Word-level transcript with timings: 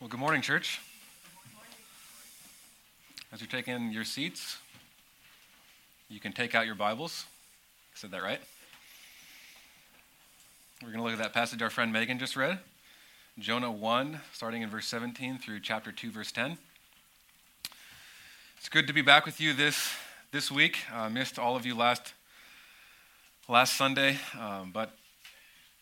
Well, 0.00 0.08
good 0.08 0.20
morning, 0.20 0.42
church. 0.42 0.80
As 3.32 3.40
you're 3.40 3.48
taking 3.48 3.90
your 3.90 4.04
seats, 4.04 4.58
you 6.08 6.20
can 6.20 6.32
take 6.32 6.54
out 6.54 6.66
your 6.66 6.76
Bibles. 6.76 7.24
I 7.92 7.98
said 7.98 8.12
that 8.12 8.22
right? 8.22 8.38
We're 10.82 10.92
going 10.92 10.98
to 10.98 11.02
look 11.02 11.14
at 11.14 11.18
that 11.18 11.32
passage 11.32 11.62
our 11.62 11.68
friend 11.68 11.92
Megan 11.92 12.20
just 12.20 12.36
read 12.36 12.60
Jonah 13.40 13.72
1, 13.72 14.20
starting 14.32 14.62
in 14.62 14.70
verse 14.70 14.86
17 14.86 15.38
through 15.38 15.58
chapter 15.58 15.90
2, 15.90 16.12
verse 16.12 16.30
10. 16.30 16.58
It's 18.56 18.68
good 18.68 18.86
to 18.86 18.92
be 18.92 19.02
back 19.02 19.26
with 19.26 19.40
you 19.40 19.52
this, 19.52 19.96
this 20.30 20.48
week. 20.48 20.78
I 20.94 21.06
uh, 21.06 21.10
missed 21.10 21.40
all 21.40 21.56
of 21.56 21.66
you 21.66 21.74
last, 21.74 22.14
last 23.48 23.74
Sunday, 23.74 24.18
um, 24.38 24.70
but 24.72 24.96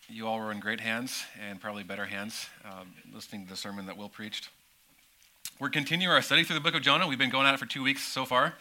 you 0.08 0.26
all 0.26 0.38
were 0.38 0.52
in 0.52 0.60
great 0.60 0.80
hands 0.80 1.24
and 1.48 1.60
probably 1.60 1.82
better 1.82 2.04
hands 2.04 2.46
um, 2.64 2.92
listening 3.12 3.44
to 3.44 3.50
the 3.50 3.56
sermon 3.56 3.86
that 3.86 3.96
Will 3.96 4.08
preached. 4.08 4.50
We're 5.58 5.68
continuing 5.68 6.14
our 6.14 6.22
study 6.22 6.44
through 6.44 6.54
the 6.54 6.60
book 6.60 6.74
of 6.74 6.82
Jonah. 6.82 7.08
We've 7.08 7.18
been 7.18 7.30
going 7.30 7.46
at 7.46 7.54
it 7.54 7.56
for 7.58 7.66
two 7.66 7.82
weeks 7.82 8.02
so 8.04 8.24
far. 8.24 8.54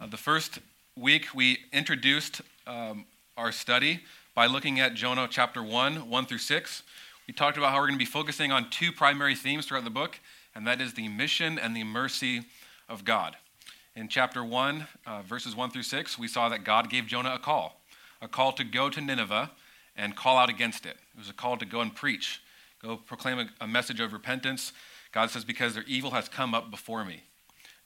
Uh, 0.00 0.06
the 0.06 0.18
first 0.18 0.58
week, 0.94 1.28
we 1.34 1.60
introduced 1.72 2.42
um, 2.66 3.06
our 3.38 3.52
study 3.52 4.00
by 4.34 4.46
looking 4.46 4.80
at 4.80 4.92
Jonah 4.92 5.26
chapter 5.30 5.62
1, 5.62 6.10
1 6.10 6.26
through 6.26 6.38
6. 6.38 6.82
We 7.26 7.32
talked 7.32 7.56
about 7.56 7.70
how 7.70 7.76
we're 7.76 7.86
going 7.86 7.98
to 7.98 8.04
be 8.04 8.04
focusing 8.04 8.52
on 8.52 8.68
two 8.68 8.92
primary 8.92 9.34
themes 9.34 9.66
throughout 9.66 9.84
the 9.84 9.90
book, 9.90 10.20
and 10.54 10.66
that 10.66 10.80
is 10.80 10.92
the 10.92 11.08
mission 11.08 11.58
and 11.58 11.74
the 11.74 11.84
mercy 11.84 12.42
of 12.88 13.04
God. 13.04 13.36
In 13.96 14.08
chapter 14.08 14.44
1, 14.44 14.86
uh, 15.06 15.22
verses 15.22 15.56
1 15.56 15.70
through 15.70 15.84
6, 15.84 16.18
we 16.18 16.28
saw 16.28 16.50
that 16.50 16.64
God 16.64 16.90
gave 16.90 17.06
Jonah 17.06 17.34
a 17.34 17.38
call, 17.38 17.80
a 18.20 18.28
call 18.28 18.52
to 18.52 18.64
go 18.64 18.90
to 18.90 19.00
Nineveh 19.00 19.50
and 19.96 20.16
call 20.16 20.38
out 20.38 20.48
against 20.48 20.86
it. 20.86 20.96
It 21.14 21.18
was 21.18 21.30
a 21.30 21.34
call 21.34 21.56
to 21.56 21.66
go 21.66 21.80
and 21.80 21.94
preach, 21.94 22.42
go 22.82 22.96
proclaim 22.96 23.38
a, 23.38 23.48
a 23.60 23.66
message 23.66 24.00
of 24.00 24.12
repentance. 24.12 24.72
God 25.12 25.30
says, 25.30 25.44
Because 25.44 25.74
their 25.74 25.84
evil 25.86 26.12
has 26.12 26.28
come 26.28 26.54
up 26.54 26.70
before 26.70 27.04
me. 27.04 27.24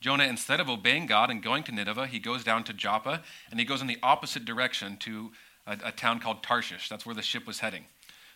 Jonah, 0.00 0.24
instead 0.24 0.60
of 0.60 0.68
obeying 0.68 1.06
God 1.06 1.30
and 1.30 1.42
going 1.42 1.62
to 1.64 1.72
Nineveh, 1.72 2.06
he 2.06 2.18
goes 2.18 2.44
down 2.44 2.64
to 2.64 2.72
Joppa 2.72 3.22
and 3.50 3.58
he 3.58 3.66
goes 3.66 3.80
in 3.80 3.86
the 3.86 3.98
opposite 4.02 4.44
direction 4.44 4.96
to 4.98 5.32
a, 5.66 5.78
a 5.84 5.92
town 5.92 6.20
called 6.20 6.42
Tarshish. 6.42 6.88
That's 6.88 7.06
where 7.06 7.14
the 7.14 7.22
ship 7.22 7.46
was 7.46 7.60
heading. 7.60 7.86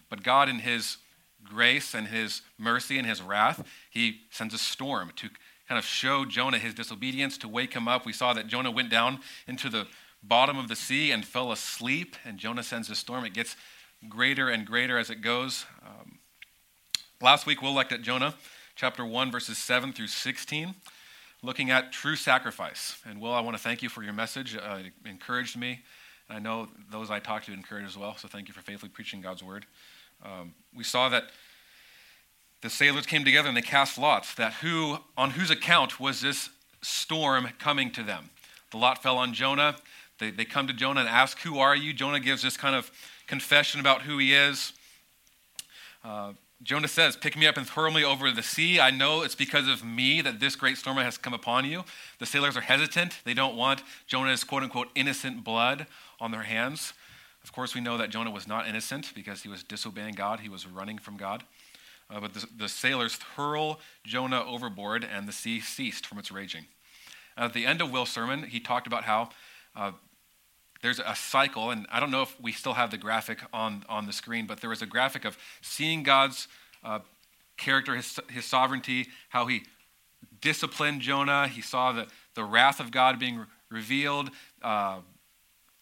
But 0.09 0.23
God, 0.23 0.49
in 0.49 0.61
his 0.61 0.97
grace 1.45 1.95
and 1.95 2.09
his 2.09 2.43
mercy 2.59 2.99
and 2.99 3.07
his 3.07 3.23
wrath, 3.23 3.65
he 3.91 4.23
sends 4.31 4.55
a 4.55 4.59
storm 4.59 5.13
to 5.17 5.29
kind 5.69 5.79
of 5.79 5.85
show 5.85 6.25
Jonah 6.25 6.59
his 6.59 6.75
disobedience, 6.75 7.39
to 7.39 7.49
wake 7.49 7.75
him 7.75 7.87
up. 7.87 8.05
We 8.05 8.13
saw 8.13 8.33
that 8.33 8.49
Jonah 8.49 8.71
went 8.71 8.91
down 8.91 9.21
into 9.47 9.69
the 9.69 9.87
bottom 10.23 10.59
of 10.59 10.69
the 10.69 10.77
sea 10.77 11.11
and 11.11 11.25
fell 11.25 11.53
asleep, 11.53 12.17
and 12.25 12.39
Jonah 12.39 12.63
sends 12.63 12.91
a 12.91 12.95
storm. 12.95 13.25
It 13.25 13.35
gets 13.35 13.57
greater 14.09 14.49
and 14.49 14.67
greater 14.67 14.99
as 14.99 15.11
it 15.11 15.23
goes. 15.23 15.67
Um, 15.85 16.19
last 17.21 17.47
week, 17.47 17.63
Will 17.63 17.75
looked 17.75 17.93
at 17.93 18.03
Jonah, 18.03 18.35
chapter 18.77 19.05
1, 19.05 19.31
verses 19.31 19.59
7 19.59 19.93
through 19.93 20.09
16, 20.09 20.75
looking 21.43 21.71
at 21.71 21.93
true 21.93 22.17
sacrifice. 22.17 22.97
And 23.09 23.21
Will, 23.21 23.33
I 23.33 23.41
want 23.41 23.57
to 23.57 23.63
thank 23.63 23.83
you 23.83 23.89
for 23.89 24.03
your 24.03 24.13
message. 24.13 24.57
Uh, 24.57 24.81
it 24.85 24.93
encouraged 25.09 25.57
me. 25.57 25.81
And 26.29 26.37
I 26.37 26.41
know 26.41 26.69
those 26.91 27.11
I 27.11 27.19
talked 27.19 27.47
to 27.47 27.53
encouraged 27.53 27.89
as 27.89 27.97
well, 27.97 28.17
so 28.17 28.29
thank 28.29 28.49
you 28.49 28.55
for 28.55 28.61
faithfully 28.61 28.91
preaching 28.91 29.21
God's 29.21 29.43
word. 29.43 29.67
Um, 30.25 30.55
we 30.75 30.85
saw 30.85 31.09
that 31.09 31.31
the 32.61 32.71
sailors 32.71 33.07
came 33.07 33.25
together 33.25 33.49
and 33.49 33.57
they 33.57 33.63
cast 33.63 33.99
lots 33.99 34.35
that 34.35 34.55
who 34.55 34.99
on 35.17 35.31
whose 35.31 35.51
account 35.51 35.99
was 35.99 36.21
this 36.21 36.51
storm 36.83 37.49
coming 37.59 37.91
to 37.93 38.03
them 38.03 38.31
the 38.71 38.77
lot 38.77 39.03
fell 39.03 39.17
on 39.17 39.33
jonah 39.33 39.77
they, 40.21 40.31
they 40.31 40.45
come 40.45 40.69
to 40.69 40.73
Jonah 40.73 41.01
and 41.01 41.09
ask, 41.09 41.41
Who 41.41 41.59
are 41.59 41.75
you? 41.75 41.93
Jonah 41.93 42.21
gives 42.21 42.43
this 42.43 42.57
kind 42.57 42.77
of 42.77 42.91
confession 43.27 43.81
about 43.81 44.03
who 44.03 44.19
he 44.19 44.35
is. 44.35 44.73
Uh, 46.05 46.35
Jonah 46.63 46.89
says, 46.89 47.17
Pick 47.17 47.37
me 47.37 47.47
up 47.47 47.57
and 47.57 47.67
throw 47.67 47.91
me 47.91 48.05
over 48.05 48.31
the 48.31 48.43
sea. 48.43 48.79
I 48.79 48.91
know 48.91 49.23
it's 49.23 49.35
because 49.35 49.67
of 49.67 49.83
me 49.85 50.21
that 50.21 50.39
this 50.39 50.55
great 50.55 50.77
storm 50.77 50.99
has 50.99 51.19
come 51.19 51.35
upon 51.35 51.65
you. 51.65 51.85
The 52.19 52.27
sailors 52.27 52.57
are 52.57 52.61
hesitant. 52.61 53.19
They 53.25 53.35
don't 53.35 53.57
want 53.57 53.83
Jonah's 54.07 54.45
quote 54.45 54.63
unquote 54.63 54.89
innocent 54.95 55.43
blood 55.43 55.87
on 56.21 56.31
their 56.31 56.43
hands. 56.43 56.93
Of 57.43 57.53
course, 57.53 57.75
we 57.75 57.81
know 57.81 57.97
that 57.97 58.11
Jonah 58.11 58.31
was 58.31 58.47
not 58.47 58.69
innocent 58.69 59.13
because 59.15 59.43
he 59.43 59.49
was 59.49 59.63
disobeying 59.65 60.15
God, 60.15 60.41
he 60.41 60.51
was 60.51 60.67
running 60.67 60.99
from 60.99 61.17
God. 61.17 61.43
Uh, 62.11 62.21
but 62.21 62.35
the, 62.35 62.47
the, 62.59 62.69
sailors 62.69 63.19
hurl 63.37 63.79
Jonah 64.05 64.45
overboard, 64.45 65.05
and 65.05 65.29
the 65.29 65.33
sea 65.33 65.61
ceased 65.61 66.07
from 66.07 66.19
its 66.19 66.33
raging. 66.33 66.67
at 67.37 67.53
the 67.53 67.65
end 67.65 67.81
of 67.81 67.93
Will's 67.93 68.11
sermon, 68.11 68.43
he 68.43 68.59
talked 68.59 68.89
about 68.89 69.05
how 69.05 69.31
uh, 69.77 69.93
there's 70.83 70.99
a 70.99 71.15
cycle, 71.15 71.71
and 71.71 71.87
I 71.91 72.01
don't 72.01 72.11
know 72.11 72.23
if 72.23 72.41
we 72.41 72.53
still 72.53 72.73
have 72.75 72.91
the 72.91 72.97
graphic 72.97 73.41
on, 73.53 73.85
on 73.89 74.07
the 74.07 74.13
screen, 74.13 74.47
but 74.47 74.61
there 74.61 74.71
was 74.71 74.83
a 74.83 74.87
graphic 74.87 75.25
of 75.25 75.37
seeing 75.61 76.03
God's 76.03 76.49
uh, 76.83 77.01
character, 77.57 77.95
his, 77.95 78.19
his 78.31 78.45
sovereignty, 78.47 79.09
how 79.29 79.47
he 79.47 79.63
disciplined 80.41 81.03
Jonah. 81.03 81.49
He 81.49 81.61
saw 81.61 81.93
the, 81.93 82.07
the 82.35 82.45
wrath 82.45 82.81
of 82.81 82.91
God 82.91 83.19
being 83.19 83.39
re- 83.39 83.47
revealed. 83.71 84.31
Uh, 84.63 85.01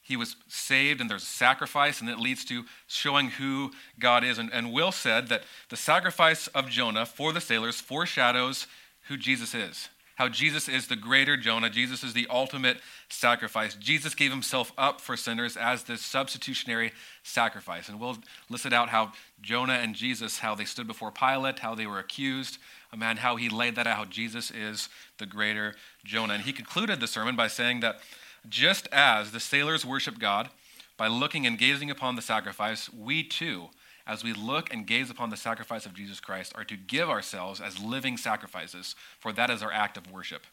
he 0.03 0.16
was 0.16 0.37
saved, 0.48 1.00
and 1.00 1.08
there's 1.08 1.22
a 1.22 1.26
sacrifice, 1.26 2.00
and 2.00 2.08
it 2.08 2.19
leads 2.19 2.44
to 2.47 2.64
showing 2.87 3.28
who 3.31 3.70
God 3.98 4.25
is. 4.25 4.38
And, 4.38 4.50
and 4.53 4.72
Will 4.72 4.91
said 4.91 5.28
that 5.28 5.42
the 5.69 5.76
sacrifice 5.76 6.48
of 6.48 6.69
Jonah 6.69 7.06
for 7.06 7.32
the 7.32 7.41
sailors 7.41 7.81
foreshadows 7.81 8.66
who 9.08 9.16
Jesus 9.16 9.54
is 9.54 9.88
how 10.19 10.29
Jesus 10.29 10.69
is 10.69 10.89
the 10.89 10.97
greater 10.97 11.37
Jonah. 11.37 11.71
Jesus 11.71 12.03
is 12.03 12.12
the 12.12 12.27
ultimate 12.29 12.79
sacrifice. 13.09 13.77
Jesus 13.77 14.17
gave 14.17 14.33
himself 14.33 14.73
up 14.77 15.01
for 15.01 15.17
sinners 15.17 15.56
as 15.56 15.84
this 15.84 16.05
substitutionary 16.05 16.91
sacrifice. 17.23 17.89
And 17.89 18.01
we'll 18.01 18.19
list 18.51 18.67
it 18.67 18.73
out 18.73 18.89
how 18.89 19.12
Jonah 19.41 19.75
and 19.75 19.95
Jesus, 19.95 20.41
how 20.41 20.56
they 20.56 20.65
stood 20.65 20.89
before 20.89 21.12
Pilate, 21.12 21.61
how 21.61 21.77
they 21.77 21.87
were 21.87 22.01
accused, 22.01 22.59
and 22.93 23.21
how 23.21 23.37
he 23.37 23.49
laid 23.49 23.77
that 23.77 23.87
out, 23.87 23.97
how 23.97 24.05
Jesus 24.06 24.51
is 24.51 24.89
the 25.19 25.27
greater 25.27 25.77
Jonah. 26.05 26.35
And 26.35 26.43
he 26.43 26.53
concluded 26.53 26.99
the 26.99 27.06
sermon 27.06 27.37
by 27.37 27.47
saying 27.47 27.79
that 27.81 28.00
just 28.49 28.89
as 28.91 29.31
the 29.31 29.39
sailors 29.39 29.87
worship 29.87 30.19
God 30.19 30.49
by 30.97 31.06
looking 31.06 31.47
and 31.47 31.56
gazing 31.56 31.93
upon 31.93 32.17
the 32.17 32.23
sacrifice, 32.23 32.93
we 32.93 33.23
too 33.23 33.69
as 34.08 34.24
we 34.24 34.32
look 34.32 34.72
and 34.72 34.86
gaze 34.86 35.10
upon 35.10 35.28
the 35.28 35.36
sacrifice 35.36 35.84
of 35.84 35.94
Jesus 35.94 36.19
Christ, 36.19 36.52
are 36.56 36.64
to 36.64 36.76
give 36.76 37.10
ourselves 37.10 37.60
as 37.60 37.78
living 37.78 38.16
sacrifices, 38.16 38.96
for 39.20 39.32
that 39.34 39.50
is 39.50 39.62
our 39.62 39.70
act 39.70 39.98
of 39.98 40.10
worship. 40.10 40.46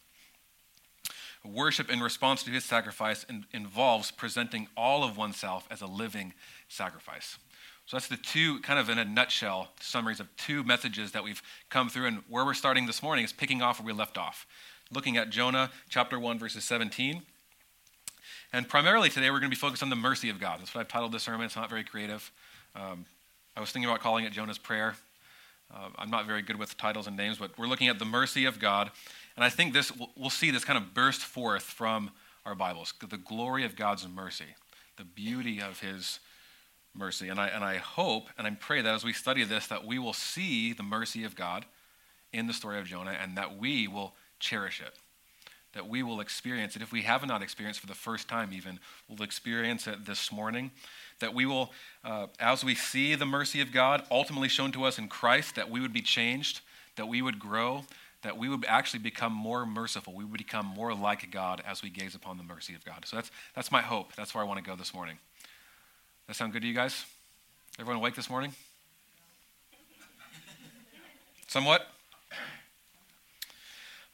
Worship 1.43 1.89
in 1.89 2.01
response 2.01 2.43
to 2.43 2.51
his 2.51 2.65
sacrifice 2.65 3.23
in, 3.23 3.45
involves 3.53 4.11
presenting 4.11 4.67
all 4.75 5.03
of 5.03 5.15
oneself 5.15 5.67
as 5.71 5.81
a 5.81 5.87
living 5.87 6.33
sacrifice. 6.67 7.37
So 7.85 7.97
that's 7.97 8.07
the 8.07 8.17
two, 8.17 8.59
kind 8.61 8.79
of 8.79 8.89
in 8.89 8.97
a 8.97 9.05
nutshell, 9.05 9.69
summaries 9.79 10.19
of 10.19 10.35
two 10.37 10.63
messages 10.63 11.11
that 11.11 11.23
we've 11.23 11.43
come 11.69 11.87
through. 11.87 12.07
And 12.07 12.23
where 12.27 12.43
we're 12.43 12.55
starting 12.55 12.87
this 12.87 13.03
morning 13.03 13.23
is 13.23 13.31
picking 13.31 13.61
off 13.61 13.79
where 13.79 13.85
we 13.85 13.93
left 13.93 14.17
off, 14.17 14.47
looking 14.91 15.17
at 15.17 15.29
Jonah 15.29 15.69
chapter 15.87 16.19
1, 16.19 16.39
verses 16.39 16.63
17. 16.63 17.21
And 18.51 18.67
primarily 18.67 19.09
today, 19.09 19.29
we're 19.29 19.39
going 19.39 19.51
to 19.51 19.55
be 19.55 19.59
focused 19.59 19.83
on 19.83 19.89
the 19.89 19.95
mercy 19.95 20.29
of 20.29 20.39
God. 20.39 20.59
That's 20.59 20.73
what 20.73 20.81
I've 20.81 20.87
titled 20.87 21.11
this 21.11 21.23
sermon. 21.23 21.45
It's 21.45 21.55
not 21.55 21.69
very 21.69 21.83
creative. 21.83 22.31
Um, 22.75 23.05
I 23.55 23.61
was 23.61 23.71
thinking 23.71 23.89
about 23.89 24.01
calling 24.01 24.25
it 24.25 24.33
Jonah's 24.33 24.57
Prayer. 24.57 24.95
Uh, 25.73 25.87
I'm 25.97 26.09
not 26.09 26.27
very 26.27 26.41
good 26.41 26.59
with 26.59 26.75
titles 26.75 27.07
and 27.07 27.15
names, 27.15 27.37
but 27.37 27.57
we're 27.57 27.67
looking 27.67 27.87
at 27.87 27.99
the 27.99 28.05
mercy 28.05 28.43
of 28.43 28.59
God. 28.59 28.91
And 29.37 29.45
I 29.45 29.49
think 29.49 29.73
this, 29.73 29.93
we'll 30.17 30.29
see 30.29 30.51
this 30.51 30.65
kind 30.65 30.77
of 30.77 30.93
burst 30.93 31.21
forth 31.21 31.63
from 31.63 32.11
our 32.45 32.53
Bibles 32.53 32.93
the 33.09 33.17
glory 33.17 33.63
of 33.63 33.77
God's 33.77 34.07
mercy, 34.07 34.55
the 34.97 35.05
beauty 35.05 35.61
of 35.61 35.79
His 35.79 36.19
mercy. 36.93 37.29
And 37.29 37.39
I, 37.39 37.47
and 37.47 37.63
I 37.63 37.77
hope 37.77 38.27
and 38.37 38.45
I 38.45 38.51
pray 38.51 38.81
that 38.81 38.93
as 38.93 39.05
we 39.05 39.13
study 39.13 39.45
this, 39.45 39.67
that 39.67 39.85
we 39.85 39.99
will 39.99 40.13
see 40.13 40.73
the 40.73 40.83
mercy 40.83 41.23
of 41.23 41.35
God 41.35 41.65
in 42.33 42.47
the 42.47 42.53
story 42.53 42.77
of 42.77 42.85
Jonah 42.87 43.17
and 43.19 43.37
that 43.37 43.57
we 43.57 43.87
will 43.87 44.15
cherish 44.37 44.81
it. 44.81 44.99
That 45.73 45.87
we 45.87 46.03
will 46.03 46.19
experience 46.19 46.75
it. 46.75 46.81
If 46.81 46.91
we 46.91 47.03
have 47.03 47.25
not 47.25 47.41
experienced 47.41 47.79
for 47.79 47.87
the 47.87 47.95
first 47.95 48.27
time, 48.27 48.51
even, 48.53 48.79
we'll 49.07 49.23
experience 49.23 49.87
it 49.87 50.05
this 50.05 50.29
morning 50.29 50.71
that 51.19 51.33
we 51.33 51.45
will, 51.45 51.71
uh, 52.03 52.27
as 52.39 52.63
we 52.63 52.75
see 52.75 53.15
the 53.15 53.25
mercy 53.25 53.61
of 53.61 53.71
God 53.71 54.03
ultimately 54.11 54.49
shown 54.49 54.71
to 54.73 54.83
us 54.83 54.97
in 54.97 55.07
Christ, 55.07 55.55
that 55.55 55.69
we 55.69 55.79
would 55.79 55.93
be 55.93 56.01
changed, 56.01 56.61
that 56.95 57.07
we 57.07 57.21
would 57.21 57.39
grow, 57.39 57.83
that 58.21 58.37
we 58.37 58.49
would 58.49 58.65
actually 58.67 58.99
become 58.99 59.31
more 59.31 59.65
merciful. 59.65 60.13
We 60.13 60.25
would 60.25 60.37
become 60.37 60.65
more 60.65 60.93
like 60.93 61.29
God 61.31 61.61
as 61.65 61.83
we 61.83 61.89
gaze 61.89 62.15
upon 62.15 62.37
the 62.37 62.43
mercy 62.43 62.73
of 62.73 62.83
God. 62.83 63.05
So 63.05 63.17
that's, 63.17 63.31
that's 63.55 63.71
my 63.71 63.81
hope. 63.81 64.15
That's 64.15 64.33
where 64.33 64.43
I 64.43 64.47
want 64.47 64.63
to 64.63 64.65
go 64.65 64.75
this 64.75 64.93
morning. 64.93 65.17
That 66.27 66.35
sound 66.35 66.53
good 66.53 66.63
to 66.63 66.67
you 66.67 66.73
guys? 66.73 67.05
Everyone 67.79 68.01
awake 68.01 68.15
this 68.15 68.29
morning? 68.29 68.53
Somewhat? 71.47 71.87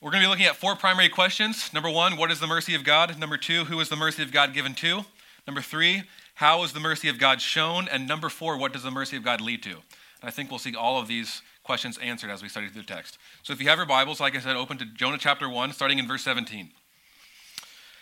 We're 0.02 0.12
going 0.12 0.22
to 0.22 0.28
be 0.28 0.30
looking 0.30 0.46
at 0.46 0.56
four 0.56 0.76
primary 0.76 1.10
questions. 1.10 1.72
Number 1.74 1.90
one, 1.90 2.18
what 2.18 2.32
is 2.32 2.40
the 2.40 2.48
mercy 2.48 2.76
of 2.76 2.84
God? 2.84 3.18
Number 3.18 3.38
two, 3.38 3.66
who 3.66 3.80
is 3.80 3.88
the 3.88 3.96
mercy 3.96 4.24
of 4.24 4.32
God 4.32 4.54
given 4.54 4.74
to? 4.76 5.06
Number 5.48 5.62
three, 5.62 6.04
how 6.42 6.64
is 6.64 6.74
the 6.74 6.80
mercy 6.80 7.08
of 7.08 7.20
God 7.20 7.40
shown? 7.40 7.88
And 7.88 8.08
number 8.08 8.28
four, 8.28 8.58
what 8.58 8.74
does 8.74 8.82
the 8.82 8.90
mercy 8.90 9.16
of 9.16 9.24
God 9.24 9.42
lead 9.42 9.62
to? 9.62 9.70
And 9.70 10.24
I 10.24 10.32
think 10.32 10.50
we'll 10.50 10.58
see 10.58 10.76
all 10.76 11.00
of 11.00 11.08
these 11.08 11.44
questions 11.64 12.00
answered 12.00 12.32
as 12.32 12.42
we 12.42 12.50
study 12.50 12.68
through 12.68 12.82
the 12.82 12.88
text. 12.88 13.20
So 13.44 13.54
if 13.54 13.62
you 13.62 13.70
have 13.70 13.78
your 13.78 13.86
Bibles, 13.86 14.20
like 14.20 14.36
I 14.36 14.40
said, 14.40 14.56
open 14.56 14.80
to 14.80 14.86
Jonah 14.86 15.20
chapter 15.20 15.48
1, 15.48 15.72
starting 15.72 16.00
in 16.00 16.08
verse 16.08 16.24
17. 16.24 16.66
It 16.66 16.72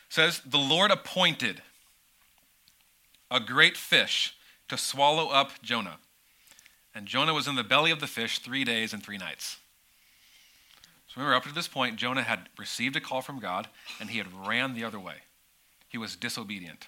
says, 0.08 0.42
The 0.46 0.58
Lord 0.58 0.90
appointed 0.90 1.62
a 3.30 3.42
great 3.42 3.76
fish 3.76 4.36
to 4.70 4.78
swallow 4.78 5.28
up 5.28 5.62
Jonah. 5.62 5.98
And 6.96 7.08
Jonah 7.08 7.34
was 7.34 7.46
in 7.46 7.56
the 7.56 7.64
belly 7.66 7.92
of 7.92 8.00
the 8.00 8.08
fish 8.08 8.40
three 8.40 8.64
days 8.64 8.94
and 8.94 9.04
three 9.04 9.18
nights. 9.18 9.58
So 11.10 11.16
remember, 11.18 11.36
up 11.36 11.44
to 11.44 11.54
this 11.54 11.68
point, 11.68 11.98
Jonah 11.98 12.24
had 12.24 12.48
received 12.58 12.96
a 12.96 13.02
call 13.02 13.22
from 13.22 13.40
God 13.40 13.68
and 14.00 14.10
he 14.10 14.18
had 14.18 14.48
ran 14.48 14.76
the 14.76 14.86
other 14.86 14.98
way. 14.98 15.16
He 15.90 15.98
was 15.98 16.16
disobedient. 16.16 16.88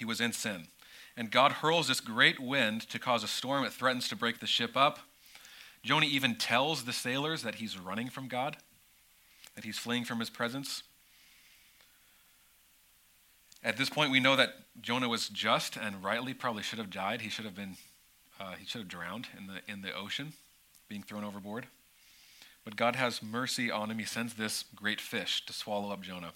He 0.00 0.06
was 0.06 0.18
in 0.18 0.32
sin. 0.32 0.68
And 1.14 1.30
God 1.30 1.52
hurls 1.52 1.88
this 1.88 2.00
great 2.00 2.40
wind 2.40 2.88
to 2.88 2.98
cause 2.98 3.22
a 3.22 3.28
storm. 3.28 3.64
It 3.64 3.72
threatens 3.74 4.08
to 4.08 4.16
break 4.16 4.40
the 4.40 4.46
ship 4.46 4.78
up. 4.78 4.98
Jonah 5.82 6.06
even 6.06 6.36
tells 6.36 6.84
the 6.84 6.92
sailors 6.94 7.42
that 7.42 7.56
he's 7.56 7.78
running 7.78 8.08
from 8.08 8.26
God, 8.26 8.56
that 9.54 9.64
he's 9.64 9.78
fleeing 9.78 10.06
from 10.06 10.18
his 10.18 10.30
presence. 10.30 10.84
At 13.62 13.76
this 13.76 13.90
point, 13.90 14.10
we 14.10 14.20
know 14.20 14.36
that 14.36 14.54
Jonah 14.80 15.06
was 15.06 15.28
just 15.28 15.76
and 15.76 16.02
rightly 16.02 16.32
probably 16.32 16.62
should 16.62 16.78
have 16.78 16.88
died. 16.88 17.20
He 17.20 17.28
should 17.28 17.44
have 17.44 17.54
been, 17.54 17.76
uh, 18.40 18.54
he 18.58 18.64
should 18.64 18.80
have 18.80 18.88
drowned 18.88 19.28
in 19.36 19.48
the 19.48 19.60
in 19.70 19.82
the 19.82 19.92
ocean, 19.94 20.32
being 20.88 21.02
thrown 21.02 21.24
overboard. 21.24 21.66
But 22.64 22.76
God 22.76 22.96
has 22.96 23.22
mercy 23.22 23.70
on 23.70 23.90
him. 23.90 23.98
He 23.98 24.06
sends 24.06 24.32
this 24.32 24.64
great 24.74 24.98
fish 24.98 25.44
to 25.44 25.52
swallow 25.52 25.92
up 25.92 26.00
Jonah. 26.00 26.32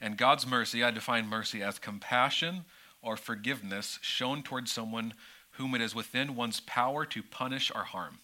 And 0.00 0.16
God's 0.16 0.46
mercy, 0.46 0.84
I 0.84 0.92
define 0.92 1.26
mercy 1.26 1.64
as 1.64 1.80
compassion 1.80 2.64
or 3.02 3.16
forgiveness 3.16 3.98
shown 4.00 4.42
towards 4.42 4.72
someone 4.72 5.14
whom 5.52 5.74
it 5.74 5.80
is 5.80 5.94
within 5.94 6.34
one's 6.34 6.60
power 6.60 7.04
to 7.04 7.22
punish 7.22 7.70
or 7.74 7.84
harm. 7.84 8.18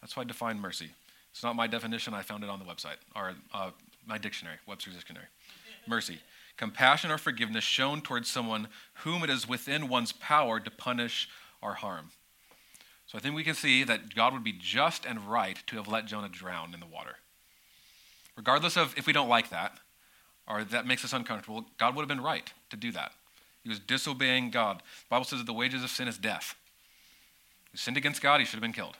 That's 0.00 0.16
why 0.16 0.22
I 0.22 0.26
define 0.26 0.60
mercy. 0.60 0.90
It's 1.30 1.42
not 1.42 1.56
my 1.56 1.66
definition. 1.66 2.12
I 2.12 2.22
found 2.22 2.44
it 2.44 2.50
on 2.50 2.58
the 2.58 2.64
website, 2.64 2.96
or 3.16 3.34
uh, 3.52 3.70
my 4.06 4.18
dictionary, 4.18 4.56
Webster's 4.66 4.94
Dictionary. 4.94 5.26
Mercy 5.86 6.18
compassion 6.56 7.10
or 7.10 7.18
forgiveness 7.18 7.64
shown 7.64 8.00
towards 8.00 8.30
someone 8.30 8.68
whom 8.98 9.24
it 9.24 9.30
is 9.30 9.48
within 9.48 9.88
one's 9.88 10.12
power 10.12 10.60
to 10.60 10.70
punish 10.70 11.28
or 11.60 11.74
harm. 11.74 12.10
So 13.06 13.18
I 13.18 13.20
think 13.20 13.34
we 13.34 13.44
can 13.44 13.54
see 13.54 13.84
that 13.84 14.14
God 14.14 14.32
would 14.32 14.44
be 14.44 14.52
just 14.58 15.04
and 15.04 15.28
right 15.28 15.58
to 15.66 15.76
have 15.76 15.88
let 15.88 16.06
Jonah 16.06 16.28
drown 16.28 16.72
in 16.72 16.80
the 16.80 16.86
water. 16.86 17.16
Regardless 18.36 18.76
of 18.76 18.96
if 18.96 19.06
we 19.06 19.12
don't 19.12 19.28
like 19.28 19.50
that 19.50 19.78
or 20.46 20.64
that 20.64 20.86
makes 20.86 21.04
us 21.04 21.12
uncomfortable, 21.12 21.66
God 21.78 21.94
would 21.94 22.02
have 22.02 22.08
been 22.08 22.20
right 22.20 22.52
to 22.70 22.76
do 22.76 22.92
that. 22.92 23.12
He 23.64 23.70
was 23.70 23.80
disobeying 23.80 24.50
God. 24.50 24.78
The 24.78 25.08
Bible 25.08 25.24
says 25.24 25.40
that 25.40 25.46
the 25.46 25.54
wages 25.54 25.82
of 25.82 25.90
sin 25.90 26.06
is 26.06 26.18
death. 26.18 26.54
He 27.72 27.78
sinned 27.78 27.96
against 27.96 28.22
God, 28.22 28.38
he 28.38 28.46
should 28.46 28.54
have 28.54 28.62
been 28.62 28.72
killed. 28.72 28.96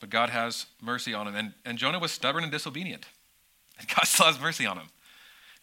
But 0.00 0.10
God 0.10 0.30
has 0.30 0.66
mercy 0.82 1.14
on 1.14 1.28
him. 1.28 1.36
And, 1.36 1.52
and 1.64 1.78
Jonah 1.78 1.98
was 1.98 2.10
stubborn 2.10 2.42
and 2.42 2.52
disobedient. 2.52 3.06
And 3.76 3.88
God 3.88 4.04
still 4.04 4.26
has 4.26 4.40
mercy 4.40 4.66
on 4.66 4.78
him. 4.78 4.86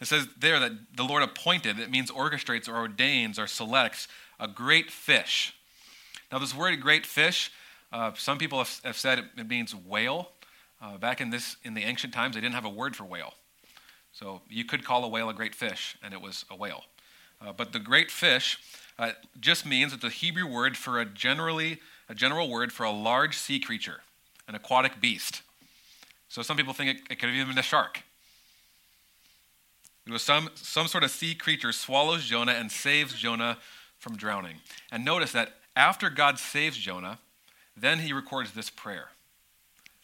It 0.01 0.07
says 0.07 0.27
there 0.37 0.59
that 0.59 0.71
the 0.97 1.03
Lord 1.03 1.23
appointed, 1.23 1.79
it 1.79 1.89
means 1.89 2.11
orchestrates 2.11 2.67
or 2.67 2.75
ordains 2.75 3.39
or 3.39 3.47
selects 3.47 4.09
a 4.37 4.49
great 4.49 4.91
fish. 4.91 5.55
Now, 6.29 6.39
this 6.39 6.53
word 6.53 6.81
great 6.81 7.05
fish, 7.05 7.53
uh, 7.93 8.11
some 8.15 8.37
people 8.37 8.57
have, 8.57 8.81
have, 8.83 8.97
said 8.97 9.19
it, 9.37 9.47
means 9.47 9.73
whale. 9.73 10.31
Uh, 10.81 10.97
back 10.97 11.21
in, 11.21 11.29
this, 11.29 11.55
in 11.63 11.73
the 11.73 11.83
ancient 11.83 12.13
times, 12.13 12.35
they 12.35 12.41
didn't 12.41 12.55
have 12.55 12.65
a 12.65 12.69
word 12.69 12.95
for 12.95 13.05
whale. 13.05 13.33
So 14.11 14.41
you 14.49 14.65
could 14.65 14.83
call 14.83 15.05
a 15.05 15.07
whale 15.07 15.29
a 15.29 15.33
great 15.33 15.55
fish, 15.55 15.95
and 16.03 16.13
it 16.13 16.21
was 16.21 16.43
a 16.49 16.55
whale. 16.55 16.83
Uh, 17.41 17.51
but 17.51 17.73
the 17.73 17.79
great 17.79 18.11
fish 18.11 18.59
uh, 18.99 19.11
just 19.39 19.65
means 19.65 19.93
it's 19.93 20.03
a 20.03 20.09
Hebrew 20.09 20.47
word 20.47 20.77
for 20.77 20.99
a 20.99 21.05
generally 21.05 21.79
a 22.11 22.13
general 22.13 22.49
word 22.49 22.73
for 22.73 22.83
a 22.83 22.91
large 22.91 23.37
sea 23.37 23.57
creature, 23.57 24.01
an 24.45 24.53
aquatic 24.53 24.99
beast. 24.99 25.43
So 26.27 26.41
some 26.41 26.57
people 26.57 26.73
think 26.73 26.97
it, 26.97 26.97
it 27.09 27.19
could 27.19 27.29
have 27.29 27.35
even 27.35 27.47
been 27.47 27.57
a 27.57 27.63
shark. 27.63 28.03
It 30.05 30.11
was 30.11 30.21
some, 30.21 30.49
some 30.55 30.87
sort 30.87 31.05
of 31.05 31.11
sea 31.11 31.35
creature 31.35 31.71
swallows 31.71 32.25
Jonah 32.25 32.51
and 32.51 32.69
saves 32.69 33.13
Jonah 33.13 33.59
from 33.97 34.17
drowning. 34.17 34.57
And 34.91 35.05
notice 35.05 35.31
that 35.31 35.53
after 35.75 36.09
God 36.09 36.37
saves 36.37 36.77
Jonah, 36.77 37.19
then 37.77 37.99
he 37.99 38.11
records 38.11 38.51
this 38.51 38.69
prayer. 38.69 39.09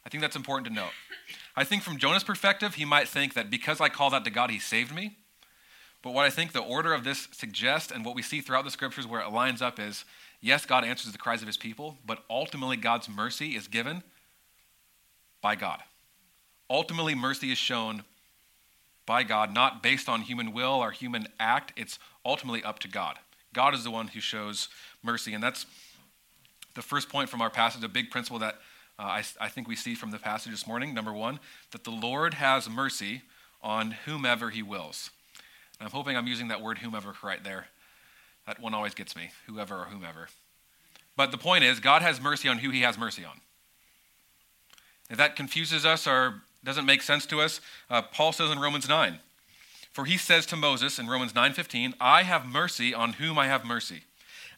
I 0.05 0.09
think 0.09 0.21
that's 0.21 0.37
important 0.37 0.67
to 0.67 0.73
note. 0.73 0.93
I 1.57 1.65
think 1.65 1.83
from 1.83 1.97
Jonah's 1.97 2.23
perspective, 2.23 2.75
he 2.75 2.85
might 2.85 3.09
think 3.09 3.33
that 3.33 3.49
because 3.49 3.81
I 3.81 3.89
called 3.89 4.13
out 4.13 4.23
to 4.23 4.31
God, 4.31 4.49
he 4.49 4.59
saved 4.59 4.95
me. 4.95 5.17
But 6.01 6.13
what 6.13 6.25
I 6.25 6.29
think 6.29 6.51
the 6.51 6.59
order 6.59 6.93
of 6.93 7.03
this 7.03 7.27
suggests, 7.31 7.91
and 7.91 8.05
what 8.05 8.15
we 8.15 8.21
see 8.21 8.41
throughout 8.41 8.65
the 8.65 8.71
scriptures 8.71 9.07
where 9.07 9.21
it 9.21 9.31
lines 9.31 9.61
up, 9.61 9.79
is 9.79 10.05
yes, 10.41 10.65
God 10.65 10.85
answers 10.85 11.11
the 11.11 11.17
cries 11.17 11.41
of 11.41 11.47
his 11.47 11.57
people, 11.57 11.97
but 12.05 12.23
ultimately 12.29 12.77
God's 12.77 13.09
mercy 13.09 13.55
is 13.55 13.67
given 13.67 14.03
by 15.41 15.55
God. 15.55 15.81
Ultimately, 16.69 17.15
mercy 17.15 17.51
is 17.51 17.57
shown 17.57 18.03
by 19.05 19.23
God, 19.23 19.53
not 19.53 19.81
based 19.81 20.09
on 20.09 20.21
human 20.21 20.51
will 20.51 20.73
or 20.73 20.91
human 20.91 21.27
act. 21.39 21.71
It's 21.77 21.97
ultimately 22.25 22.63
up 22.63 22.79
to 22.79 22.87
God. 22.87 23.17
God 23.53 23.73
is 23.73 23.83
the 23.83 23.91
one 23.91 24.09
who 24.09 24.19
shows 24.19 24.67
mercy. 25.01 25.33
And 25.33 25.41
that's 25.41 25.65
the 26.75 26.81
first 26.81 27.09
point 27.09 27.29
from 27.29 27.41
our 27.41 27.49
passage, 27.49 27.83
a 27.83 27.87
big 27.87 28.11
principle 28.11 28.39
that 28.39 28.55
uh, 28.99 29.03
I, 29.03 29.23
I 29.39 29.47
think 29.47 29.67
we 29.67 29.75
see 29.75 29.95
from 29.95 30.11
the 30.11 30.19
passage 30.19 30.51
this 30.51 30.67
morning. 30.67 30.93
Number 30.93 31.13
one, 31.13 31.39
that 31.71 31.85
the 31.85 31.91
Lord 31.91 32.35
has 32.35 32.69
mercy 32.69 33.21
on 33.61 33.91
whomever 34.05 34.49
he 34.49 34.61
wills. 34.61 35.09
And 35.79 35.87
I'm 35.87 35.91
hoping 35.91 36.17
I'm 36.17 36.27
using 36.27 36.47
that 36.49 36.61
word 36.61 36.79
whomever 36.79 37.13
right 37.21 37.43
there. 37.43 37.67
That 38.45 38.59
one 38.59 38.73
always 38.73 38.93
gets 38.93 39.15
me, 39.15 39.31
whoever 39.45 39.75
or 39.75 39.85
whomever. 39.85 40.29
But 41.15 41.31
the 41.31 41.37
point 41.37 41.63
is, 41.63 41.79
God 41.79 42.01
has 42.01 42.21
mercy 42.21 42.47
on 42.47 42.59
who 42.59 42.69
he 42.69 42.81
has 42.81 42.97
mercy 42.97 43.25
on. 43.25 43.41
If 45.09 45.17
that 45.17 45.35
confuses 45.35 45.85
us 45.85 46.07
or 46.07 46.41
doesn't 46.63 46.85
make 46.85 47.01
sense 47.01 47.25
to 47.27 47.41
us, 47.41 47.61
uh, 47.89 48.01
Paul 48.01 48.31
says 48.31 48.51
in 48.51 48.59
Romans 48.59 48.87
9, 48.87 49.19
for 49.91 50.05
he 50.05 50.17
says 50.17 50.45
to 50.47 50.55
Moses 50.55 50.99
in 50.99 51.07
Romans 51.07 51.33
9:15, 51.33 51.95
I 51.99 52.23
have 52.23 52.45
mercy 52.45 52.93
on 52.93 53.13
whom 53.13 53.39
I 53.39 53.47
have 53.47 53.65
mercy, 53.65 54.03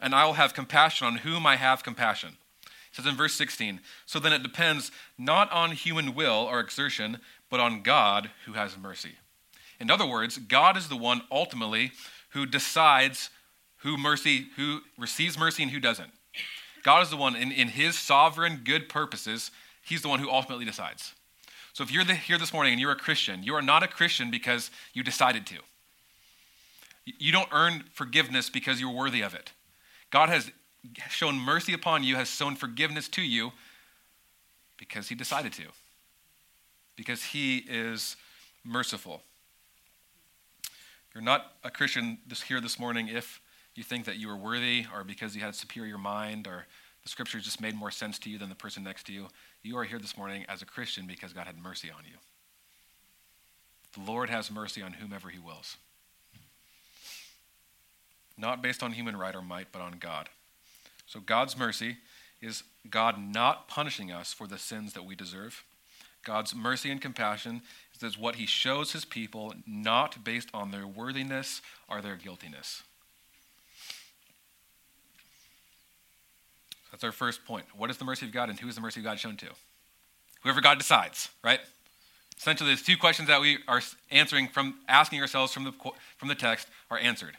and 0.01 0.13
I 0.13 0.25
will 0.25 0.33
have 0.33 0.53
compassion 0.53 1.07
on 1.07 1.17
whom 1.17 1.45
I 1.45 1.55
have 1.55 1.81
compassion. 1.83 2.37
It 2.65 2.95
says 2.95 3.05
in 3.05 3.15
verse 3.15 3.35
16, 3.35 3.79
so 4.05 4.19
then 4.19 4.33
it 4.33 4.43
depends 4.43 4.91
not 5.17 5.49
on 5.51 5.71
human 5.71 6.13
will 6.13 6.45
or 6.49 6.59
exertion, 6.59 7.21
but 7.49 7.59
on 7.59 7.83
God 7.83 8.31
who 8.45 8.53
has 8.53 8.77
mercy. 8.77 9.15
In 9.79 9.89
other 9.89 10.05
words, 10.05 10.37
God 10.37 10.77
is 10.77 10.89
the 10.89 10.97
one 10.97 11.21
ultimately 11.31 11.91
who 12.31 12.45
decides 12.45 13.29
who 13.77 13.97
mercy, 13.97 14.47
who 14.57 14.81
receives 14.97 15.37
mercy 15.37 15.63
and 15.63 15.71
who 15.71 15.79
doesn't. 15.79 16.11
God 16.83 17.01
is 17.01 17.09
the 17.09 17.17
one 17.17 17.35
in, 17.35 17.51
in 17.51 17.69
his 17.69 17.97
sovereign 17.97 18.61
good 18.63 18.89
purposes, 18.89 19.51
he's 19.83 20.01
the 20.01 20.09
one 20.09 20.19
who 20.19 20.29
ultimately 20.29 20.65
decides. 20.65 21.13
So 21.73 21.83
if 21.83 21.91
you're 21.91 22.03
here 22.03 22.37
this 22.37 22.51
morning 22.51 22.73
and 22.73 22.81
you're 22.81 22.91
a 22.91 22.95
Christian, 22.97 23.43
you 23.43 23.55
are 23.55 23.61
not 23.61 23.83
a 23.83 23.87
Christian 23.87 24.31
because 24.31 24.69
you 24.93 25.03
decided 25.03 25.45
to. 25.47 25.55
You 27.05 27.31
don't 27.31 27.49
earn 27.51 27.85
forgiveness 27.93 28.49
because 28.49 28.79
you're 28.79 28.93
worthy 28.93 29.21
of 29.21 29.33
it. 29.33 29.51
God 30.11 30.29
has 30.29 30.51
shown 31.09 31.35
mercy 31.35 31.73
upon 31.73 32.03
you, 32.03 32.15
has 32.15 32.29
shown 32.29 32.55
forgiveness 32.55 33.07
to 33.09 33.21
you 33.21 33.51
because 34.77 35.09
he 35.09 35.15
decided 35.15 35.53
to, 35.53 35.63
because 36.95 37.23
he 37.23 37.57
is 37.69 38.15
merciful. 38.63 39.23
You're 41.13 41.23
not 41.23 41.53
a 41.63 41.71
Christian 41.71 42.19
this, 42.27 42.41
here 42.41 42.61
this 42.61 42.79
morning 42.79 43.07
if 43.07 43.41
you 43.75 43.83
think 43.83 44.05
that 44.05 44.17
you 44.17 44.29
are 44.29 44.37
worthy 44.37 44.85
or 44.93 45.03
because 45.03 45.35
you 45.35 45.41
had 45.41 45.49
a 45.49 45.53
superior 45.53 45.97
mind 45.97 46.47
or 46.47 46.65
the 47.03 47.09
scriptures 47.09 47.43
just 47.43 47.61
made 47.61 47.75
more 47.75 47.91
sense 47.91 48.19
to 48.19 48.29
you 48.29 48.37
than 48.37 48.49
the 48.49 48.55
person 48.55 48.83
next 48.83 49.05
to 49.07 49.13
you. 49.13 49.27
You 49.63 49.77
are 49.77 49.83
here 49.83 49.99
this 49.99 50.17
morning 50.17 50.45
as 50.47 50.61
a 50.61 50.65
Christian 50.65 51.07
because 51.07 51.33
God 51.33 51.47
had 51.47 51.57
mercy 51.57 51.89
on 51.89 52.03
you. 52.05 52.17
The 53.93 54.11
Lord 54.11 54.29
has 54.29 54.51
mercy 54.51 54.81
on 54.81 54.93
whomever 54.93 55.29
he 55.29 55.39
wills. 55.39 55.77
Not 58.37 58.61
based 58.61 58.83
on 58.83 58.91
human 58.91 59.17
right 59.17 59.35
or 59.35 59.41
might, 59.41 59.67
but 59.71 59.81
on 59.81 59.93
God. 59.99 60.29
So 61.07 61.19
God's 61.19 61.57
mercy 61.57 61.97
is 62.41 62.63
God 62.89 63.15
not 63.19 63.67
punishing 63.67 64.11
us 64.11 64.31
for 64.31 64.45
the 64.47 64.57
sins 64.57 64.93
that 64.93 65.05
we 65.05 65.15
deserve. 65.15 65.63
God's 66.23 66.53
mercy 66.53 66.91
and 66.91 67.01
compassion 67.01 67.61
is 68.03 68.17
what 68.17 68.35
he 68.35 68.45
shows 68.45 68.91
his 68.91 69.05
people, 69.05 69.53
not 69.67 70.23
based 70.23 70.49
on 70.53 70.71
their 70.71 70.87
worthiness 70.87 71.61
or 71.89 72.01
their 72.01 72.15
guiltiness. 72.15 72.83
That's 76.91 77.03
our 77.03 77.11
first 77.11 77.45
point. 77.45 77.65
What 77.75 77.89
is 77.89 77.97
the 77.97 78.05
mercy 78.05 78.25
of 78.25 78.31
God 78.31 78.49
and 78.49 78.59
who 78.59 78.67
is 78.67 78.75
the 78.75 78.81
mercy 78.81 78.99
of 78.99 79.03
God 79.03 79.19
shown 79.19 79.37
to? 79.37 79.47
Whoever 80.41 80.61
God 80.61 80.77
decides, 80.77 81.29
right? 81.43 81.59
Essentially, 82.37 82.69
there's 82.69 82.81
two 82.81 82.97
questions 82.97 83.27
that 83.27 83.41
we 83.41 83.57
are 83.67 83.81
answering 84.11 84.47
from 84.47 84.75
asking 84.87 85.19
ourselves 85.21 85.53
from 85.53 85.65
the, 85.65 85.73
from 86.17 86.29
the 86.29 86.35
text 86.35 86.67
are 86.89 86.97
answered. 86.97 87.35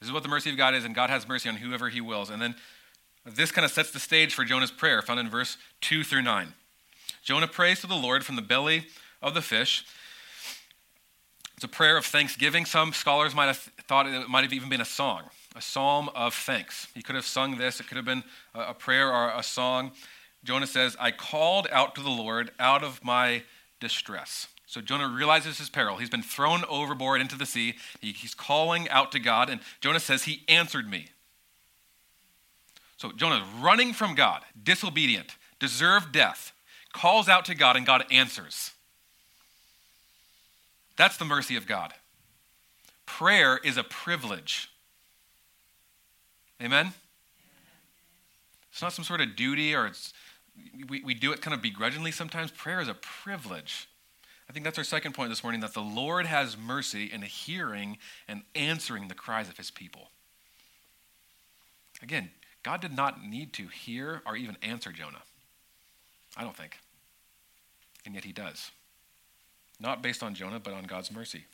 This 0.00 0.08
is 0.08 0.12
what 0.12 0.22
the 0.22 0.28
mercy 0.28 0.50
of 0.50 0.56
God 0.56 0.74
is, 0.74 0.84
and 0.84 0.94
God 0.94 1.10
has 1.10 1.28
mercy 1.28 1.48
on 1.48 1.56
whoever 1.56 1.88
he 1.90 2.00
wills. 2.00 2.30
And 2.30 2.40
then 2.40 2.54
this 3.24 3.50
kind 3.50 3.64
of 3.64 3.70
sets 3.70 3.90
the 3.90 4.00
stage 4.00 4.34
for 4.34 4.44
Jonah's 4.44 4.70
prayer, 4.70 5.02
found 5.02 5.20
in 5.20 5.28
verse 5.28 5.58
2 5.82 6.02
through 6.02 6.22
9. 6.22 6.54
Jonah 7.22 7.48
prays 7.48 7.80
to 7.80 7.86
the 7.86 7.94
Lord 7.94 8.24
from 8.24 8.36
the 8.36 8.42
belly 8.42 8.86
of 9.26 9.34
the 9.34 9.42
fish. 9.42 9.84
It's 11.56 11.64
a 11.64 11.68
prayer 11.68 11.96
of 11.96 12.04
thanksgiving. 12.04 12.64
Some 12.64 12.92
scholars 12.92 13.34
might 13.34 13.46
have 13.46 13.58
thought 13.88 14.06
it 14.06 14.28
might 14.28 14.44
have 14.44 14.52
even 14.52 14.68
been 14.68 14.80
a 14.80 14.86
song 14.86 15.24
a 15.56 15.62
psalm 15.62 16.10
of 16.14 16.34
thanks. 16.34 16.86
He 16.94 17.02
could 17.02 17.14
have 17.14 17.24
sung 17.24 17.56
this, 17.56 17.80
it 17.80 17.88
could 17.88 17.96
have 17.96 18.04
been 18.04 18.24
a 18.54 18.74
prayer 18.74 19.10
or 19.10 19.30
a 19.30 19.42
song. 19.42 19.92
Jonah 20.44 20.66
says, 20.66 20.96
I 21.00 21.10
called 21.10 21.66
out 21.72 21.94
to 21.94 22.02
the 22.02 22.10
Lord 22.10 22.52
out 22.60 22.84
of 22.84 23.02
my 23.02 23.42
distress. 23.80 24.48
So 24.66 24.80
Jonah 24.80 25.08
realizes 25.08 25.58
his 25.58 25.70
peril. 25.70 25.96
He's 25.96 26.10
been 26.10 26.22
thrown 26.22 26.62
overboard 26.68 27.20
into 27.20 27.38
the 27.38 27.46
sea. 27.46 27.76
He, 28.00 28.12
he's 28.12 28.34
calling 28.34 28.88
out 28.90 29.12
to 29.12 29.18
God, 29.18 29.48
and 29.48 29.60
Jonah 29.80 30.00
says, 30.00 30.24
He 30.24 30.42
answered 30.48 30.90
me. 30.90 31.06
So 32.98 33.12
Jonah 33.12 33.44
running 33.58 33.92
from 33.92 34.14
God, 34.14 34.42
disobedient, 34.62 35.36
deserved 35.58 36.12
death, 36.12 36.52
calls 36.92 37.28
out 37.28 37.44
to 37.46 37.54
God, 37.54 37.76
and 37.76 37.86
God 37.86 38.04
answers. 38.10 38.72
That's 40.96 41.16
the 41.16 41.24
mercy 41.24 41.56
of 41.56 41.66
God. 41.66 41.92
Prayer 43.04 43.58
is 43.62 43.76
a 43.76 43.84
privilege. 43.84 44.70
Amen? 46.62 46.92
It's 48.72 48.82
not 48.82 48.92
some 48.92 49.04
sort 49.04 49.20
of 49.20 49.36
duty 49.36 49.74
or 49.74 49.86
it's, 49.86 50.12
we, 50.88 51.02
we 51.02 51.14
do 51.14 51.32
it 51.32 51.40
kind 51.40 51.54
of 51.54 51.62
begrudgingly 51.62 52.10
sometimes. 52.10 52.50
Prayer 52.50 52.80
is 52.80 52.88
a 52.88 52.94
privilege. 52.94 53.88
I 54.48 54.52
think 54.52 54.64
that's 54.64 54.78
our 54.78 54.84
second 54.84 55.12
point 55.12 55.30
this 55.30 55.42
morning 55.42 55.60
that 55.60 55.74
the 55.74 55.82
Lord 55.82 56.26
has 56.26 56.56
mercy 56.56 57.10
in 57.12 57.22
hearing 57.22 57.98
and 58.28 58.42
answering 58.54 59.08
the 59.08 59.14
cries 59.14 59.48
of 59.48 59.56
his 59.56 59.70
people. 59.70 60.10
Again, 62.02 62.30
God 62.62 62.80
did 62.80 62.94
not 62.94 63.24
need 63.24 63.52
to 63.54 63.68
hear 63.68 64.22
or 64.26 64.36
even 64.36 64.56
answer 64.62 64.92
Jonah. 64.92 65.22
I 66.36 66.42
don't 66.42 66.56
think. 66.56 66.78
And 68.04 68.14
yet 68.14 68.24
he 68.24 68.32
does. 68.32 68.70
Not 69.78 70.02
based 70.02 70.22
on 70.22 70.34
Jonah, 70.34 70.60
but 70.60 70.72
on 70.72 70.84
God's 70.84 71.12
mercy. 71.12 71.44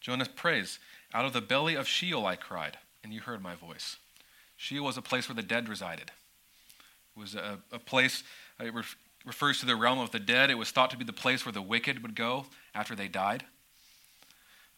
Jonah 0.00 0.26
prays, 0.26 0.78
Out 1.14 1.24
of 1.24 1.32
the 1.32 1.40
belly 1.40 1.74
of 1.74 1.88
Sheol 1.88 2.26
I 2.26 2.36
cried, 2.36 2.78
and 3.02 3.12
you 3.12 3.20
heard 3.20 3.42
my 3.42 3.54
voice. 3.54 3.96
Sheol 4.56 4.84
was 4.84 4.96
a 4.96 5.02
place 5.02 5.28
where 5.28 5.36
the 5.36 5.42
dead 5.42 5.68
resided. 5.68 6.10
It 7.16 7.20
was 7.20 7.34
a, 7.34 7.58
a 7.72 7.78
place, 7.78 8.22
it 8.60 8.72
re- 8.72 8.82
refers 9.24 9.60
to 9.60 9.66
the 9.66 9.76
realm 9.76 9.98
of 9.98 10.10
the 10.10 10.18
dead. 10.18 10.50
It 10.50 10.58
was 10.58 10.70
thought 10.70 10.90
to 10.90 10.96
be 10.96 11.04
the 11.04 11.12
place 11.12 11.44
where 11.44 11.52
the 11.52 11.62
wicked 11.62 12.02
would 12.02 12.14
go 12.14 12.46
after 12.74 12.94
they 12.94 13.08
died. 13.08 13.44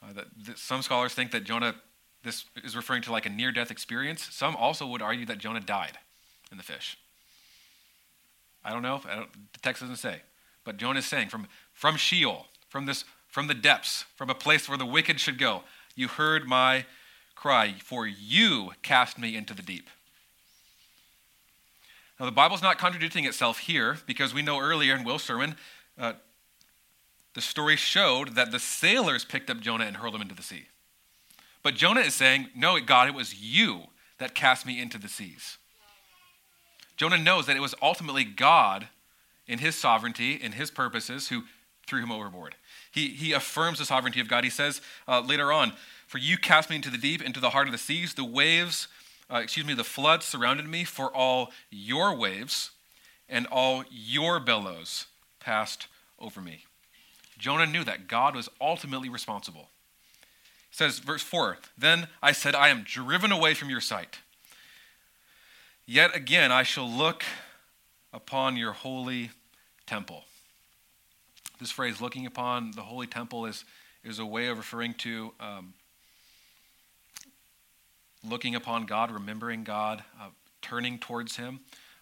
Uh, 0.02 0.23
some 0.56 0.83
scholars 0.83 1.14
think 1.14 1.30
that 1.33 1.44
Jonah, 1.44 1.75
this 2.23 2.44
is 2.62 2.76
referring 2.76 3.02
to 3.02 3.12
like 3.12 3.26
a 3.26 3.30
near 3.30 3.52
death 3.52 3.71
experience. 3.71 4.28
Some 4.30 4.56
also 4.56 4.87
would 4.87 5.02
argue 5.02 5.26
that 5.26 5.38
Jonah 5.38 5.61
died 5.61 5.99
in 6.50 6.59
the 6.59 6.64
fish. 6.64 6.99
I 8.64 8.73
don't 8.73 8.83
know. 8.83 9.00
I 9.09 9.16
don't, 9.16 9.52
the 9.52 9.61
text 9.61 9.83
doesn't 9.83 9.97
say. 9.97 10.23
But 10.64 10.78
Jonah 10.78 11.00
is 11.00 11.06
saying, 11.06 11.28
from, 11.28 11.47
from 11.73 11.97
Sheol, 11.97 12.47
from, 12.75 12.87
this, 12.87 13.04
from 13.28 13.47
the 13.47 13.54
depths, 13.54 14.04
from 14.16 14.28
a 14.31 14.35
place 14.35 14.69
where 14.69 14.76
the 14.76 14.85
wicked 14.85 15.21
should 15.21 15.38
go, 15.38 15.62
you 15.95 16.09
heard 16.09 16.45
my 16.45 16.85
cry, 17.37 17.76
for 17.78 18.04
you 18.04 18.73
cast 18.83 19.16
me 19.16 19.37
into 19.37 19.54
the 19.54 19.62
deep. 19.62 19.88
Now, 22.19 22.26
the 22.26 22.33
Bible's 22.33 22.62
not 22.62 22.78
contradicting 22.78 23.26
itself 23.26 23.61
here 23.61 23.99
because 24.09 24.35
we 24.35 24.43
know 24.43 24.59
earlier 24.59 24.97
in 24.97 25.04
Will's 25.04 25.23
sermon, 25.23 25.54
uh, 25.97 26.14
the 27.35 27.40
story 27.40 27.76
showed 27.76 28.35
that 28.35 28.50
the 28.50 28.59
sailors 28.59 29.25
picked 29.25 29.50
up 29.50 29.61
Jonah 29.61 29.85
and 29.85 29.99
hurled 29.99 30.16
him 30.16 30.23
into 30.23 30.35
the 30.35 30.43
sea. 30.43 30.64
But 31.62 31.76
Jonah 31.76 32.00
is 32.00 32.14
saying, 32.14 32.49
No, 32.57 32.81
God, 32.81 33.07
it 33.07 33.14
was 33.14 33.40
you 33.40 33.83
that 34.19 34.35
cast 34.35 34.66
me 34.66 34.83
into 34.83 34.99
the 34.99 35.09
seas. 35.09 35.59
Jonah 36.97 37.19
knows 37.19 37.47
that 37.47 37.57
it 37.57 37.62
was 37.62 37.76
ultimately 37.81 38.25
God, 38.25 38.88
in 39.47 39.61
his 39.61 39.76
sovereignty, 39.76 40.33
in 40.33 40.50
his 40.50 40.73
purposes, 40.73 41.28
who 41.28 41.45
threw 41.87 42.02
him 42.02 42.11
overboard. 42.11 42.57
He, 42.95 43.09
he 43.09 43.33
affirms 43.33 43.81
the 43.81 43.85
sovereignty 43.85 44.21
of 44.21 44.29
God. 44.29 44.45
He 44.45 44.51
says 44.51 44.81
uh, 45.09 45.19
later 45.21 45.51
on, 45.51 45.73
For 46.07 46.19
you 46.19 46.39
cast 46.39 46.71
me 46.71 46.77
into 46.77 46.91
the 46.91 46.97
deep, 46.97 47.21
into 47.21 47.41
the 47.41 47.51
heart 47.51 47.67
of 47.67 47.73
the 47.73 47.79
seas. 47.79 48.15
The 48.15 48.25
waves, 48.25 48.87
uh, 49.29 49.39
excuse 49.39 49.67
me, 49.67 49.75
the 49.75 49.83
flood 49.83 50.23
surrounded 50.23 50.69
me, 50.69 50.85
for 50.85 51.13
all 51.13 51.51
your 51.71 52.15
waves 52.15 52.71
and 53.29 53.49
all 53.49 53.83
your 53.91 54.39
billows 54.39 55.07
passed 55.41 55.89
over 56.21 56.41
me. 56.41 56.67
Jonah 57.37 57.67
knew 57.67 57.83
that 57.83 58.07
God 58.07 58.37
was 58.37 58.49
ultimately 58.61 59.09
responsible. 59.09 59.71
It 60.71 60.77
says, 60.77 61.01
verse 61.01 61.23
4 61.23 61.59
Then 61.77 62.07
I 62.23 62.31
said, 62.31 62.55
I 62.55 62.69
am 62.69 62.85
driven 62.85 63.33
away 63.33 63.55
from 63.55 63.71
your 63.71 63.81
sight. 63.81 64.19
Yet 65.85 66.15
again 66.15 66.53
I 66.53 66.63
shall 66.63 66.89
look 66.89 67.25
upon 68.13 68.57
your 68.57 68.73
holy 68.73 69.33
temple. 69.85 70.23
This 71.64 71.71
phrase, 71.71 71.99
looking 71.99 72.26
upon 72.26 72.73
the 72.73 72.83
holy 72.83 73.06
temple, 73.06 73.47
is, 73.47 73.64
is 74.04 74.18
a 74.18 74.26
way 74.26 74.49
of 74.49 74.59
referring 74.59 74.92
to 74.99 75.33
um, 75.40 75.73
looking 78.23 78.54
upon 78.54 78.85
God, 78.85 79.11
remembering 79.11 79.64
God, 79.64 80.04
uh, 80.21 80.26
turning 80.61 80.99
towards 80.99 81.38
Him. 81.38 81.61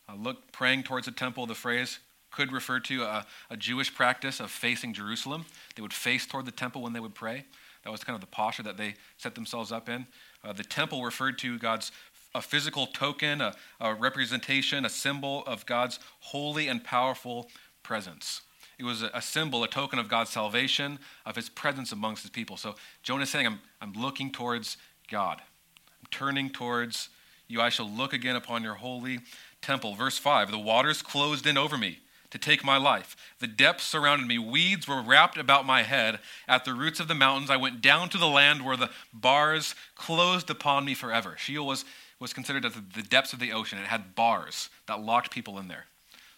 Uh, 0.09 0.17
look, 0.17 0.51
praying 0.51 0.83
towards 0.83 1.07
the 1.07 1.13
temple, 1.13 1.47
the 1.47 1.55
phrase 1.55 2.01
could 2.33 2.51
refer 2.51 2.81
to 2.81 3.05
a, 3.05 3.25
a, 3.51 3.57
Jewish 3.57 3.95
practice 3.95 4.41
of 4.41 4.51
facing 4.51 4.95
Jerusalem. 4.95 5.45
They 5.77 5.83
would 5.83 5.93
face 5.93 6.27
toward 6.27 6.47
the 6.47 6.51
temple 6.51 6.83
when 6.83 6.93
they 6.93 6.99
would 6.99 7.15
pray. 7.15 7.45
That 7.85 7.93
was 7.93 8.03
kind 8.03 8.17
of 8.17 8.21
the 8.21 8.27
posture 8.27 8.65
that 8.65 8.77
they 8.77 8.97
set 9.17 9.37
themselves 9.37 9.71
up 9.71 9.89
in. 9.89 10.09
Uh, 10.43 10.53
the 10.53 10.65
temple 10.65 11.05
referred 11.05 11.39
to 11.39 11.57
God's 11.57 11.93
a 12.35 12.43
physical 12.43 12.89
token, 12.89 13.41
a, 13.41 13.55
a 13.81 13.95
representation, 13.95 14.85
a 14.85 14.91
symbol 14.91 15.45
of 15.47 15.67
God's 15.67 16.01
holy 16.19 16.67
and 16.67 16.83
powerful 16.83 17.49
presence. 17.85 18.43
It 18.83 18.85
was 18.87 19.03
a, 19.03 19.23
symbol, 19.23 19.63
a 19.63 19.69
token 19.69 20.01
of 20.01 20.09
God's 20.09 20.31
salvation, 20.31 20.99
of 21.25 21.37
his 21.37 21.49
presence 21.49 21.93
amongst 21.93 22.23
his 22.23 22.33
people. 22.33 22.57
So 22.57 22.75
Jonah 23.05 23.23
is 23.23 23.31
saying, 23.31 23.47
I'm, 23.47 23.61
I'm 23.81 23.93
looking 23.93 24.33
towards 24.33 24.77
God. 25.09 25.41
I'm 25.41 26.09
turning 26.11 26.51
towards 26.51 27.09
you. 27.47 27.61
I 27.61 27.69
shall 27.69 27.89
look 27.89 28.13
again 28.13 28.35
upon 28.35 28.65
your 28.65 28.75
holy 28.75 29.21
temple. 29.61 29.95
Verse 29.95 30.19
5 30.19 30.51
The 30.51 30.59
waters 30.59 31.01
closed 31.01 31.47
in 31.47 31.57
over 31.57 31.79
me 31.79 32.01
to 32.31 32.39
take 32.39 32.65
my 32.65 32.77
life. 32.77 33.15
The 33.39 33.47
depths 33.47 33.85
surrounded 33.85 34.27
me. 34.27 34.37
Weeds 34.37 34.89
were 34.89 35.01
wrapped 35.01 35.39
about 35.39 35.65
my 35.65 35.85
head. 35.85 36.19
At 36.49 36.65
the 36.65 36.75
roots 36.75 36.99
of 36.99 37.07
the 37.07 37.15
mountains, 37.15 37.51
I 37.51 37.59
went 37.59 37.83
down 37.83 38.09
to 38.09 38.19
the 38.19 38.27
land 38.27 38.65
where 38.65 38.77
the 38.77 38.91
bars 39.13 39.77
closed 39.95 40.51
upon 40.51 40.85
me 40.85 40.95
forever. 40.95 41.37
Sheol 41.39 41.69
was 41.69 41.85
was 42.19 42.33
considered 42.33 42.65
at 42.65 42.73
the 42.73 43.03
depths 43.03 43.33
of 43.33 43.39
the 43.39 43.53
ocean. 43.53 43.79
It 43.79 43.87
had 43.87 44.17
bars 44.17 44.71
that 44.87 45.01
locked 45.01 45.31
people 45.31 45.59
in 45.59 45.69
there. 45.69 45.87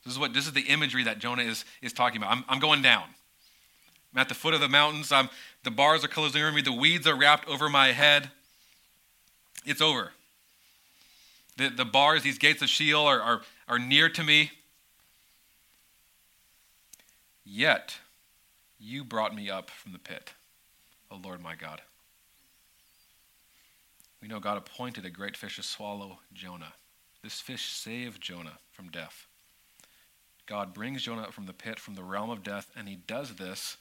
This 0.04 0.12
is 0.12 0.18
what 0.18 0.34
this 0.34 0.46
is 0.46 0.52
the 0.52 0.62
imagery 0.62 1.04
that 1.04 1.18
Jonah 1.18 1.42
is, 1.42 1.64
is 1.80 1.92
talking 1.92 2.18
about. 2.18 2.30
I'm, 2.30 2.44
I'm 2.48 2.60
going 2.60 2.82
down. 2.82 3.04
I'm 4.12 4.20
at 4.20 4.28
the 4.28 4.34
foot 4.34 4.54
of 4.54 4.60
the 4.60 4.68
mountains. 4.68 5.10
I'm, 5.10 5.28
the 5.64 5.70
bars 5.70 6.04
are 6.04 6.08
closing 6.08 6.42
over 6.42 6.52
me. 6.52 6.62
The 6.62 6.72
weeds 6.72 7.06
are 7.06 7.16
wrapped 7.16 7.48
over 7.48 7.68
my 7.68 7.92
head. 7.92 8.30
It's 9.64 9.80
over. 9.80 10.12
The, 11.56 11.68
the 11.68 11.84
bars, 11.84 12.22
these 12.22 12.38
gates 12.38 12.62
of 12.62 12.68
Sheol, 12.68 13.06
are, 13.06 13.20
are, 13.20 13.42
are 13.68 13.78
near 13.78 14.08
to 14.10 14.22
me. 14.22 14.50
Yet 17.44 17.98
you 18.78 19.04
brought 19.04 19.34
me 19.34 19.50
up 19.50 19.70
from 19.70 19.92
the 19.92 19.98
pit, 19.98 20.32
O 21.10 21.16
Lord 21.16 21.42
my 21.42 21.54
God. 21.54 21.80
We 24.20 24.28
know 24.28 24.40
God 24.40 24.56
appointed 24.56 25.04
a 25.04 25.10
great 25.10 25.36
fish 25.36 25.56
to 25.56 25.62
swallow 25.62 26.18
Jonah. 26.32 26.72
This 27.22 27.40
fish 27.40 27.72
saved 27.72 28.20
Jonah 28.20 28.58
from 28.72 28.88
death. 28.88 29.26
God 30.46 30.74
brings 30.74 31.02
Jonah 31.02 31.22
up 31.22 31.32
from 31.32 31.46
the 31.46 31.52
pit, 31.52 31.78
from 31.78 31.94
the 31.94 32.02
realm 32.02 32.30
of 32.30 32.42
death, 32.42 32.70
and 32.76 32.88
he 32.88 32.96
does 32.96 33.34
this 33.34 33.76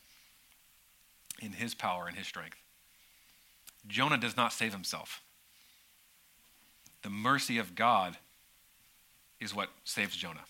in 1.41 1.51
his 1.51 1.73
power 1.73 2.07
and 2.07 2.17
his 2.17 2.27
strength. 2.27 2.57
Jonah 3.87 4.17
does 4.17 4.37
not 4.37 4.53
save 4.53 4.71
himself. 4.71 5.21
The 7.01 7.09
mercy 7.09 7.57
of 7.57 7.75
God 7.75 8.17
is 9.41 9.53
what 9.53 9.69
saves 9.83 10.15
Jonah. 10.15 10.45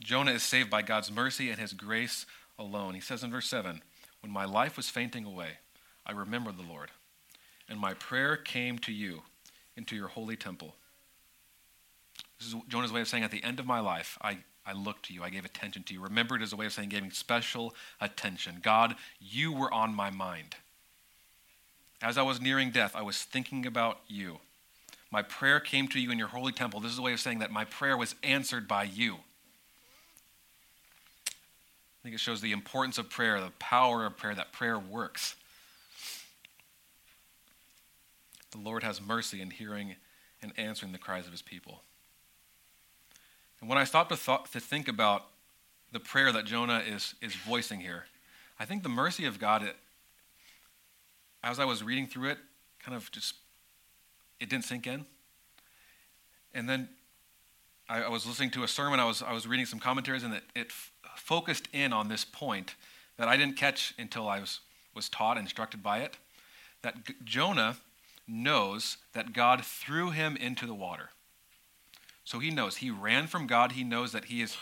Jonah 0.00 0.32
is 0.32 0.42
saved 0.42 0.70
by 0.70 0.82
God's 0.82 1.12
mercy 1.12 1.50
and 1.50 1.60
his 1.60 1.74
grace 1.74 2.24
alone. 2.58 2.94
He 2.94 3.00
says 3.00 3.22
in 3.22 3.30
verse 3.30 3.48
7 3.48 3.82
When 4.20 4.32
my 4.32 4.46
life 4.46 4.76
was 4.76 4.88
fainting 4.88 5.26
away, 5.26 5.58
I 6.06 6.12
remembered 6.12 6.56
the 6.56 6.62
Lord 6.62 6.88
and 7.72 7.80
my 7.80 7.94
prayer 7.94 8.36
came 8.36 8.78
to 8.80 8.92
you 8.92 9.22
into 9.76 9.96
your 9.96 10.08
holy 10.08 10.36
temple. 10.36 10.76
This 12.42 12.54
is 12.54 12.60
Jonah's 12.68 12.92
way 12.92 13.00
of 13.00 13.06
saying, 13.06 13.22
at 13.22 13.30
the 13.30 13.44
end 13.44 13.60
of 13.60 13.66
my 13.66 13.78
life, 13.78 14.18
I, 14.20 14.38
I 14.66 14.72
looked 14.72 15.06
to 15.06 15.14
you. 15.14 15.22
I 15.22 15.30
gave 15.30 15.44
attention 15.44 15.84
to 15.84 15.94
you. 15.94 16.00
Remembered 16.00 16.42
as 16.42 16.52
a 16.52 16.56
way 16.56 16.66
of 16.66 16.72
saying, 16.72 16.88
giving 16.88 17.12
special 17.12 17.72
attention. 18.00 18.58
God, 18.60 18.96
you 19.20 19.52
were 19.52 19.72
on 19.72 19.94
my 19.94 20.10
mind. 20.10 20.56
As 22.02 22.18
I 22.18 22.22
was 22.22 22.40
nearing 22.40 22.72
death, 22.72 22.96
I 22.96 23.02
was 23.02 23.22
thinking 23.22 23.64
about 23.64 24.00
you. 24.08 24.38
My 25.12 25.22
prayer 25.22 25.60
came 25.60 25.86
to 25.88 26.00
you 26.00 26.10
in 26.10 26.18
your 26.18 26.28
holy 26.28 26.50
temple. 26.50 26.80
This 26.80 26.90
is 26.90 26.98
a 26.98 27.02
way 27.02 27.12
of 27.12 27.20
saying 27.20 27.38
that 27.38 27.52
my 27.52 27.64
prayer 27.64 27.96
was 27.96 28.16
answered 28.24 28.66
by 28.66 28.82
you. 28.84 29.14
I 31.26 32.02
think 32.02 32.16
it 32.16 32.20
shows 32.20 32.40
the 32.40 32.50
importance 32.50 32.98
of 32.98 33.08
prayer, 33.08 33.40
the 33.40 33.52
power 33.60 34.04
of 34.04 34.16
prayer, 34.16 34.34
that 34.34 34.52
prayer 34.52 34.80
works. 34.80 35.36
The 38.50 38.58
Lord 38.58 38.82
has 38.82 39.00
mercy 39.00 39.40
in 39.40 39.50
hearing 39.50 39.94
and 40.42 40.52
answering 40.56 40.90
the 40.90 40.98
cries 40.98 41.26
of 41.26 41.30
his 41.30 41.42
people. 41.42 41.82
And 43.62 43.68
when 43.68 43.78
I 43.78 43.84
stopped 43.84 44.10
to, 44.10 44.16
thought, 44.16 44.50
to 44.52 44.60
think 44.60 44.88
about 44.88 45.26
the 45.92 46.00
prayer 46.00 46.32
that 46.32 46.44
Jonah 46.44 46.82
is, 46.84 47.14
is 47.22 47.32
voicing 47.32 47.78
here, 47.78 48.06
I 48.58 48.64
think 48.64 48.82
the 48.82 48.88
mercy 48.88 49.24
of 49.24 49.38
God, 49.38 49.62
it, 49.62 49.76
as 51.44 51.60
I 51.60 51.64
was 51.64 51.80
reading 51.80 52.08
through 52.08 52.30
it, 52.30 52.38
kind 52.80 52.96
of 52.96 53.10
just, 53.12 53.36
it 54.40 54.48
didn't 54.48 54.64
sink 54.64 54.88
in. 54.88 55.06
And 56.52 56.68
then 56.68 56.88
I, 57.88 58.02
I 58.02 58.08
was 58.08 58.26
listening 58.26 58.50
to 58.50 58.64
a 58.64 58.68
sermon, 58.68 58.98
I 58.98 59.04
was, 59.04 59.22
I 59.22 59.32
was 59.32 59.46
reading 59.46 59.66
some 59.66 59.78
commentaries, 59.78 60.24
and 60.24 60.34
it, 60.34 60.42
it 60.56 60.66
f- 60.70 60.90
focused 61.14 61.68
in 61.72 61.92
on 61.92 62.08
this 62.08 62.24
point 62.24 62.74
that 63.16 63.28
I 63.28 63.36
didn't 63.36 63.56
catch 63.56 63.94
until 63.96 64.28
I 64.28 64.40
was, 64.40 64.58
was 64.92 65.08
taught, 65.08 65.38
instructed 65.38 65.84
by 65.84 65.98
it. 65.98 66.16
That 66.82 67.06
G- 67.06 67.14
Jonah 67.22 67.76
knows 68.26 68.96
that 69.12 69.32
God 69.32 69.64
threw 69.64 70.10
him 70.10 70.36
into 70.36 70.66
the 70.66 70.74
water. 70.74 71.10
So 72.24 72.38
he 72.38 72.50
knows. 72.50 72.76
He 72.76 72.90
ran 72.90 73.26
from 73.26 73.46
God. 73.46 73.72
He 73.72 73.84
knows 73.84 74.12
that 74.12 74.26
he 74.26 74.42
is 74.42 74.56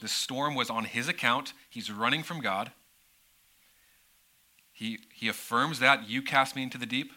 the 0.00 0.08
storm 0.08 0.54
was 0.54 0.70
on 0.70 0.84
his 0.84 1.08
account. 1.08 1.52
He's 1.68 1.90
running 1.90 2.22
from 2.22 2.40
God. 2.40 2.70
He, 4.72 5.00
he 5.12 5.28
affirms 5.28 5.80
that 5.80 6.08
you 6.08 6.22
cast 6.22 6.54
me 6.54 6.62
into 6.62 6.78
the 6.78 6.86
deep. 6.86 7.12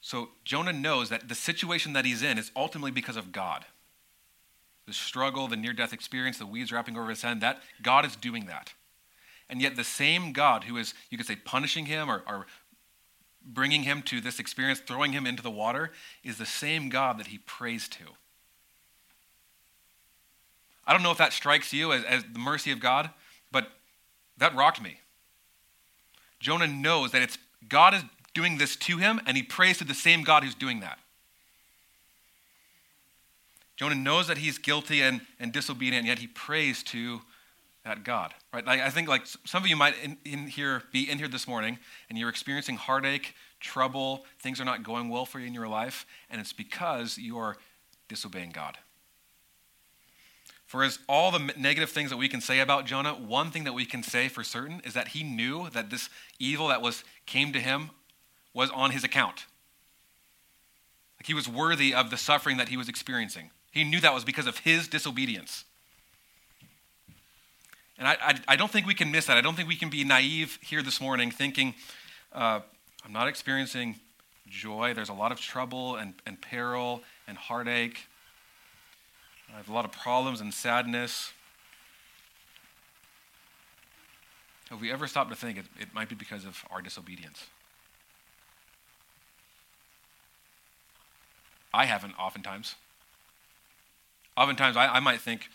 So 0.00 0.30
Jonah 0.44 0.72
knows 0.72 1.08
that 1.08 1.28
the 1.28 1.34
situation 1.34 1.94
that 1.94 2.04
he's 2.04 2.22
in 2.22 2.36
is 2.36 2.50
ultimately 2.54 2.90
because 2.90 3.16
of 3.16 3.32
God. 3.32 3.64
The 4.86 4.92
struggle, 4.92 5.48
the 5.48 5.56
near 5.56 5.72
death 5.72 5.94
experience, 5.94 6.36
the 6.36 6.44
weeds 6.44 6.70
wrapping 6.70 6.98
over 6.98 7.08
his 7.08 7.22
head, 7.22 7.40
that 7.40 7.62
God 7.82 8.04
is 8.04 8.16
doing 8.16 8.44
that. 8.46 8.74
And 9.48 9.62
yet, 9.62 9.76
the 9.76 9.84
same 9.84 10.32
God 10.32 10.64
who 10.64 10.76
is, 10.76 10.92
you 11.08 11.16
could 11.16 11.26
say, 11.26 11.36
punishing 11.36 11.86
him 11.86 12.10
or, 12.10 12.22
or 12.26 12.46
bringing 13.42 13.82
him 13.82 14.02
to 14.02 14.20
this 14.20 14.38
experience, 14.38 14.80
throwing 14.80 15.12
him 15.12 15.26
into 15.26 15.42
the 15.42 15.50
water, 15.50 15.90
is 16.22 16.36
the 16.36 16.46
same 16.46 16.90
God 16.90 17.18
that 17.18 17.28
he 17.28 17.38
prays 17.38 17.88
to. 17.88 18.04
I 20.86 20.92
don't 20.92 21.02
know 21.02 21.10
if 21.10 21.18
that 21.18 21.32
strikes 21.32 21.72
you 21.72 21.92
as, 21.92 22.04
as 22.04 22.24
the 22.32 22.38
mercy 22.38 22.70
of 22.70 22.80
God, 22.80 23.10
but 23.50 23.68
that 24.38 24.54
rocked 24.54 24.82
me. 24.82 24.98
Jonah 26.40 26.66
knows 26.66 27.12
that 27.12 27.22
it's 27.22 27.38
God 27.68 27.94
is 27.94 28.02
doing 28.34 28.58
this 28.58 28.76
to 28.76 28.98
him, 28.98 29.20
and 29.26 29.36
he 29.36 29.42
prays 29.42 29.78
to 29.78 29.84
the 29.84 29.94
same 29.94 30.22
God 30.22 30.44
who's 30.44 30.54
doing 30.54 30.80
that. 30.80 30.98
Jonah 33.76 33.94
knows 33.94 34.28
that 34.28 34.38
he's 34.38 34.58
guilty 34.58 35.02
and, 35.02 35.20
and 35.40 35.52
disobedient, 35.52 36.00
and 36.00 36.06
yet 36.06 36.18
he 36.18 36.26
prays 36.26 36.82
to 36.84 37.20
that 37.84 38.04
God. 38.04 38.34
Right? 38.52 38.66
I, 38.66 38.86
I 38.86 38.90
think 38.90 39.08
like 39.08 39.26
some 39.26 39.62
of 39.62 39.68
you 39.68 39.76
might 39.76 39.94
in, 40.02 40.16
in 40.24 40.46
here 40.46 40.82
be 40.92 41.10
in 41.10 41.18
here 41.18 41.28
this 41.28 41.48
morning, 41.48 41.78
and 42.08 42.18
you're 42.18 42.28
experiencing 42.28 42.76
heartache, 42.76 43.34
trouble, 43.60 44.24
things 44.40 44.60
are 44.60 44.64
not 44.64 44.82
going 44.82 45.08
well 45.08 45.26
for 45.26 45.40
you 45.40 45.46
in 45.46 45.54
your 45.54 45.68
life, 45.68 46.06
and 46.30 46.40
it's 46.40 46.52
because 46.52 47.18
you 47.18 47.38
are 47.38 47.56
disobeying 48.08 48.50
God. 48.50 48.78
For 50.74 50.82
as 50.82 50.98
all 51.08 51.30
the 51.30 51.52
negative 51.56 51.90
things 51.90 52.10
that 52.10 52.16
we 52.16 52.28
can 52.28 52.40
say 52.40 52.58
about 52.58 52.84
Jonah, 52.84 53.12
one 53.12 53.52
thing 53.52 53.62
that 53.62 53.74
we 53.74 53.86
can 53.86 54.02
say 54.02 54.26
for 54.26 54.42
certain 54.42 54.82
is 54.84 54.94
that 54.94 55.06
he 55.06 55.22
knew 55.22 55.70
that 55.70 55.88
this 55.88 56.08
evil 56.40 56.66
that 56.66 56.82
was 56.82 57.04
came 57.26 57.52
to 57.52 57.60
him 57.60 57.90
was 58.52 58.70
on 58.70 58.90
his 58.90 59.04
account. 59.04 59.46
Like 61.16 61.28
he 61.28 61.32
was 61.32 61.48
worthy 61.48 61.94
of 61.94 62.10
the 62.10 62.16
suffering 62.16 62.56
that 62.56 62.70
he 62.70 62.76
was 62.76 62.88
experiencing. 62.88 63.50
He 63.70 63.84
knew 63.84 64.00
that 64.00 64.12
was 64.12 64.24
because 64.24 64.48
of 64.48 64.58
his 64.58 64.88
disobedience. 64.88 65.64
And 67.96 68.08
I, 68.08 68.16
I, 68.20 68.34
I 68.48 68.56
don't 68.56 68.72
think 68.72 68.84
we 68.84 68.94
can 68.94 69.12
miss 69.12 69.26
that. 69.26 69.36
I 69.36 69.42
don't 69.42 69.54
think 69.54 69.68
we 69.68 69.76
can 69.76 69.90
be 69.90 70.02
naive 70.02 70.58
here 70.60 70.82
this 70.82 71.00
morning 71.00 71.30
thinking, 71.30 71.76
uh, 72.32 72.58
I'm 73.04 73.12
not 73.12 73.28
experiencing 73.28 74.00
joy. 74.48 74.92
There's 74.92 75.08
a 75.08 75.14
lot 75.14 75.30
of 75.30 75.38
trouble 75.38 75.94
and, 75.94 76.14
and 76.26 76.42
peril 76.42 77.02
and 77.28 77.38
heartache. 77.38 78.08
I 79.54 79.58
have 79.58 79.68
a 79.68 79.72
lot 79.72 79.84
of 79.84 79.92
problems 79.92 80.40
and 80.40 80.52
sadness. 80.52 81.32
Have 84.68 84.80
we 84.80 84.90
ever 84.90 85.06
stopped 85.06 85.30
to 85.30 85.36
think 85.36 85.58
it, 85.58 85.64
it 85.78 85.94
might 85.94 86.08
be 86.08 86.16
because 86.16 86.44
of 86.44 86.64
our 86.72 86.82
disobedience? 86.82 87.46
I 91.72 91.84
haven't 91.84 92.14
oftentimes. 92.18 92.74
Oftentimes, 94.36 94.76
I, 94.76 94.88
I 94.88 95.00
might 95.00 95.20
think, 95.20 95.48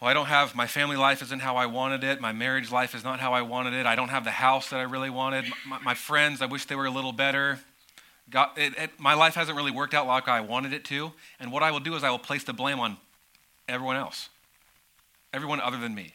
well, 0.00 0.08
I 0.08 0.14
don't 0.14 0.26
have, 0.26 0.54
my 0.54 0.68
family 0.68 0.96
life 0.96 1.22
isn't 1.22 1.40
how 1.40 1.56
I 1.56 1.66
wanted 1.66 2.04
it. 2.04 2.20
My 2.20 2.32
marriage 2.32 2.70
life 2.70 2.94
is 2.94 3.02
not 3.02 3.18
how 3.18 3.32
I 3.32 3.42
wanted 3.42 3.74
it. 3.74 3.86
I 3.86 3.96
don't 3.96 4.10
have 4.10 4.22
the 4.22 4.30
house 4.30 4.70
that 4.70 4.76
I 4.76 4.82
really 4.82 5.10
wanted. 5.10 5.46
My, 5.66 5.80
my 5.80 5.94
friends, 5.94 6.40
I 6.40 6.46
wish 6.46 6.66
they 6.66 6.76
were 6.76 6.86
a 6.86 6.90
little 6.90 7.12
better. 7.12 7.58
God, 8.28 8.50
it, 8.56 8.76
it, 8.76 8.90
my 8.98 9.14
life 9.14 9.34
hasn't 9.34 9.56
really 9.56 9.70
worked 9.70 9.94
out 9.94 10.06
like 10.06 10.28
I 10.28 10.40
wanted 10.40 10.72
it 10.72 10.84
to. 10.86 11.12
And 11.38 11.52
what 11.52 11.62
I 11.62 11.70
will 11.70 11.80
do 11.80 11.94
is 11.94 12.02
I 12.02 12.10
will 12.10 12.18
place 12.18 12.44
the 12.44 12.52
blame 12.52 12.80
on 12.80 12.96
everyone 13.68 13.96
else, 13.96 14.28
everyone 15.32 15.60
other 15.60 15.78
than 15.78 15.94
me. 15.94 16.14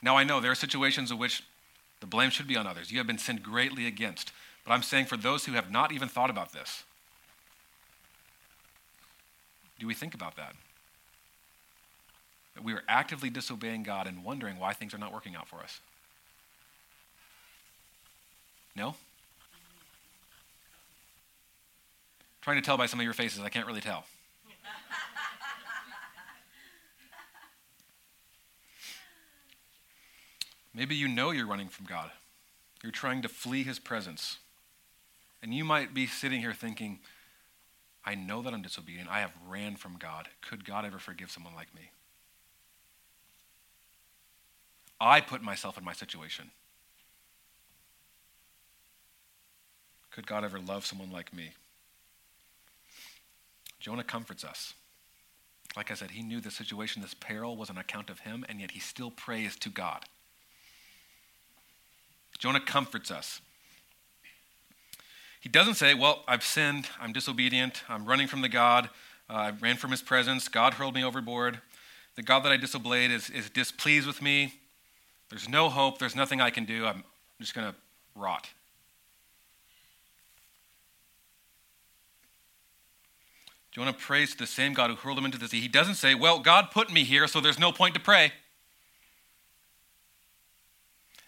Now, 0.00 0.16
I 0.16 0.24
know 0.24 0.40
there 0.40 0.52
are 0.52 0.56
situations 0.56 1.10
in 1.10 1.18
which 1.18 1.42
the 2.00 2.06
blame 2.06 2.30
should 2.30 2.46
be 2.46 2.56
on 2.56 2.66
others. 2.66 2.92
You 2.92 2.98
have 2.98 3.06
been 3.06 3.18
sinned 3.18 3.42
greatly 3.42 3.86
against. 3.86 4.32
But 4.64 4.72
I'm 4.72 4.82
saying 4.82 5.06
for 5.06 5.16
those 5.16 5.46
who 5.46 5.52
have 5.52 5.70
not 5.70 5.92
even 5.92 6.08
thought 6.08 6.30
about 6.30 6.52
this, 6.52 6.84
do 9.80 9.86
we 9.86 9.94
think 9.94 10.14
about 10.14 10.36
that? 10.36 10.54
That 12.54 12.64
we 12.64 12.72
are 12.72 12.82
actively 12.88 13.30
disobeying 13.30 13.82
God 13.82 14.06
and 14.06 14.24
wondering 14.24 14.58
why 14.58 14.72
things 14.72 14.94
are 14.94 14.98
not 14.98 15.12
working 15.12 15.34
out 15.34 15.48
for 15.48 15.56
us? 15.56 15.80
No? 18.76 18.94
Trying 22.40 22.56
to 22.56 22.62
tell 22.62 22.76
by 22.76 22.86
some 22.86 23.00
of 23.00 23.04
your 23.04 23.14
faces, 23.14 23.40
I 23.40 23.48
can't 23.48 23.66
really 23.66 23.80
tell. 23.80 24.04
Maybe 30.74 30.94
you 30.94 31.08
know 31.08 31.30
you're 31.30 31.46
running 31.46 31.68
from 31.68 31.86
God. 31.86 32.10
You're 32.82 32.92
trying 32.92 33.22
to 33.22 33.28
flee 33.28 33.64
his 33.64 33.78
presence. 33.78 34.38
And 35.42 35.54
you 35.54 35.64
might 35.64 35.94
be 35.94 36.06
sitting 36.06 36.40
here 36.40 36.52
thinking, 36.52 37.00
I 38.04 38.14
know 38.14 38.42
that 38.42 38.54
I'm 38.54 38.62
disobedient. 38.62 39.08
I 39.10 39.20
have 39.20 39.32
ran 39.46 39.76
from 39.76 39.96
God. 39.98 40.28
Could 40.40 40.64
God 40.64 40.84
ever 40.84 40.98
forgive 40.98 41.30
someone 41.30 41.54
like 41.54 41.74
me? 41.74 41.90
I 45.00 45.20
put 45.20 45.42
myself 45.42 45.78
in 45.78 45.84
my 45.84 45.92
situation. 45.92 46.50
Could 50.10 50.26
God 50.26 50.44
ever 50.44 50.58
love 50.58 50.84
someone 50.84 51.12
like 51.12 51.32
me? 51.32 51.52
Jonah 53.80 54.04
comforts 54.04 54.44
us. 54.44 54.74
Like 55.76 55.90
I 55.90 55.94
said, 55.94 56.12
he 56.12 56.22
knew 56.22 56.40
the 56.40 56.50
situation, 56.50 57.02
this 57.02 57.14
peril 57.14 57.56
was 57.56 57.70
on 57.70 57.78
account 57.78 58.10
of 58.10 58.20
him, 58.20 58.44
and 58.48 58.60
yet 58.60 58.72
he 58.72 58.80
still 58.80 59.10
prays 59.10 59.56
to 59.56 59.68
God. 59.68 60.04
Jonah 62.38 62.60
comforts 62.60 63.10
us. 63.10 63.40
He 65.40 65.48
doesn't 65.48 65.74
say, 65.74 65.94
Well, 65.94 66.22
I've 66.26 66.44
sinned, 66.44 66.88
I'm 67.00 67.12
disobedient, 67.12 67.82
I'm 67.88 68.06
running 68.06 68.26
from 68.26 68.42
the 68.42 68.48
God, 68.48 68.90
uh, 69.30 69.34
I 69.34 69.50
ran 69.50 69.76
from 69.76 69.90
his 69.90 70.02
presence, 70.02 70.48
God 70.48 70.74
hurled 70.74 70.94
me 70.94 71.04
overboard. 71.04 71.60
The 72.16 72.22
God 72.22 72.44
that 72.44 72.50
I 72.50 72.56
disobeyed 72.56 73.12
is, 73.12 73.30
is 73.30 73.48
displeased 73.48 74.06
with 74.06 74.20
me. 74.20 74.54
There's 75.30 75.48
no 75.48 75.68
hope, 75.68 75.98
there's 75.98 76.16
nothing 76.16 76.40
I 76.40 76.50
can 76.50 76.64
do, 76.64 76.86
I'm 76.86 77.04
just 77.40 77.54
going 77.54 77.68
to 77.68 77.76
rot. 78.16 78.48
Jonah 83.78 83.90
want 83.90 84.00
to 84.00 84.04
praise 84.06 84.34
the 84.34 84.44
same 84.44 84.72
God 84.72 84.90
who 84.90 84.96
hurled 84.96 85.18
him 85.18 85.24
into 85.24 85.38
the 85.38 85.46
sea. 85.46 85.60
He 85.60 85.68
doesn't 85.68 85.94
say, 85.94 86.16
Well, 86.16 86.40
God 86.40 86.72
put 86.72 86.92
me 86.92 87.04
here, 87.04 87.28
so 87.28 87.40
there's 87.40 87.60
no 87.60 87.70
point 87.70 87.94
to 87.94 88.00
pray. 88.00 88.32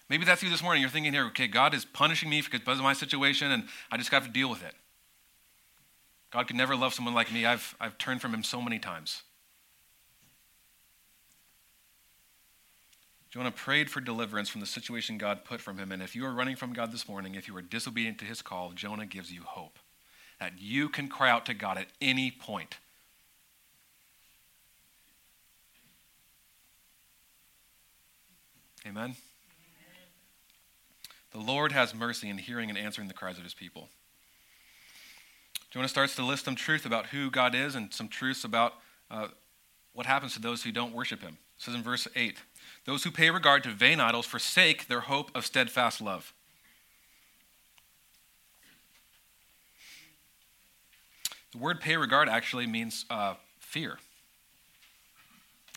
Maybe 0.09 0.25
that's 0.25 0.43
you 0.43 0.49
this 0.49 0.61
morning. 0.61 0.81
You're 0.81 0.89
thinking 0.89 1.13
here, 1.13 1.27
okay, 1.27 1.47
God 1.47 1.73
is 1.73 1.85
punishing 1.85 2.29
me 2.29 2.41
because 2.41 2.77
of 2.77 2.83
my 2.83 2.91
situation, 2.91 3.51
and 3.51 3.69
I 3.89 3.95
just 3.95 4.09
have 4.09 4.25
to 4.25 4.29
deal 4.29 4.49
with 4.49 4.65
it. 4.65 4.73
God 6.29 6.47
could 6.47 6.57
never 6.57 6.75
love 6.75 6.93
someone 6.93 7.13
like 7.13 7.31
me. 7.31 7.45
I've, 7.45 7.73
I've 7.79 7.97
turned 7.97 8.19
from 8.19 8.33
him 8.33 8.43
so 8.43 8.61
many 8.61 8.79
times. 8.79 9.21
Jonah 13.29 13.51
prayed 13.51 13.89
for 13.89 14.01
deliverance 14.01 14.49
from 14.49 14.59
the 14.59 14.67
situation 14.67 15.17
God 15.17 15.45
put 15.45 15.61
from 15.61 15.77
him. 15.77 15.93
And 15.93 16.03
if 16.03 16.17
you 16.17 16.25
are 16.25 16.33
running 16.33 16.57
from 16.57 16.73
God 16.73 16.91
this 16.91 17.07
morning, 17.07 17.35
if 17.35 17.47
you 17.47 17.55
are 17.55 17.61
disobedient 17.61 18.17
to 18.17 18.25
his 18.25 18.41
call, 18.41 18.73
Jonah 18.73 19.05
gives 19.05 19.31
you 19.31 19.43
hope 19.43 19.79
that 20.41 20.53
you 20.59 20.89
can 20.89 21.07
cry 21.07 21.29
out 21.29 21.45
to 21.45 21.53
God 21.53 21.77
at 21.77 21.85
any 22.01 22.31
point. 22.31 22.77
Amen. 28.87 29.15
The 31.31 31.37
Lord 31.37 31.71
has 31.71 31.93
mercy 31.93 32.27
in 32.27 32.39
hearing 32.39 32.69
and 32.69 32.77
answering 32.77 33.07
the 33.07 33.13
cries 33.13 33.37
of 33.37 33.43
his 33.43 33.53
people. 33.53 33.87
Jonah 35.69 35.87
starts 35.87 36.15
to 36.15 36.25
list 36.25 36.45
some 36.45 36.55
truth 36.55 36.87
about 36.87 37.05
who 37.05 37.29
God 37.29 37.53
is 37.53 37.75
and 37.75 37.93
some 37.93 38.07
truths 38.07 38.43
about 38.43 38.73
uh, 39.11 39.27
what 39.93 40.07
happens 40.07 40.33
to 40.33 40.41
those 40.41 40.63
who 40.63 40.71
don't 40.71 40.91
worship 40.91 41.21
him. 41.21 41.37
It 41.55 41.63
says 41.63 41.75
in 41.75 41.83
verse 41.83 42.07
8 42.15 42.37
Those 42.85 43.03
who 43.03 43.11
pay 43.11 43.29
regard 43.29 43.61
to 43.65 43.69
vain 43.69 43.99
idols 43.99 44.25
forsake 44.25 44.87
their 44.87 45.01
hope 45.01 45.29
of 45.35 45.45
steadfast 45.45 46.01
love. 46.01 46.33
The 51.51 51.57
word 51.57 51.81
pay 51.81 51.97
regard 51.97 52.29
actually 52.29 52.67
means 52.67 53.05
uh, 53.09 53.35
fear. 53.59 53.97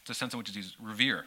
It's 0.00 0.10
a 0.10 0.14
sense 0.14 0.34
in 0.34 0.38
which 0.38 0.48
it's 0.48 0.56
used, 0.56 0.76
revere. 0.80 1.26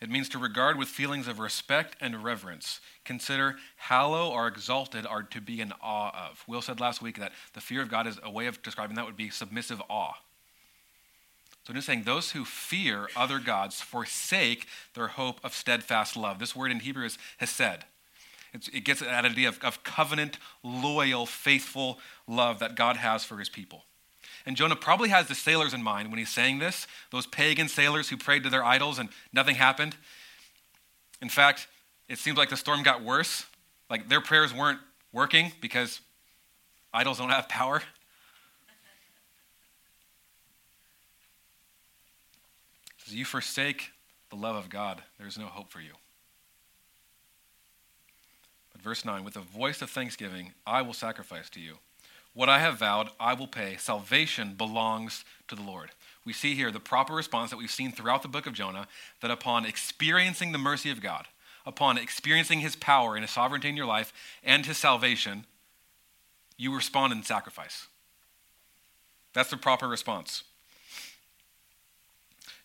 It 0.00 0.10
means 0.10 0.28
to 0.30 0.38
regard 0.38 0.78
with 0.78 0.88
feelings 0.88 1.26
of 1.26 1.38
respect 1.40 1.96
and 2.00 2.22
reverence. 2.22 2.80
Consider 3.04 3.56
hallow 3.76 4.30
or 4.30 4.46
exalted 4.46 5.06
are 5.06 5.24
to 5.24 5.40
be 5.40 5.60
in 5.60 5.72
awe 5.82 6.28
of. 6.30 6.44
Will 6.46 6.62
said 6.62 6.80
last 6.80 7.02
week 7.02 7.18
that 7.18 7.32
the 7.52 7.60
fear 7.60 7.82
of 7.82 7.90
God 7.90 8.06
is 8.06 8.18
a 8.22 8.30
way 8.30 8.46
of 8.46 8.62
describing 8.62 8.96
that 8.96 9.06
would 9.06 9.16
be 9.16 9.28
submissive 9.28 9.82
awe. 9.88 10.14
So 11.66 11.74
just 11.74 11.86
saying 11.86 12.04
those 12.04 12.30
who 12.30 12.44
fear 12.44 13.08
other 13.14 13.38
gods 13.40 13.82
forsake 13.82 14.66
their 14.94 15.08
hope 15.08 15.40
of 15.44 15.52
steadfast 15.52 16.16
love. 16.16 16.38
This 16.38 16.56
word 16.56 16.70
in 16.70 16.80
Hebrew 16.80 17.04
is 17.04 17.18
hesed. 17.38 17.84
It's, 18.52 18.68
it 18.68 18.84
gets 18.84 19.02
at 19.02 19.24
idea 19.24 19.48
of, 19.48 19.62
of 19.62 19.82
covenant, 19.82 20.38
loyal, 20.62 21.26
faithful 21.26 21.98
love 22.26 22.60
that 22.60 22.76
God 22.76 22.96
has 22.96 23.24
for 23.24 23.38
his 23.38 23.48
people. 23.48 23.84
And 24.46 24.56
Jonah 24.56 24.76
probably 24.76 25.10
has 25.10 25.28
the 25.28 25.34
sailors 25.34 25.74
in 25.74 25.82
mind 25.82 26.10
when 26.10 26.18
he's 26.18 26.30
saying 26.30 26.58
this, 26.58 26.86
those 27.10 27.26
pagan 27.26 27.68
sailors 27.68 28.08
who 28.08 28.16
prayed 28.16 28.44
to 28.44 28.50
their 28.50 28.64
idols 28.64 28.98
and 28.98 29.10
nothing 29.32 29.56
happened. 29.56 29.96
In 31.20 31.28
fact, 31.28 31.66
it 32.08 32.18
seems 32.18 32.38
like 32.38 32.48
the 32.48 32.56
storm 32.56 32.82
got 32.82 33.02
worse. 33.02 33.44
Like 33.90 34.08
their 34.08 34.22
prayers 34.22 34.54
weren't 34.54 34.80
working 35.12 35.52
because 35.60 36.00
idols 36.92 37.18
don't 37.18 37.30
have 37.30 37.48
power. 37.48 37.82
As 43.06 43.14
you 43.14 43.24
forsake 43.24 43.90
the 44.30 44.36
love 44.36 44.56
of 44.56 44.70
God, 44.70 45.02
there's 45.18 45.38
no 45.38 45.46
hope 45.46 45.70
for 45.70 45.80
you. 45.80 45.92
Verse 48.82 49.04
9, 49.04 49.24
with 49.24 49.36
a 49.36 49.40
voice 49.40 49.82
of 49.82 49.90
thanksgiving, 49.90 50.52
I 50.66 50.82
will 50.82 50.92
sacrifice 50.92 51.50
to 51.50 51.60
you. 51.60 51.78
What 52.34 52.48
I 52.48 52.60
have 52.60 52.78
vowed, 52.78 53.10
I 53.18 53.34
will 53.34 53.48
pay. 53.48 53.76
Salvation 53.76 54.54
belongs 54.54 55.24
to 55.48 55.56
the 55.56 55.62
Lord. 55.62 55.90
We 56.24 56.32
see 56.32 56.54
here 56.54 56.70
the 56.70 56.78
proper 56.78 57.14
response 57.14 57.50
that 57.50 57.56
we've 57.56 57.70
seen 57.70 57.90
throughout 57.90 58.22
the 58.22 58.28
book 58.28 58.46
of 58.46 58.52
Jonah 58.52 58.86
that 59.20 59.30
upon 59.30 59.64
experiencing 59.64 60.52
the 60.52 60.58
mercy 60.58 60.90
of 60.90 61.00
God, 61.00 61.26
upon 61.66 61.98
experiencing 61.98 62.60
his 62.60 62.76
power 62.76 63.14
and 63.14 63.24
his 63.24 63.30
sovereignty 63.32 63.68
in 63.68 63.76
your 63.76 63.86
life 63.86 64.12
and 64.44 64.64
his 64.64 64.76
salvation, 64.76 65.46
you 66.56 66.74
respond 66.74 67.12
in 67.12 67.22
sacrifice. 67.22 67.86
That's 69.32 69.50
the 69.50 69.56
proper 69.56 69.88
response. 69.88 70.44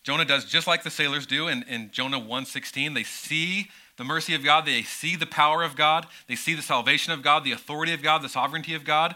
Jonah 0.02 0.24
does 0.26 0.44
just 0.44 0.66
like 0.66 0.82
the 0.82 0.90
sailors 0.90 1.26
do 1.26 1.48
in, 1.48 1.62
in 1.62 1.90
Jonah 1.90 2.20
1:16. 2.20 2.94
They 2.94 3.04
see 3.04 3.70
the 3.96 4.04
mercy 4.04 4.34
of 4.34 4.42
God, 4.42 4.66
they 4.66 4.82
see 4.82 5.16
the 5.16 5.26
power 5.26 5.62
of 5.62 5.76
God, 5.76 6.06
they 6.26 6.34
see 6.34 6.54
the 6.54 6.62
salvation 6.62 7.12
of 7.12 7.22
God, 7.22 7.44
the 7.44 7.52
authority 7.52 7.92
of 7.92 8.02
God, 8.02 8.22
the 8.22 8.28
sovereignty 8.28 8.74
of 8.74 8.84
God. 8.84 9.14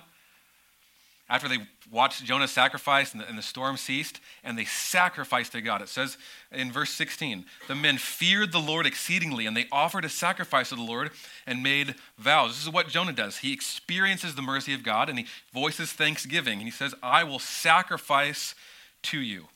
After 1.31 1.47
they 1.47 1.59
watched 1.91 2.25
Jonah 2.25 2.49
sacrifice 2.49 3.13
and 3.13 3.21
the, 3.21 3.29
and 3.29 3.37
the 3.37 3.43
storm 3.43 3.77
ceased, 3.77 4.21
and 4.43 4.57
they 4.57 4.65
sacrificed 4.65 5.53
to 5.53 5.61
God. 5.61 5.83
It 5.83 5.89
says 5.89 6.17
in 6.51 6.73
verse 6.73 6.91
16, 6.91 7.45
the 7.67 7.75
men 7.75 7.99
feared 7.99 8.51
the 8.51 8.61
Lord 8.61 8.87
exceedingly, 8.87 9.45
and 9.45 9.55
they 9.55 9.67
offered 9.71 10.07
a 10.07 10.09
sacrifice 10.09 10.71
to 10.71 10.77
the 10.77 10.83
Lord 10.83 11.11
and 11.47 11.63
made 11.63 11.97
vows. 12.17 12.53
This 12.53 12.63
is 12.63 12.73
what 12.73 12.89
Jonah 12.89 13.13
does. 13.13 13.39
He 13.39 13.53
experiences 13.53 14.37
the 14.37 14.43
mercy 14.43 14.73
of 14.73 14.83
God 14.83 15.11
and 15.11 15.19
he 15.19 15.27
voices 15.53 15.93
thanksgiving. 15.93 16.61
And 16.61 16.63
he 16.63 16.71
says, 16.71 16.95
I 17.03 17.25
will 17.25 17.39
sacrifice 17.39 18.55
to 19.03 19.21
you. 19.21 19.49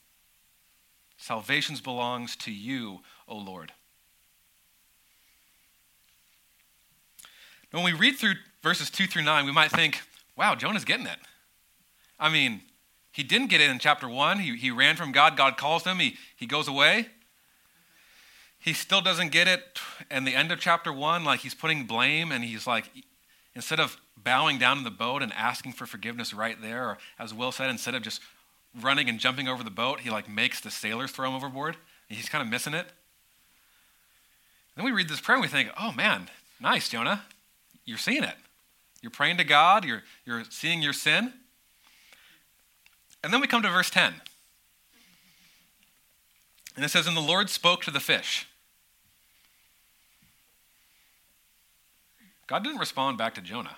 Salvation 1.17 1.77
belongs 1.83 2.37
to 2.37 2.53
you, 2.53 3.01
O 3.29 3.37
Lord. 3.37 3.73
When 7.73 7.85
we 7.85 7.93
read 7.93 8.17
through 8.17 8.35
verses 8.63 8.91
2 8.91 9.07
through 9.07 9.23
9, 9.23 9.45
we 9.45 9.53
might 9.53 9.71
think, 9.71 10.01
wow, 10.37 10.55
Jonah's 10.55 10.85
getting 10.85 11.07
it. 11.07 11.19
I 12.21 12.29
mean, 12.29 12.61
he 13.11 13.23
didn't 13.23 13.49
get 13.49 13.61
it 13.61 13.71
in 13.71 13.79
chapter 13.79 14.09
1. 14.09 14.39
He, 14.39 14.57
he 14.57 14.71
ran 14.71 14.97
from 14.97 15.11
God. 15.11 15.37
God 15.37 15.57
calls 15.57 15.85
him. 15.85 15.99
He, 15.99 16.17
he 16.37 16.47
goes 16.47 16.69
away. 16.69 17.09
He 18.59 18.73
still 18.75 19.01
doesn't 19.01 19.33
get 19.33 19.49
it 19.49 19.81
And 20.09 20.25
the 20.25 20.37
end 20.37 20.53
of 20.53 20.61
chapter 20.61 20.93
1. 20.93 21.25
Like 21.25 21.41
he's 21.41 21.55
putting 21.55 21.85
blame 21.85 22.31
and 22.31 22.45
he's 22.45 22.67
like, 22.67 22.91
instead 23.55 23.81
of 23.81 23.97
bowing 24.17 24.59
down 24.59 24.79
in 24.79 24.85
the 24.85 24.91
boat 24.91 25.23
and 25.23 25.33
asking 25.33 25.73
for 25.73 25.87
forgiveness 25.87 26.33
right 26.33 26.61
there, 26.61 26.91
or 26.91 26.99
as 27.19 27.35
Will 27.35 27.53
said, 27.53 27.71
instead 27.71 27.95
of 27.95 28.03
just 28.03 28.21
running 28.81 29.09
and 29.09 29.19
jumping 29.19 29.49
over 29.49 29.65
the 29.65 29.71
boat, 29.71 30.01
he 30.01 30.11
like 30.11 30.29
makes 30.29 30.61
the 30.61 30.71
sailors 30.71 31.11
throw 31.11 31.29
him 31.29 31.35
overboard. 31.35 31.77
He's 32.09 32.29
kind 32.29 32.43
of 32.43 32.49
missing 32.49 32.75
it. 32.75 32.87
Then 34.77 34.85
we 34.85 34.93
read 34.93 35.09
this 35.09 35.21
prayer 35.21 35.37
and 35.37 35.43
we 35.43 35.49
think, 35.49 35.71
oh 35.79 35.93
man, 35.93 36.29
nice, 36.61 36.89
Jonah. 36.89 37.23
You're 37.85 37.99
seeing 37.99 38.23
it. 38.23 38.37
You're 39.03 39.11
praying 39.11 39.39
to 39.39 39.45
God, 39.45 39.85
you're, 39.85 40.03
you're 40.25 40.45
seeing 40.49 40.81
your 40.81 40.93
sin. 40.93 41.33
And 43.25 43.33
then 43.33 43.41
we 43.41 43.47
come 43.47 43.63
to 43.63 43.69
verse 43.69 43.91
10. 43.91 44.15
And 46.77 46.85
it 46.85 46.89
says, 46.89 47.07
And 47.07 47.17
the 47.17 47.21
Lord 47.21 47.51
spoke 47.51 47.83
to 47.85 47.91
the 47.91 48.01
fish. 48.01 48.47
God 52.47 52.65
didn't 52.65 52.79
respond 52.79 53.19
back 53.19 53.35
to 53.35 53.41
Jonah, 53.41 53.77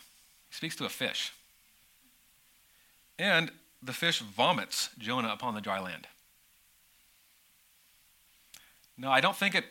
he 0.49 0.55
speaks 0.55 0.77
to 0.77 0.85
a 0.85 0.89
fish. 0.89 1.33
And 3.19 3.53
the 3.83 3.93
fish 3.93 4.19
vomits 4.21 4.91
Jonah 4.99 5.29
upon 5.29 5.55
the 5.55 5.61
dry 5.61 5.79
land. 5.79 6.07
No, 8.97 9.11
I 9.11 9.21
don't 9.21 9.37
think 9.37 9.55
it, 9.55 9.65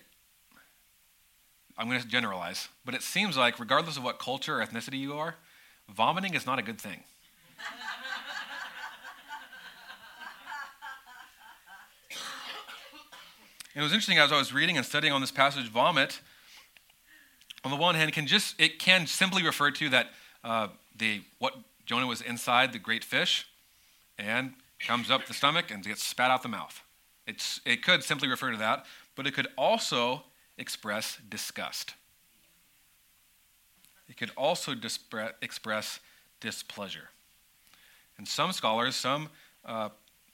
I'm 1.77 1.87
going 1.89 1.99
to 1.99 2.07
generalize, 2.07 2.67
but 2.85 2.93
it 2.93 3.01
seems 3.01 3.35
like, 3.35 3.59
regardless 3.59 3.97
of 3.97 4.03
what 4.03 4.19
culture 4.19 4.61
or 4.61 4.65
ethnicity 4.65 4.99
you 4.99 5.13
are, 5.13 5.35
vomiting 5.89 6.33
is 6.33 6.45
not 6.45 6.59
a 6.59 6.61
good 6.61 6.79
thing. 6.79 7.03
it 13.75 13.81
was 13.81 13.91
interesting 13.91 14.19
as 14.19 14.31
I 14.31 14.37
was 14.37 14.53
reading 14.53 14.77
and 14.77 14.85
studying 14.85 15.13
on 15.13 15.21
this 15.21 15.31
passage, 15.31 15.67
vomit, 15.67 16.19
on 17.63 17.71
the 17.71 17.77
one 17.77 17.95
hand, 17.95 18.13
can 18.13 18.27
just, 18.27 18.59
it 18.59 18.77
can 18.77 19.07
simply 19.07 19.43
refer 19.43 19.71
to 19.71 19.89
that 19.89 20.07
uh, 20.43 20.67
the, 20.97 21.21
what 21.39 21.55
Jonah 21.85 22.07
was 22.07 22.21
inside 22.21 22.71
the 22.71 22.79
great 22.79 23.03
fish, 23.03 23.47
and 24.19 24.53
comes 24.79 25.09
up 25.09 25.25
the 25.25 25.33
stomach 25.33 25.71
and 25.71 25.83
gets 25.83 26.03
spat 26.03 26.29
out 26.29 26.43
the 26.43 26.49
mouth. 26.49 26.81
It's, 27.25 27.61
it 27.65 27.83
could 27.83 28.03
simply 28.03 28.27
refer 28.27 28.51
to 28.51 28.57
that, 28.57 28.85
but 29.15 29.25
it 29.25 29.33
could 29.33 29.47
also 29.57 30.23
express 30.57 31.17
disgust. 31.29 31.95
It 34.09 34.17
could 34.17 34.31
also 34.37 34.73
dispre- 34.73 35.33
express 35.41 35.99
displeasure. 36.39 37.09
And 38.17 38.27
some 38.27 38.51
scholars, 38.51 38.95
some 38.95 39.29
uh, 39.65 39.89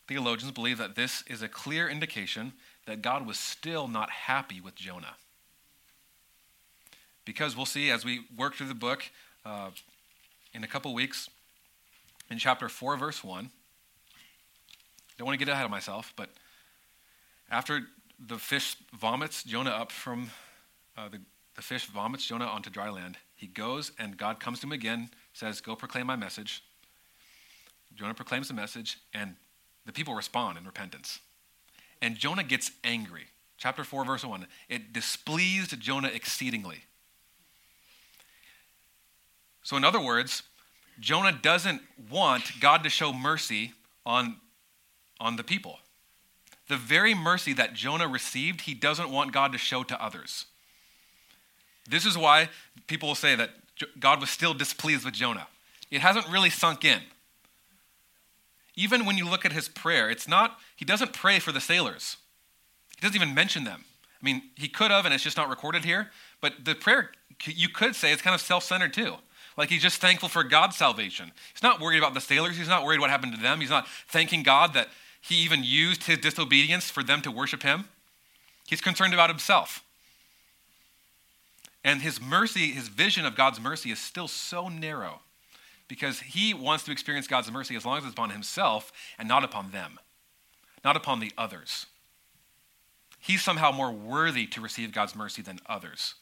theologians 0.07 0.51
believe 0.51 0.77
that 0.79 0.95
this 0.95 1.23
is 1.27 1.41
a 1.41 1.47
clear 1.47 1.87
indication 1.87 2.53
that 2.85 3.01
God 3.01 3.25
was 3.25 3.37
still 3.37 3.87
not 3.87 4.09
happy 4.09 4.59
with 4.59 4.75
Jonah. 4.75 5.15
Because 7.25 7.55
we'll 7.55 7.67
see 7.67 7.91
as 7.91 8.03
we 8.03 8.21
work 8.35 8.55
through 8.55 8.67
the 8.67 8.73
book 8.73 9.03
uh, 9.45 9.69
in 10.53 10.63
a 10.63 10.67
couple 10.67 10.93
weeks, 10.93 11.29
in 12.31 12.37
chapter 12.37 12.67
4, 12.69 12.97
verse 12.97 13.23
1, 13.23 13.49
don't 15.17 15.25
want 15.25 15.39
to 15.39 15.45
get 15.45 15.51
ahead 15.51 15.65
of 15.65 15.71
myself, 15.71 16.13
but 16.15 16.29
after 17.51 17.81
the 18.27 18.37
fish 18.37 18.75
vomits 18.93 19.43
Jonah 19.43 19.71
up 19.71 19.91
from 19.91 20.31
uh, 20.97 21.09
the, 21.09 21.19
the 21.55 21.61
fish 21.61 21.85
vomits 21.85 22.25
Jonah 22.25 22.45
onto 22.45 22.69
dry 22.69 22.89
land, 22.89 23.17
he 23.35 23.47
goes 23.47 23.91
and 23.97 24.17
God 24.17 24.39
comes 24.39 24.59
to 24.59 24.67
him 24.67 24.71
again, 24.71 25.09
says, 25.33 25.61
Go 25.61 25.75
proclaim 25.75 26.07
my 26.07 26.15
message. 26.15 26.63
Jonah 27.95 28.13
proclaims 28.13 28.47
the 28.47 28.53
message, 28.53 28.97
and 29.13 29.35
the 29.85 29.91
people 29.91 30.13
respond 30.13 30.57
in 30.57 30.65
repentance. 30.65 31.19
And 32.01 32.15
Jonah 32.15 32.43
gets 32.43 32.71
angry. 32.83 33.25
Chapter 33.57 33.83
4, 33.83 34.05
verse 34.05 34.23
1. 34.23 34.47
It 34.69 34.93
displeased 34.93 35.77
Jonah 35.79 36.07
exceedingly. 36.07 36.83
So, 39.63 39.75
in 39.75 39.83
other 39.83 39.99
words, 39.99 40.43
Jonah 40.99 41.31
doesn't 41.31 41.81
want 42.09 42.59
God 42.61 42.83
to 42.83 42.89
show 42.89 43.11
mercy 43.11 43.73
on 44.05 44.37
on 45.19 45.35
the 45.35 45.43
people. 45.43 45.79
The 46.69 46.77
very 46.77 47.13
mercy 47.13 47.51
that 47.53 47.73
Jonah 47.73 48.07
received, 48.07 48.61
he 48.61 48.73
doesn't 48.73 49.09
want 49.09 49.33
God 49.33 49.51
to 49.51 49.57
show 49.57 49.83
to 49.83 50.01
others. 50.01 50.45
This 51.89 52.05
is 52.05 52.17
why 52.17 52.49
people 52.87 53.09
will 53.09 53.15
say 53.15 53.35
that 53.35 53.49
God 53.99 54.21
was 54.21 54.29
still 54.29 54.53
displeased 54.53 55.03
with 55.03 55.15
Jonah. 55.15 55.47
It 55.89 56.01
hasn't 56.01 56.29
really 56.29 56.51
sunk 56.51 56.85
in. 56.85 57.01
Even 58.75 59.05
when 59.05 59.17
you 59.17 59.27
look 59.27 59.45
at 59.45 59.51
his 59.51 59.67
prayer, 59.67 60.09
it's 60.09 60.27
not, 60.27 60.59
he 60.75 60.85
doesn't 60.85 61.11
pray 61.11 61.39
for 61.39 61.51
the 61.51 61.59
sailors. 61.59 62.17
He 62.95 63.01
doesn't 63.01 63.19
even 63.19 63.33
mention 63.33 63.63
them. 63.63 63.83
I 64.21 64.25
mean, 64.25 64.43
he 64.55 64.67
could 64.67 64.91
have, 64.91 65.05
and 65.05 65.13
it's 65.13 65.23
just 65.23 65.37
not 65.37 65.49
recorded 65.49 65.83
here. 65.83 66.11
But 66.39 66.65
the 66.65 66.75
prayer, 66.75 67.11
you 67.45 67.69
could 67.69 67.95
say, 67.95 68.11
it's 68.11 68.21
kind 68.21 68.35
of 68.35 68.41
self 68.41 68.63
centered 68.63 68.93
too. 68.93 69.15
Like 69.57 69.69
he's 69.69 69.81
just 69.81 69.99
thankful 69.99 70.29
for 70.29 70.43
God's 70.43 70.75
salvation. 70.75 71.31
He's 71.53 71.63
not 71.63 71.81
worried 71.81 71.97
about 71.97 72.13
the 72.13 72.21
sailors. 72.21 72.57
He's 72.57 72.67
not 72.67 72.85
worried 72.85 72.99
what 72.99 73.09
happened 73.09 73.33
to 73.33 73.41
them. 73.41 73.59
He's 73.59 73.69
not 73.69 73.87
thanking 74.07 74.43
God 74.43 74.73
that 74.73 74.89
he 75.21 75.35
even 75.35 75.63
used 75.63 76.03
his 76.03 76.19
disobedience 76.19 76.89
for 76.89 77.03
them 77.03 77.21
to 77.21 77.31
worship 77.31 77.63
him. 77.63 77.85
He's 78.67 78.81
concerned 78.81 79.13
about 79.13 79.29
himself. 79.29 79.83
And 81.83 82.01
his 82.01 82.21
mercy, 82.21 82.71
his 82.71 82.87
vision 82.87 83.25
of 83.25 83.35
God's 83.35 83.59
mercy 83.59 83.91
is 83.91 83.99
still 83.99 84.27
so 84.27 84.67
narrow 84.67 85.21
because 85.87 86.19
he 86.19 86.53
wants 86.53 86.83
to 86.83 86.91
experience 86.91 87.27
God's 87.27 87.51
mercy 87.51 87.75
as 87.75 87.85
long 87.85 87.97
as 87.97 88.03
it's 88.03 88.13
upon 88.13 88.29
himself 88.29 88.91
and 89.17 89.27
not 89.27 89.43
upon 89.43 89.71
them, 89.71 89.99
not 90.83 90.95
upon 90.95 91.19
the 91.19 91.31
others. 91.37 91.85
He's 93.19 93.41
somehow 93.41 93.71
more 93.71 93.91
worthy 93.91 94.45
to 94.47 94.61
receive 94.61 94.93
God's 94.93 95.15
mercy 95.15 95.41
than 95.41 95.59
others. 95.65 96.15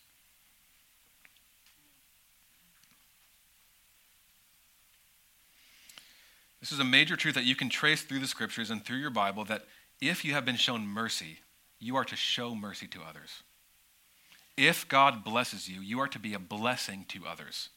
This 6.60 6.72
is 6.72 6.80
a 6.80 6.84
major 6.84 7.16
truth 7.16 7.36
that 7.36 7.44
you 7.44 7.56
can 7.56 7.70
trace 7.70 8.02
through 8.02 8.20
the 8.20 8.28
scriptures 8.28 8.72
and 8.72 8.84
through 8.84 8.98
your 8.98 9.12
Bible 9.12 9.46
that 9.46 9.66
if 10.02 10.26
you 10.26 10.34
have 10.34 10.46
been 10.46 10.56
shown 10.56 10.88
mercy, 10.88 11.40
you 11.80 11.96
are 11.96 12.06
to 12.06 12.16
show 12.16 12.56
mercy 12.56 12.88
to 12.88 13.00
others. 13.08 13.44
If 14.56 14.88
God 14.88 15.24
blesses 15.24 15.70
you, 15.70 15.82
you 15.82 16.00
are 16.00 16.08
to 16.08 16.20
be 16.20 16.34
a 16.34 16.40
blessing 16.40 17.06
to 17.10 17.28
others. 17.28 17.70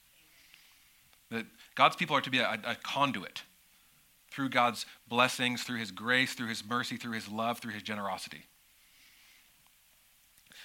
That 1.30 1.46
God's 1.74 1.96
people 1.96 2.16
are 2.16 2.22
to 2.22 2.30
be 2.30 2.38
a, 2.38 2.58
a 2.64 2.74
conduit 2.82 3.42
through 4.30 4.48
God's 4.48 4.86
blessings, 5.08 5.62
through 5.62 5.78
his 5.78 5.90
grace, 5.90 6.32
through 6.32 6.48
his 6.48 6.64
mercy, 6.64 6.96
through 6.96 7.12
his 7.12 7.28
love, 7.28 7.58
through 7.58 7.72
his 7.72 7.82
generosity. 7.82 8.44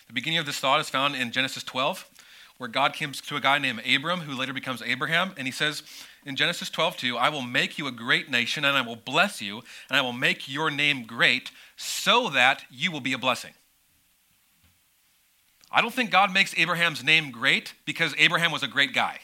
The 0.08 0.14
beginning 0.14 0.40
of 0.40 0.46
this 0.46 0.60
thought 0.60 0.80
is 0.80 0.90
found 0.90 1.16
in 1.16 1.32
Genesis 1.32 1.64
12, 1.64 2.08
where 2.58 2.70
God 2.70 2.98
comes 2.98 3.20
to 3.22 3.36
a 3.36 3.42
guy 3.42 3.58
named 3.58 3.82
Abram, 3.86 4.22
who 4.22 4.36
later 4.36 4.54
becomes 4.54 4.82
Abraham, 4.82 5.34
and 5.38 5.48
he 5.48 5.52
says 5.52 5.84
in 6.26 6.36
Genesis 6.36 6.72
12, 6.72 6.98
2, 6.98 7.18
I 7.18 7.30
will 7.30 7.44
make 7.44 7.78
you 7.78 7.86
a 7.86 7.92
great 7.92 8.32
nation, 8.32 8.66
and 8.66 8.76
I 8.76 8.82
will 8.82 8.96
bless 8.96 9.42
you, 9.42 9.62
and 9.90 9.98
I 9.98 10.02
will 10.02 10.14
make 10.14 10.50
your 10.50 10.72
name 10.72 11.06
great, 11.06 11.52
so 11.78 12.30
that 12.30 12.66
you 12.72 12.92
will 12.92 13.00
be 13.00 13.14
a 13.14 13.18
blessing. 13.18 13.54
I 15.72 15.82
don't 15.82 15.94
think 15.94 16.10
God 16.10 16.34
makes 16.34 16.58
Abraham's 16.58 17.04
name 17.04 17.32
great 17.32 17.74
because 17.86 18.16
Abraham 18.18 18.52
was 18.52 18.64
a 18.64 18.68
great 18.68 18.94
guy. 18.94 19.20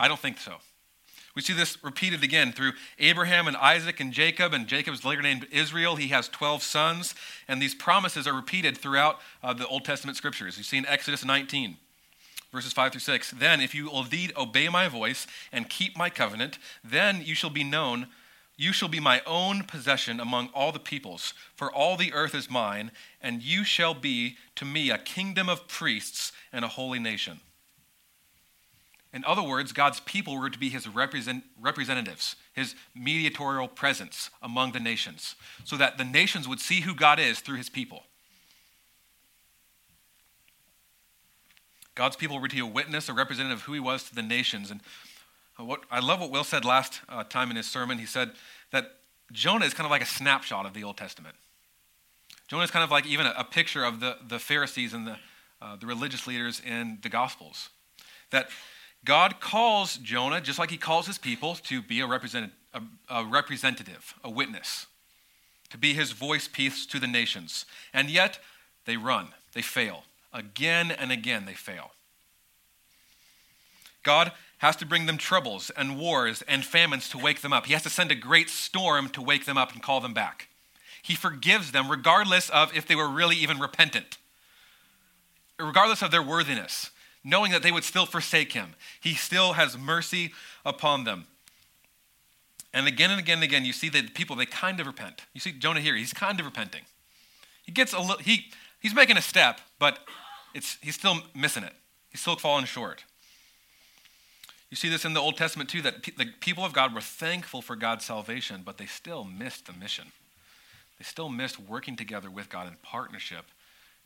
I 0.00 0.08
don't 0.08 0.20
think 0.20 0.38
so. 0.38 0.54
We 1.34 1.42
see 1.42 1.52
this 1.52 1.82
repeated 1.82 2.22
again 2.22 2.52
through 2.52 2.72
Abraham 2.98 3.48
and 3.48 3.56
Isaac 3.56 3.98
and 3.98 4.12
Jacob, 4.12 4.54
and 4.54 4.68
Jacob's 4.68 5.04
later 5.04 5.20
named 5.20 5.48
Israel. 5.50 5.96
He 5.96 6.08
has 6.08 6.28
12 6.28 6.62
sons, 6.62 7.14
and 7.48 7.60
these 7.60 7.74
promises 7.74 8.26
are 8.26 8.32
repeated 8.32 8.78
throughout 8.78 9.18
uh, 9.42 9.52
the 9.52 9.66
Old 9.66 9.84
Testament 9.84 10.16
scriptures. 10.16 10.56
You 10.56 10.64
see 10.64 10.78
in 10.78 10.86
Exodus 10.86 11.24
19, 11.24 11.76
verses 12.54 12.72
5 12.72 12.92
through 12.92 13.00
6. 13.00 13.32
Then, 13.32 13.60
if 13.60 13.74
you 13.74 13.86
will 13.86 14.04
indeed 14.04 14.32
obey 14.36 14.68
my 14.70 14.88
voice 14.88 15.26
and 15.52 15.68
keep 15.68 15.96
my 15.98 16.08
covenant, 16.08 16.58
then 16.82 17.20
you 17.22 17.34
shall 17.34 17.50
be 17.50 17.64
known, 17.64 18.06
you 18.56 18.72
shall 18.72 18.88
be 18.88 19.00
my 19.00 19.20
own 19.26 19.64
possession 19.64 20.20
among 20.20 20.48
all 20.54 20.72
the 20.72 20.78
peoples, 20.78 21.34
for 21.56 21.70
all 21.70 21.96
the 21.96 22.12
earth 22.14 22.34
is 22.34 22.48
mine, 22.48 22.92
and 23.20 23.42
you 23.42 23.64
shall 23.64 23.92
be 23.92 24.36
to 24.54 24.64
me 24.64 24.90
a 24.90 24.98
kingdom 24.98 25.48
of 25.48 25.68
priests 25.68 26.32
and 26.52 26.64
a 26.64 26.68
holy 26.68 27.00
nation. 27.00 27.40
In 29.12 29.24
other 29.24 29.42
words, 29.42 29.72
God's 29.72 30.00
people 30.00 30.38
were 30.38 30.50
to 30.50 30.58
be 30.58 30.70
his 30.70 30.88
represent, 30.88 31.44
representatives, 31.60 32.36
his 32.52 32.74
mediatorial 32.94 33.68
presence 33.68 34.30
among 34.42 34.72
the 34.72 34.80
nations, 34.80 35.34
so 35.64 35.76
that 35.76 35.98
the 35.98 36.04
nations 36.04 36.48
would 36.48 36.60
see 36.60 36.80
who 36.80 36.94
God 36.94 37.20
is 37.20 37.40
through 37.40 37.58
his 37.58 37.68
people. 37.68 38.04
God's 41.94 42.16
people 42.16 42.38
were 42.40 42.48
to 42.48 42.54
be 42.54 42.60
a 42.60 42.66
witness, 42.66 43.08
a 43.08 43.12
representative 43.12 43.58
of 43.58 43.64
who 43.64 43.72
he 43.72 43.80
was 43.80 44.04
to 44.04 44.14
the 44.14 44.22
nations. 44.22 44.70
And 44.70 44.80
what, 45.56 45.80
I 45.90 46.00
love 46.00 46.20
what 46.20 46.30
Will 46.30 46.44
said 46.44 46.64
last 46.64 47.00
uh, 47.08 47.24
time 47.24 47.50
in 47.50 47.56
his 47.56 47.70
sermon. 47.70 47.98
He 47.98 48.06
said 48.06 48.32
that 48.72 48.86
Jonah 49.32 49.64
is 49.64 49.74
kind 49.74 49.86
of 49.86 49.90
like 49.90 50.02
a 50.02 50.06
snapshot 50.06 50.66
of 50.66 50.74
the 50.74 50.84
Old 50.84 50.96
Testament. 50.96 51.36
Jonah 52.48 52.64
is 52.64 52.70
kind 52.70 52.84
of 52.84 52.90
like 52.90 53.06
even 53.06 53.26
a, 53.26 53.34
a 53.38 53.44
picture 53.44 53.84
of 53.84 54.00
the, 54.00 54.16
the 54.28 54.38
Pharisees 54.38 54.92
and 54.92 55.06
the, 55.06 55.16
uh, 55.62 55.76
the 55.76 55.86
religious 55.86 56.26
leaders 56.26 56.60
in 56.64 56.98
the 57.02 57.08
Gospels. 57.08 57.70
That 58.30 58.48
God 59.04 59.40
calls 59.40 59.96
Jonah, 59.96 60.40
just 60.40 60.58
like 60.58 60.70
he 60.70 60.76
calls 60.76 61.06
his 61.06 61.18
people, 61.18 61.54
to 61.54 61.82
be 61.82 62.00
a, 62.00 62.06
represent, 62.06 62.52
a, 62.72 62.82
a 63.08 63.24
representative, 63.24 64.14
a 64.24 64.30
witness, 64.30 64.86
to 65.70 65.78
be 65.78 65.94
his 65.94 66.12
voice 66.12 66.48
piece 66.48 66.86
to 66.86 66.98
the 66.98 67.06
nations. 67.06 67.66
And 67.92 68.10
yet, 68.10 68.38
they 68.86 68.96
run, 68.96 69.28
they 69.52 69.62
fail. 69.62 70.04
Again 70.34 70.90
and 70.90 71.10
again, 71.10 71.46
they 71.46 71.54
fail. 71.54 71.92
God 74.02 74.32
has 74.58 74.76
to 74.76 74.86
bring 74.86 75.06
them 75.06 75.16
troubles 75.16 75.70
and 75.76 75.98
wars 75.98 76.42
and 76.46 76.64
famines 76.64 77.08
to 77.10 77.18
wake 77.18 77.40
them 77.40 77.52
up. 77.52 77.64
He 77.66 77.72
has 77.72 77.82
to 77.84 77.90
send 77.90 78.10
a 78.10 78.14
great 78.14 78.50
storm 78.50 79.08
to 79.10 79.22
wake 79.22 79.46
them 79.46 79.56
up 79.56 79.72
and 79.72 79.82
call 79.82 80.00
them 80.00 80.12
back. 80.12 80.48
He 81.02 81.14
forgives 81.14 81.72
them 81.72 81.90
regardless 81.90 82.50
of 82.50 82.76
if 82.76 82.86
they 82.86 82.94
were 82.94 83.08
really 83.08 83.36
even 83.36 83.58
repentant, 83.58 84.18
regardless 85.58 86.02
of 86.02 86.10
their 86.10 86.22
worthiness 86.22 86.90
knowing 87.24 87.50
that 87.52 87.62
they 87.62 87.72
would 87.72 87.84
still 87.84 88.06
forsake 88.06 88.52
him. 88.52 88.74
He 89.00 89.14
still 89.14 89.54
has 89.54 89.78
mercy 89.78 90.32
upon 90.64 91.04
them. 91.04 91.26
And 92.72 92.86
again 92.86 93.10
and 93.10 93.18
again 93.18 93.38
and 93.38 93.44
again, 93.44 93.64
you 93.64 93.72
see 93.72 93.88
that 93.90 94.14
people, 94.14 94.36
they 94.36 94.46
kind 94.46 94.78
of 94.78 94.86
repent. 94.86 95.22
You 95.32 95.40
see 95.40 95.52
Jonah 95.52 95.80
here, 95.80 95.96
he's 95.96 96.12
kind 96.12 96.38
of 96.38 96.44
repenting. 96.44 96.82
He 97.64 97.72
gets 97.72 97.94
a 97.94 98.00
little, 98.00 98.18
he, 98.18 98.50
he's 98.78 98.94
making 98.94 99.16
a 99.16 99.22
step, 99.22 99.60
but 99.78 100.00
it's, 100.54 100.78
he's 100.80 100.94
still 100.94 101.16
missing 101.34 101.64
it. 101.64 101.72
He's 102.10 102.20
still 102.20 102.36
falling 102.36 102.64
short. 102.64 103.04
You 104.70 104.76
see 104.76 104.88
this 104.88 105.04
in 105.04 105.12
the 105.12 105.20
Old 105.20 105.36
Testament 105.36 105.68
too, 105.68 105.82
that 105.82 106.04
the 106.16 106.26
people 106.40 106.64
of 106.64 106.72
God 106.72 106.94
were 106.94 107.00
thankful 107.00 107.62
for 107.62 107.76
God's 107.76 108.04
salvation, 108.04 108.62
but 108.64 108.78
they 108.78 108.86
still 108.86 109.24
missed 109.24 109.66
the 109.66 109.72
mission. 109.72 110.06
They 110.98 111.04
still 111.04 111.28
missed 111.28 111.60
working 111.60 111.96
together 111.96 112.30
with 112.30 112.48
God 112.48 112.66
in 112.68 112.74
partnership 112.82 113.46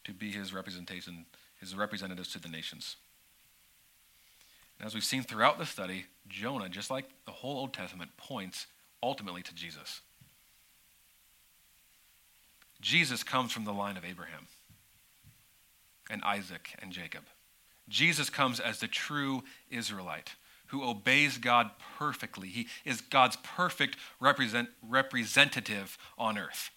to 0.05 0.13
be 0.13 0.31
his 0.31 0.53
representation, 0.53 1.27
his 1.61 1.75
representatives 1.75 2.33
to 2.33 2.39
the 2.39 2.49
nations. 2.49 2.97
And 4.79 4.87
as 4.87 4.95
we've 4.95 5.05
seen 5.05 5.23
throughout 5.23 5.59
the 5.59 5.67
study, 5.67 6.07
Jonah, 6.29 6.69
just 6.69 6.91
like 6.91 7.07
the 7.25 7.33
whole 7.33 7.59
Old 7.59 7.73
Testament, 7.73 8.11
points 8.17 8.67
ultimately 9.03 9.43
to 9.43 9.55
Jesus. 9.55 10.01
Jesus 12.81 13.23
comes 13.23 13.53
from 13.53 13.65
the 13.65 13.73
line 13.73 13.97
of 13.97 14.05
Abraham 14.05 14.47
and 16.11 16.23
Isaac 16.25 16.75
and 16.81 16.93
Jacob. 16.93 17.25
Jesus 17.89 18.31
comes 18.31 18.61
as 18.61 18.81
the 18.81 18.89
true 18.89 19.43
Israelite 19.71 20.35
who 20.69 20.85
obeys 20.85 21.39
God 21.39 21.71
perfectly. 21.99 22.49
He 22.49 22.69
is 22.85 23.01
God's 23.01 23.37
perfect 23.37 23.97
represent, 24.21 24.69
representative 24.87 25.97
on 26.19 26.39
earth. 26.39 26.71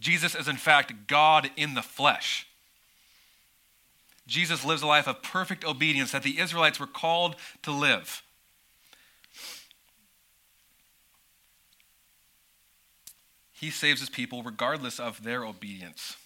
Jesus 0.00 0.34
is, 0.34 0.48
in 0.48 0.56
fact, 0.56 1.06
God 1.06 1.50
in 1.56 1.74
the 1.74 1.82
flesh. 1.82 2.48
Jesus 4.26 4.64
lives 4.64 4.82
a 4.82 4.86
life 4.86 5.06
of 5.06 5.22
perfect 5.22 5.64
obedience 5.64 6.12
that 6.12 6.22
the 6.22 6.40
Israelites 6.40 6.80
were 6.80 6.86
called 6.86 7.36
to 7.62 7.70
live. 7.70 8.22
He 13.52 13.70
saves 13.70 14.00
his 14.00 14.10
people 14.10 14.42
regardless 14.42 14.98
of 14.98 15.22
their 15.22 15.44
obedience. 15.44 16.16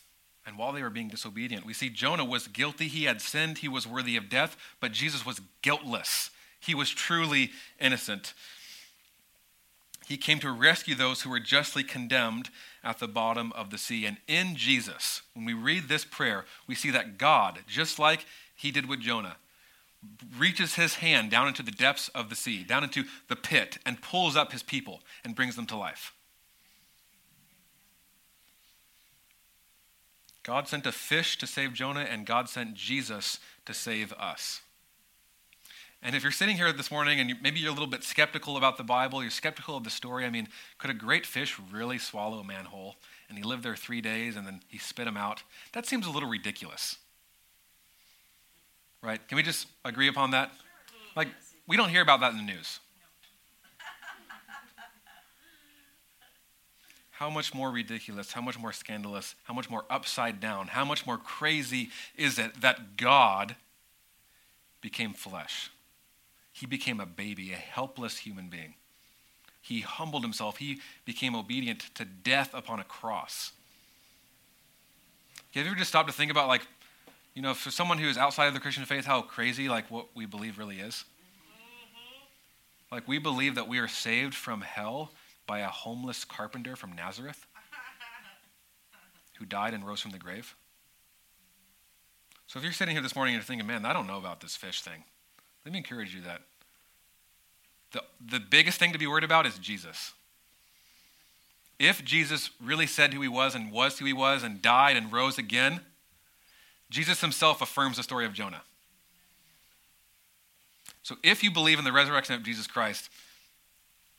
And 0.46 0.56
while 0.56 0.72
they 0.72 0.82
were 0.82 0.90
being 0.90 1.08
disobedient, 1.08 1.66
we 1.66 1.72
see 1.72 1.88
Jonah 1.88 2.24
was 2.24 2.46
guilty. 2.46 2.86
He 2.86 3.04
had 3.04 3.20
sinned. 3.20 3.58
He 3.58 3.68
was 3.68 3.86
worthy 3.86 4.16
of 4.16 4.28
death. 4.28 4.56
But 4.80 4.92
Jesus 4.92 5.26
was 5.26 5.40
guiltless. 5.60 6.30
He 6.60 6.74
was 6.74 6.90
truly 6.90 7.50
innocent. 7.80 8.32
He 10.06 10.16
came 10.16 10.38
to 10.38 10.52
rescue 10.52 10.94
those 10.94 11.22
who 11.22 11.30
were 11.30 11.40
justly 11.40 11.82
condemned 11.82 12.50
at 12.84 13.00
the 13.00 13.08
bottom 13.08 13.52
of 13.54 13.70
the 13.70 13.78
sea. 13.78 14.06
And 14.06 14.18
in 14.28 14.54
Jesus, 14.54 15.22
when 15.34 15.44
we 15.44 15.52
read 15.52 15.88
this 15.88 16.04
prayer, 16.04 16.44
we 16.68 16.76
see 16.76 16.92
that 16.92 17.18
God, 17.18 17.58
just 17.66 17.98
like 17.98 18.24
he 18.54 18.70
did 18.70 18.88
with 18.88 19.00
Jonah, 19.00 19.36
reaches 20.38 20.76
his 20.76 20.94
hand 20.96 21.32
down 21.32 21.48
into 21.48 21.64
the 21.64 21.72
depths 21.72 22.08
of 22.10 22.30
the 22.30 22.36
sea, 22.36 22.62
down 22.62 22.84
into 22.84 23.04
the 23.28 23.34
pit, 23.34 23.78
and 23.84 24.00
pulls 24.00 24.36
up 24.36 24.52
his 24.52 24.62
people 24.62 25.00
and 25.24 25.34
brings 25.34 25.56
them 25.56 25.66
to 25.66 25.76
life. 25.76 26.12
God 30.46 30.68
sent 30.68 30.86
a 30.86 30.92
fish 30.92 31.36
to 31.38 31.46
save 31.46 31.72
Jonah, 31.72 32.06
and 32.08 32.24
God 32.24 32.48
sent 32.48 32.74
Jesus 32.74 33.40
to 33.64 33.74
save 33.74 34.12
us. 34.12 34.60
And 36.00 36.14
if 36.14 36.22
you're 36.22 36.30
sitting 36.30 36.54
here 36.54 36.72
this 36.72 36.88
morning 36.88 37.18
and 37.18 37.28
you, 37.28 37.34
maybe 37.42 37.58
you're 37.58 37.70
a 37.70 37.72
little 37.72 37.88
bit 37.88 38.04
skeptical 38.04 38.56
about 38.56 38.76
the 38.76 38.84
Bible, 38.84 39.22
you're 39.22 39.30
skeptical 39.32 39.76
of 39.76 39.82
the 39.82 39.90
story, 39.90 40.24
I 40.24 40.30
mean, 40.30 40.46
could 40.78 40.88
a 40.88 40.94
great 40.94 41.26
fish 41.26 41.58
really 41.72 41.98
swallow 41.98 42.38
a 42.38 42.44
man 42.44 42.66
whole? 42.66 42.94
And 43.28 43.36
he 43.36 43.42
lived 43.42 43.64
there 43.64 43.74
three 43.74 44.00
days 44.00 44.36
and 44.36 44.46
then 44.46 44.60
he 44.68 44.78
spit 44.78 45.08
him 45.08 45.16
out? 45.16 45.42
That 45.72 45.84
seems 45.84 46.06
a 46.06 46.10
little 46.10 46.28
ridiculous. 46.28 46.98
Right? 49.02 49.26
Can 49.26 49.34
we 49.34 49.42
just 49.42 49.66
agree 49.84 50.06
upon 50.06 50.30
that? 50.30 50.52
Like, 51.16 51.28
we 51.66 51.76
don't 51.76 51.88
hear 51.88 52.02
about 52.02 52.20
that 52.20 52.30
in 52.30 52.36
the 52.36 52.44
news. 52.44 52.78
How 57.18 57.30
much 57.30 57.54
more 57.54 57.70
ridiculous, 57.70 58.32
how 58.32 58.42
much 58.42 58.58
more 58.58 58.74
scandalous, 58.74 59.36
how 59.44 59.54
much 59.54 59.70
more 59.70 59.86
upside 59.88 60.38
down, 60.38 60.66
how 60.66 60.84
much 60.84 61.06
more 61.06 61.16
crazy 61.16 61.88
is 62.14 62.38
it 62.38 62.60
that 62.60 62.98
God 62.98 63.56
became 64.82 65.14
flesh? 65.14 65.70
He 66.52 66.66
became 66.66 67.00
a 67.00 67.06
baby, 67.06 67.54
a 67.54 67.56
helpless 67.56 68.18
human 68.18 68.50
being. 68.50 68.74
He 69.62 69.80
humbled 69.80 70.24
himself. 70.24 70.58
He 70.58 70.80
became 71.06 71.34
obedient 71.34 71.94
to 71.94 72.04
death 72.04 72.50
upon 72.52 72.80
a 72.80 72.84
cross. 72.84 73.52
Have 75.54 75.64
you 75.64 75.70
ever 75.70 75.78
just 75.78 75.88
stopped 75.88 76.10
to 76.10 76.14
think 76.14 76.30
about, 76.30 76.48
like, 76.48 76.66
you 77.32 77.40
know, 77.40 77.54
for 77.54 77.70
someone 77.70 77.96
who 77.96 78.10
is 78.10 78.18
outside 78.18 78.48
of 78.48 78.52
the 78.52 78.60
Christian 78.60 78.84
faith, 78.84 79.06
how 79.06 79.22
crazy, 79.22 79.70
like, 79.70 79.90
what 79.90 80.08
we 80.14 80.26
believe 80.26 80.58
really 80.58 80.80
is? 80.80 81.06
Like, 82.92 83.08
we 83.08 83.18
believe 83.18 83.54
that 83.54 83.68
we 83.68 83.78
are 83.78 83.88
saved 83.88 84.34
from 84.34 84.60
hell 84.60 85.12
by 85.46 85.60
a 85.60 85.68
homeless 85.68 86.24
carpenter 86.24 86.76
from 86.76 86.92
Nazareth 86.94 87.46
who 89.38 89.44
died 89.44 89.74
and 89.74 89.86
rose 89.86 90.00
from 90.00 90.10
the 90.10 90.18
grave. 90.18 90.54
So 92.46 92.58
if 92.58 92.64
you're 92.64 92.72
sitting 92.72 92.94
here 92.94 93.02
this 93.02 93.14
morning 93.14 93.34
and 93.34 93.40
you're 93.40 93.46
thinking, 93.46 93.66
man, 93.66 93.84
I 93.84 93.92
don't 93.92 94.06
know 94.06 94.18
about 94.18 94.40
this 94.40 94.56
fish 94.56 94.82
thing, 94.82 95.04
let 95.64 95.72
me 95.72 95.78
encourage 95.78 96.14
you 96.14 96.22
that 96.22 96.42
the, 97.92 98.02
the 98.24 98.40
biggest 98.40 98.78
thing 98.78 98.92
to 98.92 98.98
be 98.98 99.06
worried 99.06 99.24
about 99.24 99.46
is 99.46 99.58
Jesus. 99.58 100.12
If 101.78 102.04
Jesus 102.04 102.50
really 102.62 102.86
said 102.86 103.12
who 103.12 103.20
he 103.20 103.28
was 103.28 103.54
and 103.54 103.70
was 103.70 103.98
who 103.98 104.06
he 104.06 104.12
was 104.12 104.42
and 104.42 104.62
died 104.62 104.96
and 104.96 105.12
rose 105.12 105.38
again, 105.38 105.80
Jesus 106.88 107.20
himself 107.20 107.60
affirms 107.60 107.96
the 107.96 108.02
story 108.02 108.24
of 108.24 108.32
Jonah. 108.32 108.62
So 111.02 111.16
if 111.22 111.42
you 111.44 111.50
believe 111.50 111.78
in 111.78 111.84
the 111.84 111.92
resurrection 111.92 112.34
of 112.34 112.42
Jesus 112.42 112.66
Christ, 112.66 113.10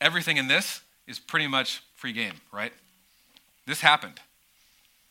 everything 0.00 0.36
in 0.36 0.48
this 0.48 0.82
is 1.08 1.18
pretty 1.18 1.46
much 1.46 1.82
free 1.96 2.12
game, 2.12 2.34
right? 2.52 2.72
This 3.66 3.80
happened. 3.80 4.20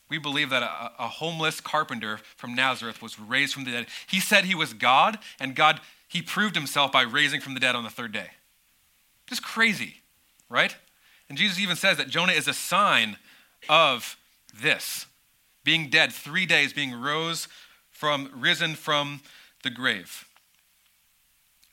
We 0.10 0.18
believe 0.18 0.52
that 0.52 0.64
a, 0.64 0.92
a, 1.04 1.08
homeless 1.08 1.60
carpenter 1.60 2.20
from 2.38 2.56
Nazareth 2.56 3.02
was 3.02 3.20
raised 3.20 3.54
from 3.54 3.66
the 3.66 3.72
dead. 3.72 3.88
He 4.08 4.22
said 4.22 4.46
he 4.46 4.56
was 4.56 4.74
God, 4.74 5.20
and 5.38 5.54
God, 5.54 5.82
he 6.08 6.22
proved 6.22 6.56
himself 6.56 6.94
by 6.94 7.02
raising 7.02 7.42
from 7.42 7.56
the 7.56 7.60
dead 7.60 7.76
on 7.76 7.84
the 7.84 7.90
third 7.90 8.14
day. 8.14 8.30
Just 9.28 9.44
crazy, 9.44 9.96
right? 10.50 10.76
And 11.28 11.38
Jesus 11.38 11.60
even 11.60 11.76
says 11.76 11.98
that 11.98 12.08
Jonah 12.08 12.32
is 12.32 12.48
a 12.48 12.54
sign 12.54 13.18
of 13.68 14.16
this 14.56 15.08
being 15.66 15.90
dead 15.90 16.14
three 16.14 16.46
days, 16.46 16.72
being 16.72 16.94
rose 16.94 17.50
from, 17.90 18.32
risen 18.34 18.76
from 18.76 19.20
the 19.64 19.70
grave. 19.70 20.26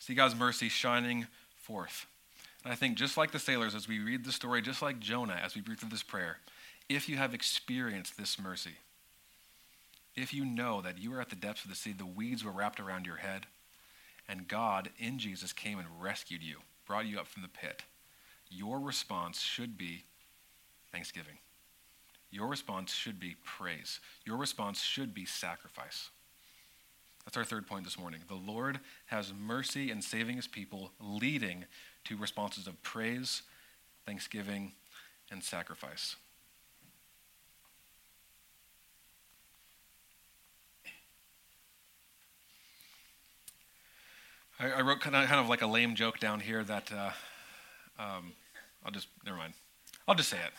See 0.00 0.14
God's 0.14 0.34
mercy 0.34 0.68
shining 0.68 1.28
forth. 1.54 2.06
And 2.64 2.72
I 2.72 2.76
think 2.76 2.96
just 2.96 3.16
like 3.16 3.30
the 3.30 3.38
sailors, 3.38 3.74
as 3.74 3.86
we 3.86 3.98
read 3.98 4.24
the 4.24 4.32
story, 4.32 4.62
just 4.62 4.80
like 4.80 4.98
Jonah, 4.98 5.38
as 5.42 5.54
we 5.54 5.60
read 5.60 5.78
through 5.78 5.90
this 5.90 6.02
prayer, 6.02 6.38
if 6.88 7.08
you 7.08 7.16
have 7.16 7.34
experienced 7.34 8.16
this 8.16 8.38
mercy, 8.38 8.78
if 10.16 10.32
you 10.32 10.44
know 10.44 10.80
that 10.80 10.98
you 10.98 11.10
were 11.10 11.20
at 11.20 11.28
the 11.28 11.36
depths 11.36 11.64
of 11.64 11.70
the 11.70 11.76
sea, 11.76 11.92
the 11.92 12.06
weeds 12.06 12.44
were 12.44 12.52
wrapped 12.52 12.80
around 12.80 13.04
your 13.04 13.16
head, 13.16 13.46
and 14.28 14.48
God 14.48 14.90
in 14.98 15.18
Jesus 15.18 15.52
came 15.52 15.78
and 15.78 15.88
rescued 16.00 16.42
you, 16.42 16.58
brought 16.86 17.06
you 17.06 17.18
up 17.18 17.26
from 17.26 17.42
the 17.42 17.48
pit, 17.48 17.82
your 18.48 18.80
response 18.80 19.40
should 19.40 19.76
be 19.76 20.04
thanksgiving. 20.92 21.38
Your 22.30 22.46
response 22.48 22.92
should 22.92 23.20
be 23.20 23.36
praise. 23.44 24.00
Your 24.24 24.36
response 24.36 24.80
should 24.80 25.14
be 25.14 25.24
sacrifice. 25.24 26.10
That's 27.24 27.36
our 27.36 27.44
third 27.44 27.66
point 27.66 27.84
this 27.84 27.98
morning. 27.98 28.20
The 28.28 28.34
Lord 28.34 28.80
has 29.06 29.32
mercy 29.32 29.90
in 29.90 30.02
saving 30.02 30.36
his 30.36 30.46
people, 30.46 30.92
leading 31.00 31.64
to 32.04 32.16
responses 32.16 32.66
of 32.66 32.82
praise, 32.82 33.42
thanksgiving, 34.04 34.72
and 35.30 35.42
sacrifice. 35.42 36.16
I, 44.60 44.70
I 44.70 44.80
wrote 44.82 45.00
kind 45.00 45.16
of, 45.16 45.26
kind 45.26 45.40
of 45.40 45.48
like 45.48 45.62
a 45.62 45.66
lame 45.66 45.94
joke 45.94 46.20
down 46.20 46.40
here 46.40 46.62
that 46.62 46.92
uh, 46.92 47.10
um, 47.98 48.32
I'll 48.84 48.92
just, 48.92 49.08
never 49.24 49.36
mind. 49.36 49.54
I'll 50.06 50.14
just 50.14 50.28
say 50.28 50.36
it. 50.36 50.52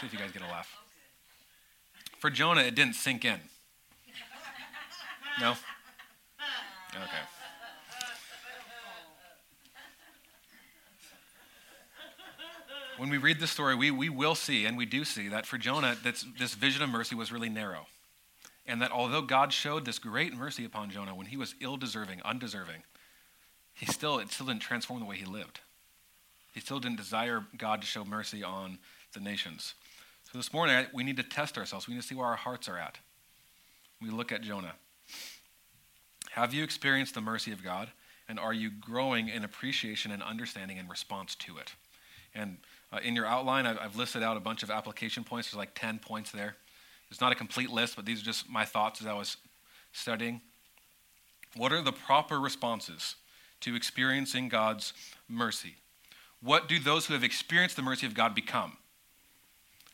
See 0.00 0.06
if 0.06 0.12
you 0.12 0.18
guys 0.18 0.32
get 0.32 0.42
a 0.42 0.46
laugh. 0.46 0.74
For 2.18 2.30
Jonah, 2.30 2.62
it 2.62 2.74
didn't 2.74 2.94
sink 2.94 3.24
in. 3.24 3.38
No? 5.40 5.50
Okay. 5.50 7.22
When 12.96 13.10
we 13.10 13.18
read 13.18 13.38
the 13.38 13.46
story, 13.46 13.76
we, 13.76 13.92
we 13.92 14.08
will 14.08 14.34
see, 14.34 14.64
and 14.64 14.76
we 14.76 14.84
do 14.84 15.04
see, 15.04 15.28
that 15.28 15.46
for 15.46 15.56
Jonah, 15.56 15.96
that's, 16.02 16.26
this 16.36 16.54
vision 16.54 16.82
of 16.82 16.90
mercy 16.90 17.14
was 17.14 17.30
really 17.30 17.48
narrow. 17.48 17.86
And 18.66 18.82
that 18.82 18.90
although 18.90 19.22
God 19.22 19.52
showed 19.52 19.84
this 19.84 20.00
great 20.00 20.34
mercy 20.34 20.64
upon 20.64 20.90
Jonah 20.90 21.14
when 21.14 21.26
he 21.26 21.36
was 21.36 21.54
ill 21.60 21.76
deserving, 21.76 22.20
undeserving, 22.24 22.82
he 23.74 23.86
still, 23.86 24.18
it 24.18 24.32
still 24.32 24.46
didn't 24.46 24.62
transform 24.62 24.98
the 24.98 25.06
way 25.06 25.16
he 25.16 25.24
lived. 25.24 25.60
He 26.52 26.60
still 26.60 26.80
didn't 26.80 26.96
desire 26.96 27.44
God 27.56 27.80
to 27.82 27.86
show 27.86 28.04
mercy 28.04 28.42
on 28.42 28.78
the 29.14 29.20
nations. 29.20 29.74
So 30.32 30.36
this 30.36 30.52
morning, 30.52 30.86
we 30.92 31.04
need 31.04 31.16
to 31.18 31.22
test 31.22 31.56
ourselves. 31.56 31.86
We 31.86 31.94
need 31.94 32.00
to 32.00 32.06
see 32.06 32.16
where 32.16 32.26
our 32.26 32.36
hearts 32.36 32.68
are 32.68 32.76
at. 32.76 32.98
We 34.02 34.10
look 34.10 34.32
at 34.32 34.42
Jonah. 34.42 34.74
Have 36.32 36.54
you 36.54 36.62
experienced 36.62 37.14
the 37.14 37.20
mercy 37.20 37.52
of 37.52 37.62
God? 37.62 37.90
And 38.28 38.38
are 38.38 38.52
you 38.52 38.70
growing 38.70 39.28
in 39.28 39.44
appreciation 39.44 40.12
and 40.12 40.22
understanding 40.22 40.76
in 40.76 40.86
response 40.88 41.34
to 41.36 41.56
it? 41.58 41.72
And 42.34 42.58
uh, 42.92 42.98
in 43.02 43.16
your 43.16 43.26
outline, 43.26 43.66
I've, 43.66 43.78
I've 43.78 43.96
listed 43.96 44.22
out 44.22 44.36
a 44.36 44.40
bunch 44.40 44.62
of 44.62 44.70
application 44.70 45.24
points. 45.24 45.50
There's 45.50 45.58
like 45.58 45.74
10 45.74 45.98
points 45.98 46.30
there. 46.30 46.56
It's 47.10 47.20
not 47.20 47.32
a 47.32 47.34
complete 47.34 47.70
list, 47.70 47.96
but 47.96 48.04
these 48.04 48.20
are 48.20 48.24
just 48.24 48.48
my 48.48 48.64
thoughts 48.64 49.00
as 49.00 49.06
I 49.06 49.14
was 49.14 49.38
studying. 49.92 50.42
What 51.56 51.72
are 51.72 51.80
the 51.80 51.92
proper 51.92 52.38
responses 52.38 53.16
to 53.60 53.74
experiencing 53.74 54.48
God's 54.48 54.92
mercy? 55.28 55.76
What 56.40 56.68
do 56.68 56.78
those 56.78 57.06
who 57.06 57.14
have 57.14 57.24
experienced 57.24 57.76
the 57.76 57.82
mercy 57.82 58.06
of 58.06 58.14
God 58.14 58.34
become? 58.34 58.76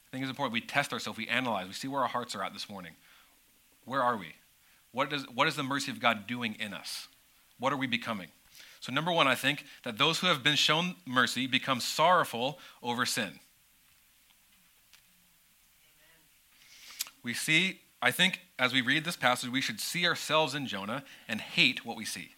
I 0.08 0.10
think 0.10 0.22
it's 0.22 0.30
important 0.30 0.52
we 0.52 0.60
test 0.60 0.92
ourselves, 0.92 1.18
we 1.18 1.28
analyze, 1.28 1.66
we 1.66 1.72
see 1.72 1.88
where 1.88 2.02
our 2.02 2.08
hearts 2.08 2.34
are 2.34 2.42
at 2.42 2.52
this 2.52 2.68
morning. 2.68 2.92
Where 3.84 4.02
are 4.02 4.16
we? 4.16 4.34
What, 4.94 5.10
does, 5.10 5.24
what 5.24 5.48
is 5.48 5.56
the 5.56 5.62
mercy 5.62 5.90
of 5.90 6.00
God 6.00 6.26
doing 6.26 6.56
in 6.58 6.72
us? 6.72 7.08
What 7.58 7.72
are 7.72 7.76
we 7.76 7.86
becoming? 7.86 8.28
So, 8.80 8.92
number 8.92 9.10
one, 9.10 9.26
I 9.26 9.34
think 9.34 9.64
that 9.82 9.98
those 9.98 10.20
who 10.20 10.28
have 10.28 10.42
been 10.42 10.56
shown 10.56 10.94
mercy 11.04 11.46
become 11.46 11.80
sorrowful 11.80 12.58
over 12.82 13.04
sin. 13.04 13.40
We 17.24 17.34
see, 17.34 17.80
I 18.00 18.12
think, 18.12 18.40
as 18.58 18.72
we 18.72 18.82
read 18.82 19.04
this 19.04 19.16
passage, 19.16 19.50
we 19.50 19.60
should 19.60 19.80
see 19.80 20.06
ourselves 20.06 20.54
in 20.54 20.66
Jonah 20.66 21.02
and 21.26 21.40
hate 21.40 21.84
what 21.84 21.96
we 21.96 22.04
see. 22.04 22.30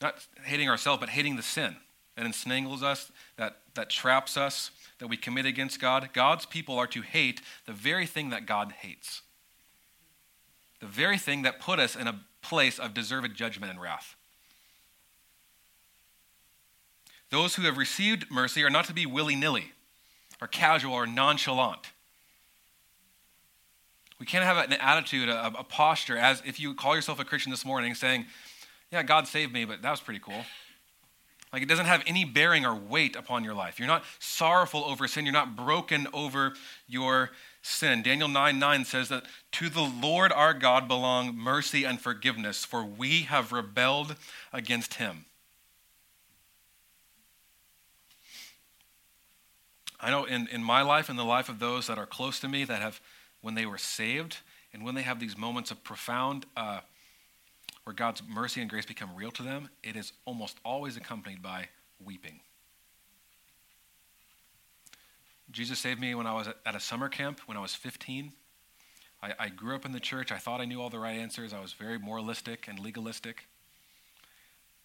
Not 0.00 0.26
hating 0.44 0.68
ourselves, 0.68 1.00
but 1.00 1.08
hating 1.08 1.36
the 1.36 1.42
sin 1.42 1.76
that 2.14 2.24
ensnangles 2.24 2.82
us, 2.82 3.10
that, 3.36 3.56
that 3.74 3.90
traps 3.90 4.36
us, 4.36 4.70
that 4.98 5.08
we 5.08 5.16
commit 5.16 5.46
against 5.46 5.80
God. 5.80 6.10
God's 6.12 6.46
people 6.46 6.78
are 6.78 6.86
to 6.88 7.02
hate 7.02 7.40
the 7.66 7.72
very 7.72 8.06
thing 8.06 8.30
that 8.30 8.46
God 8.46 8.72
hates, 8.80 9.22
the 10.80 10.86
very 10.86 11.18
thing 11.18 11.42
that 11.42 11.60
put 11.60 11.78
us 11.78 11.96
in 11.96 12.06
a 12.06 12.20
place 12.42 12.78
of 12.78 12.94
deserved 12.94 13.34
judgment 13.34 13.70
and 13.72 13.80
wrath. 13.80 14.14
Those 17.30 17.56
who 17.56 17.62
have 17.62 17.76
received 17.76 18.30
mercy 18.30 18.62
are 18.62 18.70
not 18.70 18.84
to 18.86 18.94
be 18.94 19.04
willy 19.04 19.34
nilly, 19.34 19.72
or 20.40 20.46
casual, 20.46 20.94
or 20.94 21.06
nonchalant. 21.06 21.90
We 24.18 24.26
can't 24.26 24.44
have 24.44 24.56
an 24.56 24.72
attitude, 24.74 25.28
a, 25.28 25.46
a, 25.58 25.64
posture, 25.64 26.16
as 26.16 26.42
if 26.46 26.58
you 26.60 26.74
call 26.74 26.94
yourself 26.94 27.18
a 27.18 27.24
Christian 27.24 27.50
this 27.50 27.64
morning, 27.64 27.94
saying, 27.94 28.26
Yeah, 28.90 29.02
God 29.02 29.26
saved 29.26 29.52
me, 29.52 29.64
but 29.64 29.82
that 29.82 29.90
was 29.90 30.00
pretty 30.00 30.20
cool. 30.20 30.44
Like 31.52 31.62
it 31.62 31.68
doesn't 31.68 31.86
have 31.86 32.02
any 32.06 32.24
bearing 32.24 32.64
or 32.64 32.74
weight 32.74 33.16
upon 33.16 33.44
your 33.44 33.54
life. 33.54 33.78
You're 33.78 33.88
not 33.88 34.04
sorrowful 34.18 34.84
over 34.84 35.08
sin, 35.08 35.24
you're 35.24 35.32
not 35.32 35.56
broken 35.56 36.06
over 36.12 36.54
your 36.86 37.30
sin. 37.66 38.02
Daniel 38.02 38.28
9 38.28 38.58
9 38.58 38.84
says 38.84 39.08
that 39.08 39.24
to 39.52 39.68
the 39.68 39.82
Lord 39.82 40.32
our 40.32 40.54
God 40.54 40.88
belong 40.88 41.36
mercy 41.36 41.84
and 41.84 42.00
forgiveness, 42.00 42.64
for 42.64 42.84
we 42.84 43.22
have 43.22 43.52
rebelled 43.52 44.16
against 44.52 44.94
him. 44.94 45.24
I 50.00 50.10
know 50.10 50.24
in, 50.24 50.46
in 50.48 50.62
my 50.62 50.82
life 50.82 51.08
and 51.08 51.18
the 51.18 51.24
life 51.24 51.48
of 51.48 51.58
those 51.58 51.86
that 51.86 51.98
are 51.98 52.06
close 52.06 52.38
to 52.40 52.48
me 52.48 52.64
that 52.64 52.80
have, 52.80 53.00
when 53.40 53.54
they 53.54 53.66
were 53.66 53.78
saved, 53.78 54.38
and 54.72 54.84
when 54.84 54.94
they 54.94 55.02
have 55.02 55.18
these 55.18 55.36
moments 55.36 55.70
of 55.70 55.82
profound, 55.82 56.46
uh, 56.56 56.80
where 57.84 57.94
God's 57.94 58.22
mercy 58.28 58.60
and 58.60 58.68
grace 58.68 58.84
become 58.84 59.10
real 59.16 59.30
to 59.32 59.42
them, 59.42 59.70
it 59.82 59.96
is 59.96 60.12
almost 60.24 60.58
always 60.64 60.96
accompanied 60.96 61.42
by 61.42 61.68
weeping. 62.04 62.40
Jesus 65.50 65.78
saved 65.78 66.00
me 66.00 66.14
when 66.14 66.26
I 66.26 66.34
was 66.34 66.48
at 66.64 66.74
a 66.74 66.80
summer 66.80 67.08
camp 67.08 67.40
when 67.46 67.56
I 67.56 67.60
was 67.60 67.74
15. 67.74 68.32
I, 69.22 69.32
I, 69.38 69.48
grew 69.48 69.74
up 69.74 69.86
in 69.86 69.92
the 69.92 70.00
church. 70.00 70.30
I 70.30 70.38
thought 70.38 70.60
I 70.60 70.64
knew 70.64 70.80
all 70.80 70.90
the 70.90 70.98
right 70.98 71.16
answers. 71.16 71.52
I 71.52 71.60
was 71.60 71.72
very 71.72 71.98
moralistic 71.98 72.66
and 72.68 72.78
legalistic. 72.78 73.46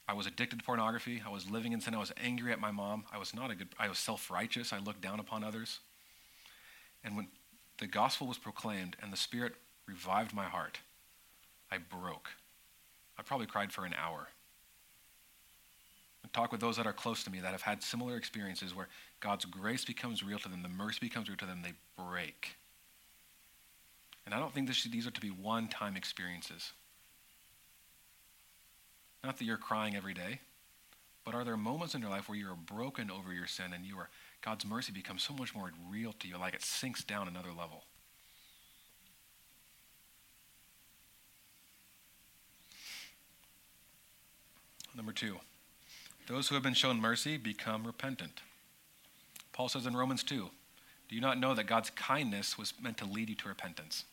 I 0.07 0.13
was 0.13 0.25
addicted 0.25 0.59
to 0.59 0.65
pornography. 0.65 1.21
I 1.25 1.29
was 1.29 1.49
living 1.49 1.73
in 1.73 1.81
sin. 1.81 1.93
I 1.93 1.99
was 1.99 2.11
angry 2.21 2.51
at 2.51 2.59
my 2.59 2.71
mom. 2.71 3.05
I 3.11 3.17
was 3.17 3.33
not 3.33 3.51
a 3.51 3.55
good, 3.55 3.69
I 3.79 3.89
was 3.89 3.97
self 3.97 4.29
righteous. 4.29 4.71
I 4.71 4.79
looked 4.79 5.01
down 5.01 5.19
upon 5.19 5.43
others. 5.43 5.79
And 7.03 7.15
when 7.15 7.27
the 7.79 7.87
gospel 7.87 8.27
was 8.27 8.37
proclaimed 8.37 8.95
and 9.01 9.11
the 9.11 9.17
Spirit 9.17 9.53
revived 9.87 10.33
my 10.33 10.45
heart, 10.45 10.79
I 11.71 11.77
broke. 11.77 12.29
I 13.17 13.23
probably 13.23 13.47
cried 13.47 13.71
for 13.71 13.85
an 13.85 13.93
hour 13.93 14.29
talk 16.33 16.51
with 16.51 16.61
those 16.61 16.77
that 16.77 16.87
are 16.87 16.93
close 16.93 17.23
to 17.23 17.31
me 17.31 17.39
that 17.39 17.51
have 17.51 17.61
had 17.61 17.83
similar 17.83 18.15
experiences 18.15 18.75
where 18.75 18.87
God's 19.19 19.45
grace 19.45 19.85
becomes 19.85 20.23
real 20.23 20.39
to 20.39 20.49
them, 20.49 20.61
the 20.61 20.69
mercy 20.69 20.99
becomes 21.01 21.27
real 21.27 21.37
to 21.37 21.45
them, 21.45 21.61
they 21.63 21.73
break. 21.97 22.55
And 24.25 24.33
I 24.33 24.39
don't 24.39 24.53
think 24.53 24.67
this, 24.67 24.83
these 24.83 25.07
are 25.07 25.11
to 25.11 25.21
be 25.21 25.29
one 25.29 25.67
time 25.67 25.97
experiences. 25.97 26.71
Not 29.23 29.37
that 29.37 29.45
you're 29.45 29.57
crying 29.57 29.95
every 29.95 30.13
day, 30.13 30.39
but 31.25 31.35
are 31.35 31.43
there 31.43 31.57
moments 31.57 31.93
in 31.93 32.01
your 32.01 32.09
life 32.09 32.27
where 32.27 32.37
you 32.37 32.47
are 32.47 32.55
broken 32.55 33.11
over 33.11 33.33
your 33.33 33.47
sin 33.47 33.73
and 33.73 33.85
you 33.85 33.97
are 33.97 34.09
God's 34.41 34.65
mercy 34.65 34.91
becomes 34.91 35.21
so 35.21 35.33
much 35.33 35.53
more 35.53 35.71
real 35.87 36.13
to 36.13 36.27
you, 36.27 36.37
like 36.37 36.55
it 36.55 36.63
sinks 36.63 37.03
down 37.03 37.27
another 37.27 37.49
level? 37.49 37.83
Number 44.95 45.11
two. 45.11 45.37
Those 46.31 46.47
who 46.47 46.55
have 46.55 46.63
been 46.63 46.73
shown 46.73 47.01
mercy 47.01 47.35
become 47.35 47.85
repentant. 47.85 48.39
Paul 49.51 49.67
says 49.67 49.85
in 49.85 49.97
Romans 49.97 50.23
2 50.23 50.49
Do 51.09 51.15
you 51.15 51.19
not 51.19 51.37
know 51.37 51.53
that 51.53 51.65
God's 51.65 51.89
kindness 51.89 52.57
was 52.57 52.73
meant 52.81 52.97
to 52.99 53.05
lead 53.05 53.27
you 53.27 53.35
to 53.35 53.49
repentance? 53.49 54.05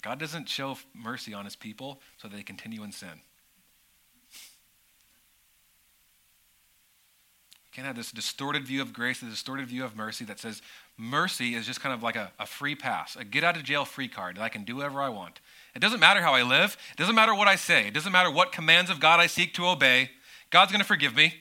God 0.00 0.18
doesn't 0.18 0.48
show 0.48 0.78
mercy 0.94 1.34
on 1.34 1.44
his 1.44 1.54
people 1.54 2.00
so 2.16 2.28
they 2.28 2.42
continue 2.42 2.82
in 2.82 2.92
sin. 2.92 3.20
You 7.52 7.70
can't 7.70 7.86
have 7.86 7.96
this 7.96 8.10
distorted 8.10 8.66
view 8.66 8.80
of 8.80 8.94
grace, 8.94 9.20
a 9.20 9.26
distorted 9.26 9.66
view 9.66 9.84
of 9.84 9.96
mercy 9.96 10.24
that 10.24 10.40
says 10.40 10.62
mercy 11.00 11.54
is 11.54 11.66
just 11.66 11.80
kind 11.80 11.94
of 11.94 12.02
like 12.02 12.16
a, 12.16 12.30
a 12.38 12.46
free 12.46 12.74
pass, 12.74 13.16
a 13.16 13.24
get 13.24 13.42
out 13.42 13.56
of 13.56 13.64
jail 13.64 13.84
free 13.84 14.08
card 14.08 14.36
that 14.36 14.42
I 14.42 14.48
can 14.48 14.64
do 14.64 14.76
whatever 14.76 15.00
I 15.00 15.08
want. 15.08 15.40
It 15.74 15.80
doesn't 15.80 16.00
matter 16.00 16.20
how 16.20 16.34
I 16.34 16.42
live, 16.42 16.76
it 16.92 16.98
doesn't 16.98 17.14
matter 17.14 17.34
what 17.34 17.48
I 17.48 17.56
say, 17.56 17.88
it 17.88 17.94
doesn't 17.94 18.12
matter 18.12 18.30
what 18.30 18.52
commands 18.52 18.90
of 18.90 19.00
God 19.00 19.18
I 19.18 19.26
seek 19.26 19.54
to 19.54 19.66
obey. 19.66 20.10
God's 20.50 20.72
going 20.72 20.80
to 20.80 20.86
forgive 20.86 21.14
me. 21.16 21.34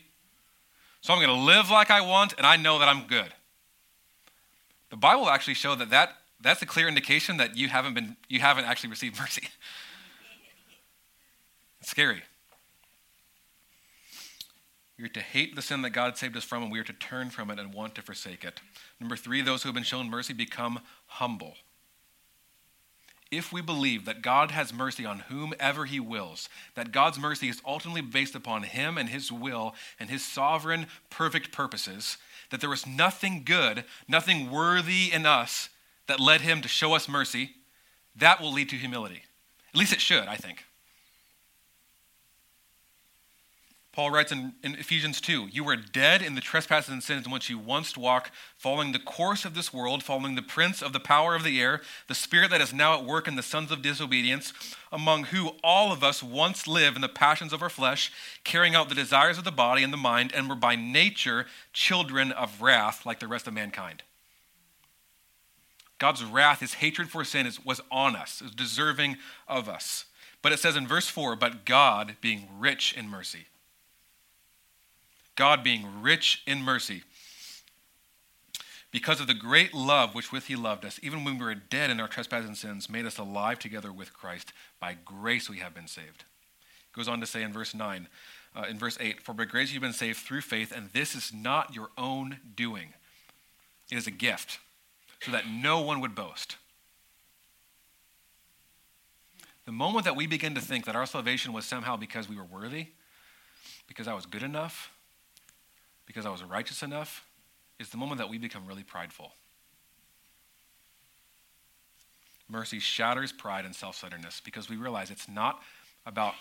So 1.01 1.14
I'm 1.14 1.20
going 1.20 1.36
to 1.36 1.45
live 1.45 1.70
like 1.70 1.91
I 1.91 2.01
want, 2.01 2.34
and 2.38 2.45
I 2.45 2.55
know 2.57 2.80
that 2.80 2.88
I'm 2.88 3.07
good. 3.07 3.34
The 4.89 4.97
Bible 4.97 5.30
actually 5.30 5.53
shows 5.53 5.78
that, 5.80 5.89
that 5.91 6.16
that's 6.41 6.62
a 6.62 6.66
clear 6.66 6.88
indication 6.88 7.38
that 7.38 7.57
you 7.57 7.68
haven't 7.68 7.93
been 7.93 8.16
you 8.28 8.39
haven't 8.39 8.66
actually 8.66 8.89
received 8.89 9.20
mercy. 9.20 9.47
it's 11.82 11.89
scary. 11.89 12.24
We 15.00 15.06
are 15.06 15.10
to 15.10 15.22
hate 15.22 15.56
the 15.56 15.62
sin 15.62 15.82
that 15.84 15.91
God 15.91 16.18
saved 16.18 16.36
us 16.36 16.43
from, 16.43 16.62
and 16.62 16.72
we 16.72 16.80
are 16.80 16.84
to 16.84 16.91
turn 16.91 17.30
from 17.30 17.50
it 17.50 17.58
and 17.58 17.74
want 17.74 17.95
to 17.95 18.02
forsake 18.02 18.43
it. 18.43 18.60
Number 19.00 19.16
three, 19.16 19.41
those 19.41 19.64
who 19.64 19.70
have 19.70 19.74
been 19.74 19.84
shown 19.84 20.10
mercy 20.10 20.34
become 20.34 20.82
humble. 21.08 21.56
If 23.32 23.54
we 23.54 23.62
believe 23.62 24.04
that 24.06 24.22
God 24.22 24.52
has 24.52 24.74
mercy 24.74 25.06
on 25.06 25.20
whomever 25.30 25.86
he 25.86 26.02
wills, 26.02 26.50
that 26.76 26.91
God's 26.91 27.18
mercy 27.18 27.47
is 27.47 27.62
ultimately 27.66 28.02
based 28.02 28.36
upon 28.36 28.64
him 28.64 28.97
and 28.97 29.08
his 29.08 29.32
will 29.32 29.74
and 30.00 30.10
his 30.10 30.26
sovereign, 30.26 30.88
perfect 31.10 31.54
purposes, 31.54 32.18
that 32.50 32.60
there 32.60 32.70
was 32.70 32.86
nothing 32.86 33.43
good, 33.45 33.86
nothing 34.08 34.52
worthy 34.52 35.14
in 35.14 35.26
us 35.26 35.70
that 36.08 36.20
led 36.20 36.41
him 36.41 36.60
to 36.62 36.68
show 36.68 36.93
us 36.93 37.08
mercy, 37.08 37.52
that 38.16 38.41
will 38.41 38.52
lead 38.52 38.68
to 38.70 38.76
humility. 38.76 39.22
At 39.74 39.80
least 39.80 39.93
it 39.93 40.02
should, 40.02 40.28
I 40.28 40.36
think. 40.36 40.66
Paul 44.00 44.12
writes 44.12 44.32
in, 44.32 44.54
in, 44.64 44.76
Ephesians 44.76 45.20
2 45.20 45.50
You 45.52 45.66
were 45.66 45.76
dead 45.76 46.22
in 46.22 46.36
the 46.36 46.39
trespasses 46.39 46.89
and 46.89 47.04
sins 47.04 47.26
in 47.26 47.34
which 47.34 47.50
you 47.50 47.60
once 47.60 47.97
walked, 47.97 48.32
following 48.56 48.93
the 48.93 48.97
course 48.97 49.43
of 49.43 49.56
this 49.56 49.74
world, 49.74 50.04
following 50.04 50.36
the 50.36 50.41
prince 50.41 50.82
of 50.82 50.93
the 50.93 51.02
power 51.02 51.36
of 51.36 51.43
the 51.43 51.60
air, 51.60 51.82
the 52.08 52.16
spirit 52.16 52.50
that 52.52 52.62
is 52.62 52.74
now 52.74 52.97
at 52.97 53.04
work 53.04 53.28
in 53.28 53.36
the 53.36 53.43
sons 53.43 53.74
of 53.74 53.82
disobedience, 53.82 54.54
among 54.89 55.26
who 55.26 55.50
all 55.66 55.91
of 55.91 56.02
us 56.02 56.24
once 56.24 56.66
lived 56.66 56.95
in 56.95 57.02
the 57.02 57.10
passions 57.10 57.52
of 57.52 57.62
our 57.62 57.70
flesh, 57.70 58.10
carrying 58.45 58.74
out 58.74 58.88
the 58.88 58.95
desires 58.95 59.38
of 59.38 59.43
the 59.43 59.52
body 59.52 59.84
and 59.84 59.91
the 59.91 59.97
mind, 59.97 60.32
and 60.34 60.47
were 60.47 60.56
by 60.56 60.78
nature 60.78 61.45
children 61.74 62.32
of 62.32 62.62
wrath 62.62 63.06
like 63.06 63.20
the 63.20 63.28
rest 63.28 63.47
of 63.47 63.54
mankind. 63.54 64.04
God's 65.97 66.24
wrath, 66.24 66.62
his 66.62 66.76
hatred 66.76 67.10
for 67.10 67.26
sin, 67.26 67.45
is, 67.45 67.66
was 67.66 67.82
on 67.91 68.16
us, 68.16 68.41
is 68.41 68.52
deserving 68.52 69.18
of 69.45 69.68
us. 69.68 70.06
But 70.41 70.54
it 70.54 70.60
says 70.60 70.78
in 70.78 70.88
verse 70.88 71.10
4 71.10 71.36
But 71.36 71.66
God, 71.66 72.16
being 72.22 72.47
rich 72.58 72.93
in 72.93 73.10
mercy, 73.10 73.47
God 75.39 75.63
being 75.63 76.01
rich 76.01 76.43
in 76.45 76.61
mercy, 76.61 77.01
because 78.91 79.21
of 79.21 79.27
the 79.27 79.33
great 79.33 79.73
love 79.73 80.13
which 80.13 80.33
with 80.33 80.47
he 80.47 80.57
loved 80.57 80.83
us, 80.83 80.99
even 81.01 81.23
when 81.23 81.37
we 81.37 81.45
were 81.45 81.55
dead 81.55 81.89
in 81.89 82.01
our 82.01 82.09
trespasses 82.09 82.49
and 82.49 82.57
sins, 82.57 82.89
made 82.89 83.05
us 83.05 83.17
alive 83.17 83.57
together 83.57 83.93
with 83.93 84.13
Christ. 84.13 84.51
By 84.81 84.97
grace 85.05 85.49
we 85.49 85.59
have 85.59 85.73
been 85.73 85.87
saved. 85.87 86.25
It 86.91 86.93
goes 86.93 87.07
on 87.07 87.21
to 87.21 87.25
say 87.25 87.41
in 87.41 87.53
verse 87.53 87.73
9, 87.73 88.09
uh, 88.53 88.65
in 88.69 88.77
verse 88.77 88.97
8, 88.99 89.21
For 89.21 89.33
by 89.33 89.45
grace 89.45 89.71
you've 89.71 89.81
been 89.81 89.93
saved 89.93 90.17
through 90.17 90.41
faith, 90.41 90.73
and 90.75 90.89
this 90.91 91.15
is 91.15 91.31
not 91.33 91.73
your 91.73 91.87
own 91.97 92.39
doing. 92.57 92.89
It 93.89 93.97
is 93.97 94.07
a 94.07 94.11
gift, 94.11 94.59
so 95.21 95.31
that 95.31 95.47
no 95.47 95.79
one 95.79 96.01
would 96.01 96.15
boast. 96.15 96.57
The 99.63 99.71
moment 99.71 100.03
that 100.03 100.17
we 100.17 100.27
begin 100.27 100.53
to 100.55 100.61
think 100.61 100.83
that 100.83 100.97
our 100.97 101.05
salvation 101.05 101.53
was 101.53 101.63
somehow 101.63 101.95
because 101.95 102.27
we 102.27 102.35
were 102.35 102.43
worthy, 102.43 102.87
because 103.87 104.05
I 104.05 104.13
was 104.13 104.25
good 104.25 104.43
enough, 104.43 104.91
because 106.10 106.26
I 106.26 106.32
was 106.32 106.43
righteous 106.43 106.82
enough 106.82 107.24
is 107.78 107.89
the 107.89 107.97
moment 107.97 108.18
that 108.18 108.30
we 108.30 108.39
become 108.39 108.66
really 108.66 108.82
prideful. 108.82 109.32
Mercy 112.49 112.80
shatters 112.80 113.32
pride 113.32 113.64
and 113.64 113.76
self 113.76 113.95
centeredness 113.95 114.41
because 114.43 114.68
we 114.68 114.76
realize 114.76 115.12
it's 115.12 115.30
not 115.30 115.62
about 116.07 116.34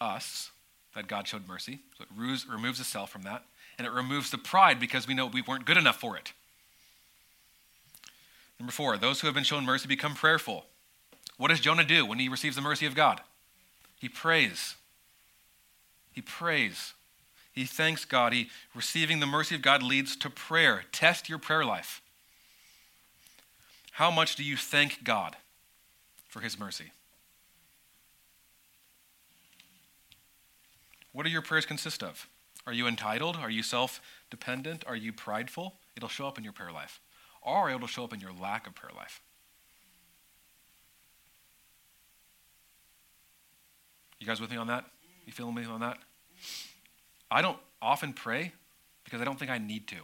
us 0.00 0.52
that 0.94 1.08
God 1.08 1.26
showed 1.26 1.48
mercy. 1.48 1.80
So 1.98 2.04
it 2.04 2.48
removes 2.48 2.78
the 2.78 2.84
self 2.84 3.10
from 3.10 3.22
that. 3.22 3.42
And 3.76 3.88
it 3.88 3.90
removes 3.90 4.30
the 4.30 4.38
pride 4.38 4.78
because 4.78 5.08
we 5.08 5.14
know 5.14 5.26
we 5.26 5.42
weren't 5.42 5.64
good 5.64 5.76
enough 5.76 5.98
for 5.98 6.16
it. 6.16 6.32
Number 8.60 8.72
four, 8.72 8.96
those 8.96 9.20
who 9.20 9.26
have 9.26 9.34
been 9.34 9.42
shown 9.42 9.64
mercy 9.64 9.88
become 9.88 10.14
prayerful. 10.14 10.64
What 11.38 11.48
does 11.48 11.58
Jonah 11.58 11.84
do 11.84 12.06
when 12.06 12.20
he 12.20 12.28
receives 12.28 12.54
the 12.54 12.62
mercy 12.62 12.86
of 12.86 12.94
God? 12.94 13.20
He 13.98 14.08
prays. 14.08 14.76
He 16.12 16.22
prays. 16.22 16.94
He 17.58 17.64
thanks 17.64 18.04
God. 18.04 18.32
He 18.32 18.50
receiving 18.72 19.18
the 19.18 19.26
mercy 19.26 19.56
of 19.56 19.62
God 19.62 19.82
leads 19.82 20.14
to 20.18 20.30
prayer. 20.30 20.84
Test 20.92 21.28
your 21.28 21.40
prayer 21.40 21.64
life. 21.64 22.00
How 23.90 24.12
much 24.12 24.36
do 24.36 24.44
you 24.44 24.56
thank 24.56 25.02
God 25.02 25.34
for 26.28 26.38
his 26.38 26.56
mercy? 26.56 26.92
What 31.10 31.24
do 31.24 31.30
your 31.30 31.42
prayers 31.42 31.66
consist 31.66 32.00
of? 32.00 32.28
Are 32.64 32.72
you 32.72 32.86
entitled? 32.86 33.34
Are 33.34 33.50
you 33.50 33.64
self 33.64 34.00
dependent? 34.30 34.84
Are 34.86 34.94
you 34.94 35.12
prideful? 35.12 35.74
It'll 35.96 36.08
show 36.08 36.28
up 36.28 36.38
in 36.38 36.44
your 36.44 36.52
prayer 36.52 36.70
life. 36.70 37.00
Or 37.42 37.70
it'll 37.70 37.88
show 37.88 38.04
up 38.04 38.12
in 38.12 38.20
your 38.20 38.30
lack 38.40 38.68
of 38.68 38.76
prayer 38.76 38.92
life. 38.96 39.20
You 44.20 44.28
guys 44.28 44.40
with 44.40 44.52
me 44.52 44.58
on 44.58 44.68
that? 44.68 44.84
You 45.26 45.32
feeling 45.32 45.56
me 45.56 45.64
on 45.64 45.80
that? 45.80 45.98
I 47.30 47.42
don't 47.42 47.58
often 47.80 48.12
pray 48.12 48.52
because 49.04 49.20
I 49.20 49.24
don't 49.24 49.38
think 49.38 49.50
I 49.50 49.58
need 49.58 49.86
to. 49.88 49.96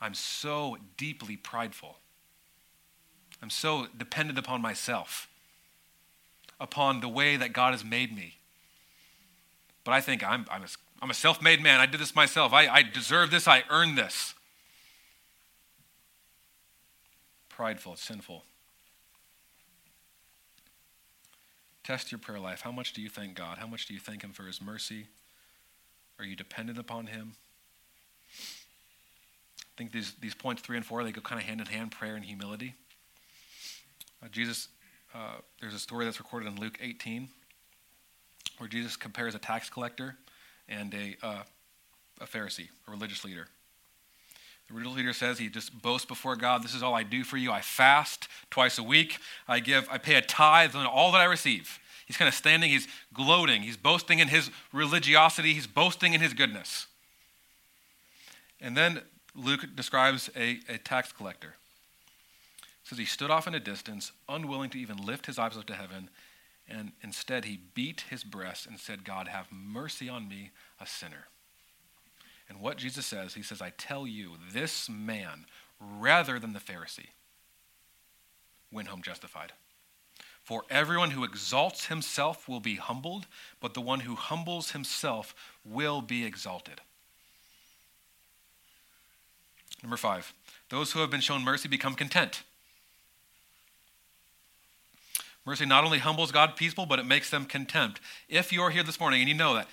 I'm 0.00 0.14
so 0.14 0.76
deeply 0.96 1.36
prideful. 1.36 1.96
I'm 3.42 3.50
so 3.50 3.86
dependent 3.96 4.38
upon 4.38 4.60
myself, 4.60 5.28
upon 6.58 7.00
the 7.00 7.08
way 7.08 7.36
that 7.36 7.52
God 7.52 7.72
has 7.72 7.84
made 7.84 8.14
me. 8.14 8.38
But 9.84 9.92
I 9.92 10.00
think 10.00 10.22
I'm, 10.22 10.46
I'm 10.50 10.62
a, 10.62 10.68
I'm 11.00 11.10
a 11.10 11.14
self 11.14 11.40
made 11.40 11.62
man. 11.62 11.80
I 11.80 11.86
did 11.86 12.00
this 12.00 12.14
myself. 12.14 12.52
I, 12.52 12.66
I 12.66 12.82
deserve 12.82 13.30
this. 13.30 13.48
I 13.48 13.64
earned 13.70 13.96
this. 13.96 14.34
Prideful, 17.48 17.94
it's 17.94 18.02
sinful. 18.02 18.44
Test 21.82 22.12
your 22.12 22.18
prayer 22.18 22.38
life. 22.38 22.60
How 22.60 22.72
much 22.72 22.92
do 22.92 23.02
you 23.02 23.08
thank 23.08 23.34
God? 23.34 23.58
How 23.58 23.66
much 23.66 23.86
do 23.86 23.94
you 23.94 24.00
thank 24.00 24.22
Him 24.22 24.32
for 24.32 24.44
His 24.44 24.62
mercy? 24.62 25.08
Are 26.20 26.24
you 26.24 26.36
dependent 26.36 26.78
upon 26.78 27.06
Him? 27.06 27.32
I 29.58 29.78
think 29.78 29.90
these, 29.90 30.12
these 30.20 30.34
points 30.34 30.60
three 30.60 30.76
and 30.76 30.84
four, 30.84 31.02
they 31.02 31.12
go 31.12 31.22
kind 31.22 31.40
of 31.40 31.46
hand 31.46 31.60
in 31.60 31.66
hand 31.66 31.92
prayer 31.92 32.14
and 32.14 32.24
humility. 32.24 32.74
Uh, 34.22 34.28
Jesus, 34.30 34.68
uh, 35.14 35.36
there's 35.62 35.72
a 35.72 35.78
story 35.78 36.04
that's 36.04 36.18
recorded 36.18 36.46
in 36.46 36.60
Luke 36.60 36.76
18 36.78 37.30
where 38.58 38.68
Jesus 38.68 38.96
compares 38.96 39.34
a 39.34 39.38
tax 39.38 39.70
collector 39.70 40.16
and 40.68 40.92
a, 40.92 41.16
uh, 41.26 41.42
a 42.20 42.26
Pharisee, 42.26 42.68
a 42.86 42.90
religious 42.90 43.24
leader. 43.24 43.46
The 44.68 44.74
religious 44.74 44.96
leader 44.98 45.12
says 45.14 45.38
he 45.38 45.48
just 45.48 45.80
boasts 45.80 46.06
before 46.06 46.36
God, 46.36 46.62
This 46.62 46.74
is 46.74 46.82
all 46.82 46.94
I 46.94 47.02
do 47.02 47.24
for 47.24 47.38
you. 47.38 47.50
I 47.50 47.62
fast 47.62 48.28
twice 48.50 48.76
a 48.76 48.82
week. 48.82 49.16
I 49.48 49.60
give, 49.60 49.88
I 49.90 49.96
pay 49.96 50.16
a 50.16 50.22
tithe 50.22 50.76
on 50.76 50.84
all 50.84 51.12
that 51.12 51.22
I 51.22 51.24
receive. 51.24 51.80
He's 52.10 52.16
kind 52.16 52.28
of 52.28 52.34
standing, 52.34 52.70
he's 52.70 52.88
gloating, 53.14 53.62
he's 53.62 53.76
boasting 53.76 54.18
in 54.18 54.26
his 54.26 54.50
religiosity, 54.72 55.54
he's 55.54 55.68
boasting 55.68 56.12
in 56.12 56.20
his 56.20 56.34
goodness. 56.34 56.88
And 58.60 58.76
then 58.76 59.02
Luke 59.36 59.64
describes 59.76 60.28
a, 60.34 60.58
a 60.68 60.76
tax 60.78 61.12
collector. 61.12 61.54
Says 62.82 62.98
he 62.98 63.04
stood 63.04 63.30
off 63.30 63.46
in 63.46 63.54
a 63.54 63.60
distance, 63.60 64.10
unwilling 64.28 64.70
to 64.70 64.78
even 64.80 64.96
lift 64.96 65.26
his 65.26 65.38
eyes 65.38 65.56
up 65.56 65.66
to 65.66 65.74
heaven, 65.74 66.10
and 66.68 66.90
instead 67.00 67.44
he 67.44 67.60
beat 67.74 68.02
his 68.10 68.24
breast 68.24 68.66
and 68.66 68.80
said, 68.80 69.04
God, 69.04 69.28
have 69.28 69.46
mercy 69.52 70.08
on 70.08 70.28
me, 70.28 70.50
a 70.80 70.88
sinner. 70.88 71.28
And 72.48 72.60
what 72.60 72.76
Jesus 72.76 73.06
says, 73.06 73.34
he 73.34 73.42
says, 73.44 73.62
I 73.62 73.70
tell 73.78 74.04
you, 74.04 74.32
this 74.52 74.88
man, 74.90 75.46
rather 75.78 76.40
than 76.40 76.54
the 76.54 76.58
Pharisee, 76.58 77.10
went 78.72 78.88
home 78.88 79.00
justified. 79.00 79.52
For 80.50 80.64
everyone 80.68 81.12
who 81.12 81.22
exalts 81.22 81.86
himself 81.86 82.48
will 82.48 82.58
be 82.58 82.74
humbled, 82.74 83.28
but 83.60 83.72
the 83.72 83.80
one 83.80 84.00
who 84.00 84.16
humbles 84.16 84.72
himself 84.72 85.32
will 85.64 86.02
be 86.02 86.24
exalted. 86.24 86.80
Number 89.80 89.96
five, 89.96 90.34
those 90.68 90.90
who 90.90 90.98
have 91.02 91.08
been 91.08 91.20
shown 91.20 91.44
mercy 91.44 91.68
become 91.68 91.94
content. 91.94 92.42
Mercy 95.46 95.66
not 95.66 95.84
only 95.84 95.98
humbles 95.98 96.32
God's 96.32 96.54
people, 96.56 96.84
but 96.84 96.98
it 96.98 97.06
makes 97.06 97.30
them 97.30 97.44
content. 97.44 98.00
If 98.28 98.52
you're 98.52 98.70
here 98.70 98.82
this 98.82 98.98
morning 98.98 99.20
and 99.20 99.28
you 99.28 99.36
know 99.36 99.54
that 99.54 99.68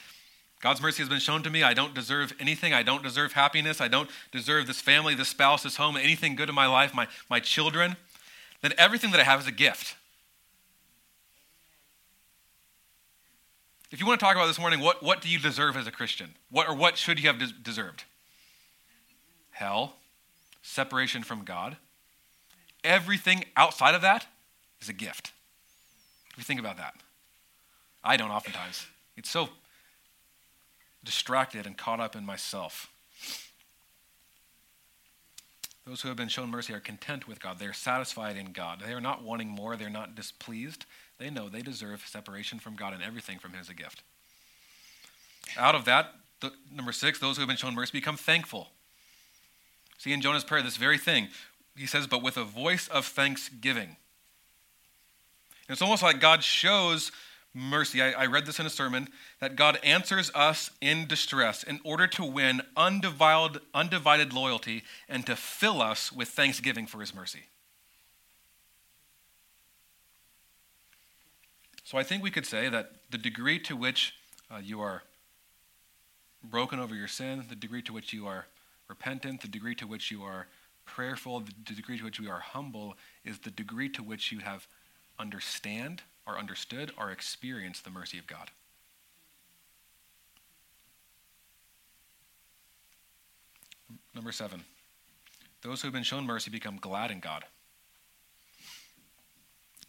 God's 0.59 0.79
mercy 0.79 1.01
has 1.01 1.09
been 1.09 1.17
shown 1.17 1.41
to 1.41 1.49
me, 1.49 1.63
I 1.63 1.73
don't 1.73 1.95
deserve 1.95 2.33
anything, 2.39 2.75
I 2.75 2.83
don't 2.83 3.01
deserve 3.01 3.33
happiness, 3.33 3.81
I 3.81 3.87
don't 3.87 4.11
deserve 4.31 4.67
this 4.67 4.79
family, 4.79 5.15
this 5.15 5.29
spouse, 5.29 5.63
this 5.63 5.77
home, 5.77 5.97
anything 5.97 6.35
good 6.35 6.49
in 6.49 6.55
my 6.55 6.67
life, 6.67 6.93
my, 6.93 7.07
my 7.31 7.39
children, 7.39 7.95
then 8.61 8.73
everything 8.77 9.09
that 9.09 9.19
I 9.19 9.23
have 9.23 9.39
is 9.39 9.47
a 9.47 9.51
gift. 9.51 9.96
If 13.89 13.99
you 14.01 14.05
want 14.05 14.19
to 14.19 14.25
talk 14.25 14.35
about 14.35 14.47
this 14.47 14.59
morning, 14.59 14.81
what, 14.81 15.01
what 15.01 15.21
do 15.21 15.29
you 15.29 15.39
deserve 15.39 15.77
as 15.77 15.87
a 15.87 15.91
Christian? 15.91 16.35
What, 16.51 16.67
or 16.67 16.75
what 16.75 16.97
should 16.97 17.19
you 17.19 17.27
have 17.27 17.39
des- 17.39 17.53
deserved? 17.61 18.03
Hell, 19.51 19.95
separation 20.61 21.23
from 21.23 21.45
God. 21.45 21.77
Everything 22.83 23.45
outside 23.55 23.95
of 23.95 24.01
that 24.01 24.27
is 24.81 24.89
a 24.89 24.93
gift. 24.93 25.31
If 26.31 26.37
you 26.37 26.43
think 26.43 26.59
about 26.59 26.77
that, 26.77 26.95
I 28.03 28.17
don't 28.17 28.29
oftentimes. 28.29 28.85
It's 29.15 29.29
so 29.29 29.49
distracted 31.03 31.65
and 31.65 31.77
caught 31.77 31.99
up 31.99 32.15
in 32.15 32.25
myself. 32.25 32.91
Those 35.85 36.01
who 36.01 36.09
have 36.09 36.17
been 36.17 36.27
shown 36.27 36.49
mercy 36.49 36.73
are 36.73 36.81
content 36.81 37.29
with 37.29 37.39
God. 37.39 37.59
They 37.59 37.65
are 37.65 37.73
satisfied 37.73 38.35
in 38.35 38.51
God. 38.51 38.81
They 38.85 38.91
are 38.91 38.99
not 38.99 39.23
wanting 39.23 39.47
more. 39.47 39.77
They're 39.77 39.89
not 39.89 40.15
displeased. 40.15 40.85
They 41.19 41.29
know 41.29 41.49
they 41.49 41.61
deserve 41.61 42.05
separation 42.07 42.59
from 42.59 42.75
God 42.75 42.93
and 42.93 43.01
everything 43.01 43.39
from 43.39 43.51
Him 43.51 43.59
as 43.61 43.69
a 43.69 43.73
gift. 43.73 44.03
Out 45.57 45.75
of 45.75 45.85
that, 45.85 46.13
the, 46.41 46.51
number 46.71 46.91
six, 46.91 47.19
those 47.19 47.37
who 47.37 47.41
have 47.41 47.47
been 47.47 47.57
shown 47.57 47.73
mercy 47.73 47.91
become 47.93 48.17
thankful. 48.17 48.69
See 49.97 50.13
in 50.13 50.21
Jonah's 50.21 50.43
prayer, 50.43 50.61
this 50.61 50.77
very 50.77 50.97
thing. 50.97 51.29
He 51.75 51.87
says, 51.87 52.07
but 52.07 52.21
with 52.21 52.37
a 52.37 52.43
voice 52.43 52.87
of 52.87 53.05
thanksgiving. 53.05 53.95
And 55.67 55.73
it's 55.73 55.81
almost 55.81 56.03
like 56.03 56.19
God 56.19 56.43
shows 56.43 57.11
mercy. 57.53 58.01
I, 58.01 58.11
I, 58.11 58.25
read 58.27 58.45
this 58.45 58.59
in 58.59 58.65
a 58.65 58.69
sermon 58.69 59.07
that 59.39 59.55
God 59.55 59.79
answers 59.83 60.31
us 60.35 60.69
in 60.79 61.07
distress 61.07 61.63
in 61.63 61.79
order 61.83 62.07
to 62.07 62.23
win 62.23 62.61
undivided, 62.75 63.61
undivided 63.73 64.33
loyalty 64.33 64.83
and 65.09 65.25
to 65.25 65.35
fill 65.35 65.81
us 65.81 66.11
with 66.11 66.29
thanksgiving 66.29 66.85
for 66.85 66.99
his 66.99 67.13
mercy. 67.13 67.45
So 71.87 71.97
I 71.97 72.03
think 72.03 72.21
we 72.21 72.31
could 72.31 72.45
say 72.45 72.67
that 72.67 72.91
the 73.11 73.17
degree 73.17 73.59
to 73.59 73.73
which 73.73 74.13
uh, 74.51 74.57
you 74.57 74.81
are 74.81 75.03
broken 76.43 76.81
over 76.81 76.93
your 76.93 77.07
sin, 77.07 77.45
the 77.47 77.55
degree 77.55 77.81
to 77.83 77.93
which 77.93 78.11
you 78.11 78.27
are 78.27 78.45
repentant, 78.89 79.39
the 79.39 79.47
degree 79.47 79.73
to 79.75 79.87
which 79.87 80.11
you 80.11 80.21
are 80.21 80.47
prayerful, 80.83 81.39
the 81.39 81.73
degree 81.73 81.97
to 81.97 82.03
which 82.03 82.19
you 82.19 82.29
are 82.29 82.41
humble, 82.41 82.97
is 83.23 83.39
the 83.39 83.51
degree 83.51 83.87
to 83.87 84.03
which 84.03 84.33
you 84.33 84.39
have 84.39 84.67
understand 85.17 86.01
or 86.25 86.37
understood 86.37 86.91
or 86.97 87.09
experienced 87.09 87.85
the 87.85 87.89
mercy 87.89 88.19
of 88.19 88.27
God. 88.27 88.51
Number 94.13 94.33
seven, 94.33 94.65
those 95.61 95.81
who 95.81 95.87
have 95.87 95.93
been 95.93 96.03
shown 96.03 96.25
mercy 96.25 96.51
become 96.51 96.79
glad 96.81 97.11
in 97.11 97.21
God. 97.21 97.45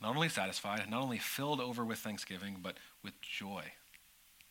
Not 0.00 0.14
only 0.14 0.28
satisfied, 0.28 0.88
not 0.88 1.02
only 1.02 1.18
filled 1.18 1.60
over 1.60 1.84
with 1.84 1.98
thanksgiving, 1.98 2.58
but 2.62 2.76
with 3.02 3.20
joy, 3.20 3.64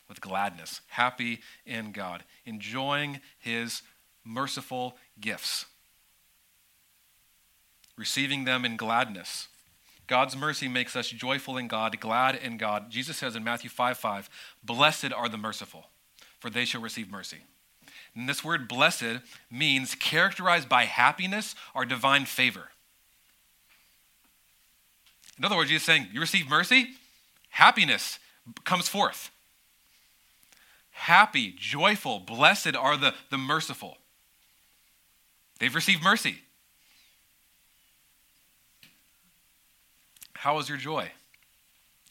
with 0.10 0.20
gladness, 0.22 0.82
happy 0.88 1.40
in 1.66 1.92
God, 1.92 2.24
enjoying 2.46 3.22
his 3.40 3.82
merciful 4.26 4.98
gifts, 5.20 5.66
receiving 7.96 8.44
them 8.44 8.66
in 8.66 8.76
gladness. 8.76 9.48
God's 10.06 10.36
mercy 10.36 10.68
makes 10.68 10.96
us 10.96 11.10
joyful 11.10 11.58
in 11.58 11.68
God, 11.68 12.00
glad 12.00 12.36
in 12.36 12.58
God. 12.58 12.90
Jesus 12.90 13.18
says 13.18 13.36
in 13.36 13.44
Matthew 13.44 13.70
5 13.70 13.98
5, 13.98 14.30
Blessed 14.64 15.12
are 15.14 15.30
the 15.30 15.38
merciful, 15.38 15.88
for 16.40 16.50
they 16.50 16.66
shall 16.66 16.82
receive 16.82 17.12
mercy. 17.12 17.40
And 18.16 18.28
this 18.28 18.44
word 18.44 18.68
blessed 18.68 19.20
means 19.52 19.96
characterized 19.96 20.68
by 20.68 20.86
happiness 20.86 21.56
or 21.76 21.86
divine 21.86 22.26
favor. 22.26 22.70
In 25.38 25.46
other 25.46 25.56
words, 25.56 25.70
Jesus 25.70 25.86
saying, 25.86 26.08
You 26.12 26.20
receive 26.20 26.50
mercy, 26.50 26.96
happiness 27.50 28.20
comes 28.64 28.88
forth. 28.88 29.32
Happy, 30.92 31.54
joyful, 31.58 32.20
blessed 32.20 32.76
are 32.76 32.98
the, 32.98 33.14
the 33.30 33.38
merciful. 33.38 33.98
They've 35.60 35.74
received 35.74 36.04
mercy. 36.04 36.38
How 40.34 40.58
is 40.60 40.70
your 40.70 40.78
joy? 40.78 41.12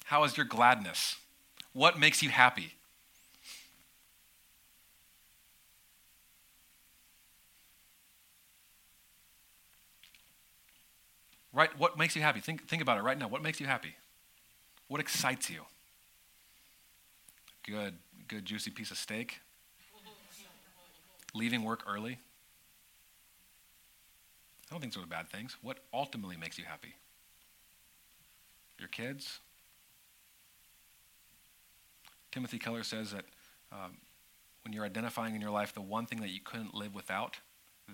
How 0.05 0.25
is 0.25 0.37
your 0.37 0.47
gladness? 0.47 1.17
What 1.73 1.99
makes 1.99 2.23
you 2.23 2.31
happy? 2.31 2.76
Right? 11.57 11.71
What 11.79 11.97
makes 11.97 12.15
you 12.15 12.21
happy? 12.21 12.41
Think, 12.41 12.69
think 12.69 12.83
about 12.83 12.99
it 12.99 13.03
right 13.03 13.19
now. 13.19 13.29
What 13.29 13.43
makes 13.43 13.61
you 13.61 13.67
happy? 13.67 13.97
What 14.89 15.01
excites 15.01 15.49
you? 15.49 15.63
Good, 17.67 17.95
good 18.29 18.45
juicy 18.45 18.71
piece 18.71 18.91
of 18.91 18.99
steak? 18.99 19.41
Leaving 21.33 21.65
work 21.65 21.83
early? 21.89 22.19
I 24.69 24.75
don't 24.75 24.83
think 24.83 24.93
those 24.93 25.05
are 25.05 25.07
bad 25.07 25.31
things. 25.31 25.57
What 25.63 25.79
ultimately 25.95 26.37
makes 26.37 26.59
you 26.59 26.67
happy? 26.67 26.95
Your 28.79 28.89
kids? 28.89 29.41
Timothy 32.33 32.59
Keller 32.59 32.83
says 32.83 33.13
that 33.13 33.25
um, 33.73 33.97
when 34.63 34.75
you're 34.75 34.85
identifying 34.85 35.35
in 35.35 35.41
your 35.41 35.51
life 35.51 35.73
the 35.73 35.81
one 35.81 36.05
thing 36.05 36.21
that 36.21 36.29
you 36.29 36.41
couldn't 36.45 36.75
live 36.75 36.95
without, 36.95 37.39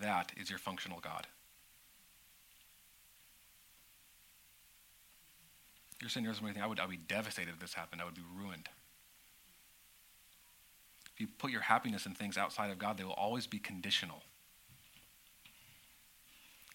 that 0.01 0.33
is 0.37 0.51
your 0.51 0.59
functional 0.59 0.99
God. 0.99 1.29
You're 6.03 6.09
sitting 6.09 6.25
here 6.25 6.35
thinking, 6.35 6.61
I 6.61 6.67
would, 6.67 6.81
I 6.81 6.83
would 6.83 6.91
be 6.91 6.97
devastated 6.97 7.51
if 7.51 7.61
this 7.61 7.75
happened. 7.75 8.03
I 8.03 8.05
would 8.05 8.17
be 8.17 8.25
ruined. 8.37 8.69
If 11.15 11.21
you 11.21 11.29
put 11.39 11.53
your 11.53 11.61
happiness 11.61 12.07
in 12.07 12.15
things 12.15 12.37
outside 12.37 12.73
of 12.73 12.79
God, 12.81 12.99
they 12.99 13.05
will 13.05 13.13
always 13.13 13.47
be 13.47 13.61
conditional. 13.61 14.25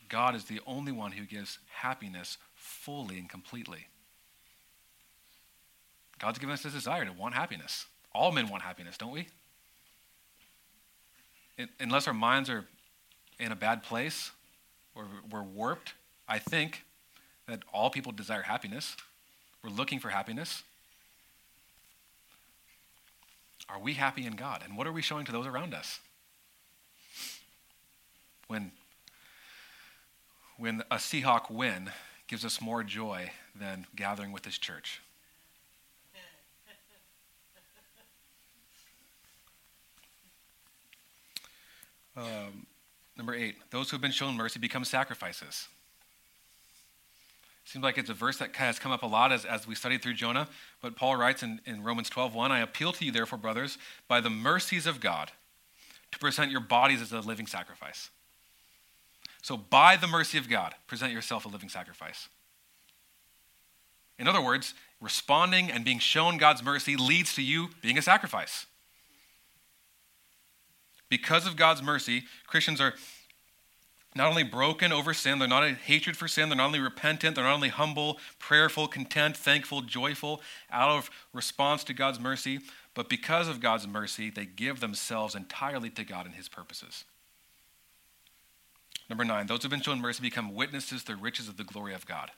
God 0.07 0.34
is 0.34 0.45
the 0.45 0.61
only 0.65 0.93
one 0.93 1.11
who 1.11 1.25
gives 1.25 1.59
happiness 1.69 2.38
fully 2.55 3.19
and 3.19 3.28
completely. 3.28 3.88
God's 6.19 6.39
given 6.39 6.53
us 6.53 6.63
this 6.63 6.71
desire 6.71 7.03
to 7.03 7.11
want 7.11 7.36
happiness. 7.36 7.86
All 8.15 8.32
men 8.32 8.47
want 8.47 8.63
happiness, 8.63 8.97
don't 8.97 9.11
we? 9.11 9.28
Unless 11.82 12.07
our 12.07 12.13
minds 12.13 12.49
are 12.49 12.65
in 13.41 13.51
a 13.51 13.57
bad 13.57 13.84
place 13.84 14.32
or 14.95 15.05
we're 15.30 15.43
warped, 15.43 15.95
I 16.30 16.39
think 16.39 16.86
that 17.45 17.63
all 17.73 17.89
people 17.89 18.13
desire 18.13 18.43
happiness. 18.43 18.95
We're 19.68 19.74
looking 19.74 19.99
for 19.99 20.07
happiness. 20.07 20.63
Are 23.68 23.80
we 23.80 23.95
happy 23.95 24.26
in 24.26 24.38
God? 24.38 24.61
And 24.63 24.78
what 24.78 24.88
are 24.88 24.93
we 24.93 25.01
showing 25.01 25.26
to 25.26 25.32
those 25.34 25.45
around 25.45 25.74
us? 25.74 25.99
When, 28.47 28.72
when 30.57 30.84
a 30.89 30.95
Seahawk 30.95 31.51
win 31.51 31.89
gives 32.28 32.45
us 32.45 32.61
more 32.61 32.82
joy 32.82 33.32
than 33.59 33.86
gathering 33.93 34.32
with 34.32 34.43
this 34.43 34.57
church. 34.57 35.01
Um, 42.15 42.65
number 43.15 43.36
eight, 43.36 43.57
those 43.70 43.91
who 43.91 43.95
have 43.95 44.01
been 44.01 44.09
shown 44.09 44.36
mercy 44.36 44.57
become 44.59 44.84
sacrifices. 44.84 45.68
Seems 47.68 47.84
like 47.84 47.97
it's 47.97 48.09
a 48.09 48.13
verse 48.13 48.38
that 48.38 48.55
has 48.55 48.80
come 48.80 48.93
up 48.93 49.03
a 49.03 49.07
lot 49.07 49.34
as, 49.34 49.43
as 49.43 49.68
we 49.68 49.76
studied 49.76 50.01
through 50.01 50.13
Jonah. 50.13 50.47
But 50.82 50.95
Paul 50.95 51.18
writes 51.18 51.43
in, 51.43 51.59
in 51.65 51.84
Romans 51.84 52.09
12 52.09 52.34
1, 52.34 52.49
I 52.49 52.61
appeal 52.61 52.93
to 52.93 53.03
you, 53.03 53.11
therefore, 53.11 53.38
brothers, 53.38 53.78
by 54.07 54.22
the 54.22 54.30
mercies 54.30 54.88
of 54.88 55.01
God, 55.01 55.34
to 56.13 56.18
present 56.18 56.49
your 56.49 56.61
bodies 56.61 57.01
as 57.01 57.11
a 57.11 57.20
living 57.20 57.45
sacrifice. 57.45 58.09
So, 59.41 59.57
by 59.57 59.97
the 59.97 60.07
mercy 60.07 60.38
of 60.38 60.47
God, 60.47 60.76
present 60.88 61.11
yourself 61.11 61.43
a 61.43 61.49
living 61.49 61.68
sacrifice. 61.68 62.30
In 64.18 64.30
other 64.30 64.41
words, 64.41 64.74
responding 65.01 65.70
and 65.70 65.84
being 65.84 65.99
shown 65.99 66.38
God's 66.38 66.63
mercy 66.63 66.95
leads 66.95 67.34
to 67.36 67.41
you 67.41 67.72
being 67.82 67.97
a 67.97 68.01
sacrifice. 68.01 68.65
Because 71.09 71.45
of 71.45 71.57
God's 71.57 71.84
mercy, 71.84 72.24
Christians 72.47 72.80
are 72.80 72.93
not 74.18 74.30
only 74.30 74.43
broken 74.43 74.91
over 74.91 75.13
sin, 75.13 75.39
they're 75.39 75.47
not 75.47 75.63
a 75.63 75.74
hatred 75.74 76.18
for 76.18 76.28
sin, 76.28 76.49
they're 76.49 76.57
not 76.57 76.65
only 76.65 76.80
repentant, 76.80 77.36
they're 77.36 77.45
not 77.45 77.53
only 77.53 77.70
humble, 77.70 78.18
prayerful, 78.39 78.88
content, 78.88 79.38
thankful, 79.38 79.82
joyful, 79.82 80.41
out 80.72 80.89
of 80.89 81.09
response 81.34 81.84
to 81.86 81.93
God's 81.93 82.20
mercy, 82.20 82.59
but 82.93 83.09
because 83.09 83.47
of 83.47 83.59
God's 83.59 83.88
mercy, 83.88 84.30
they 84.30 84.45
give 84.45 84.80
themselves 84.80 85.36
entirely 85.36 85.89
to 85.91 86.03
God 86.03 86.26
and 86.26 86.36
His 86.36 86.49
purposes. 86.49 87.05
Number 89.09 89.24
nine, 89.24 89.47
those 89.47 89.59
who 89.59 89.63
have 89.63 89.72
been 89.72 89.82
shown 89.82 90.01
mercy 90.01 90.22
become 90.22 90.53
witnesses 90.53 91.03
to 91.03 91.13
the 91.13 91.15
riches 91.15 91.47
of 91.47 91.57
the 91.57 91.63
glory 91.63 91.93
of 91.93 92.05
God. 92.05 92.32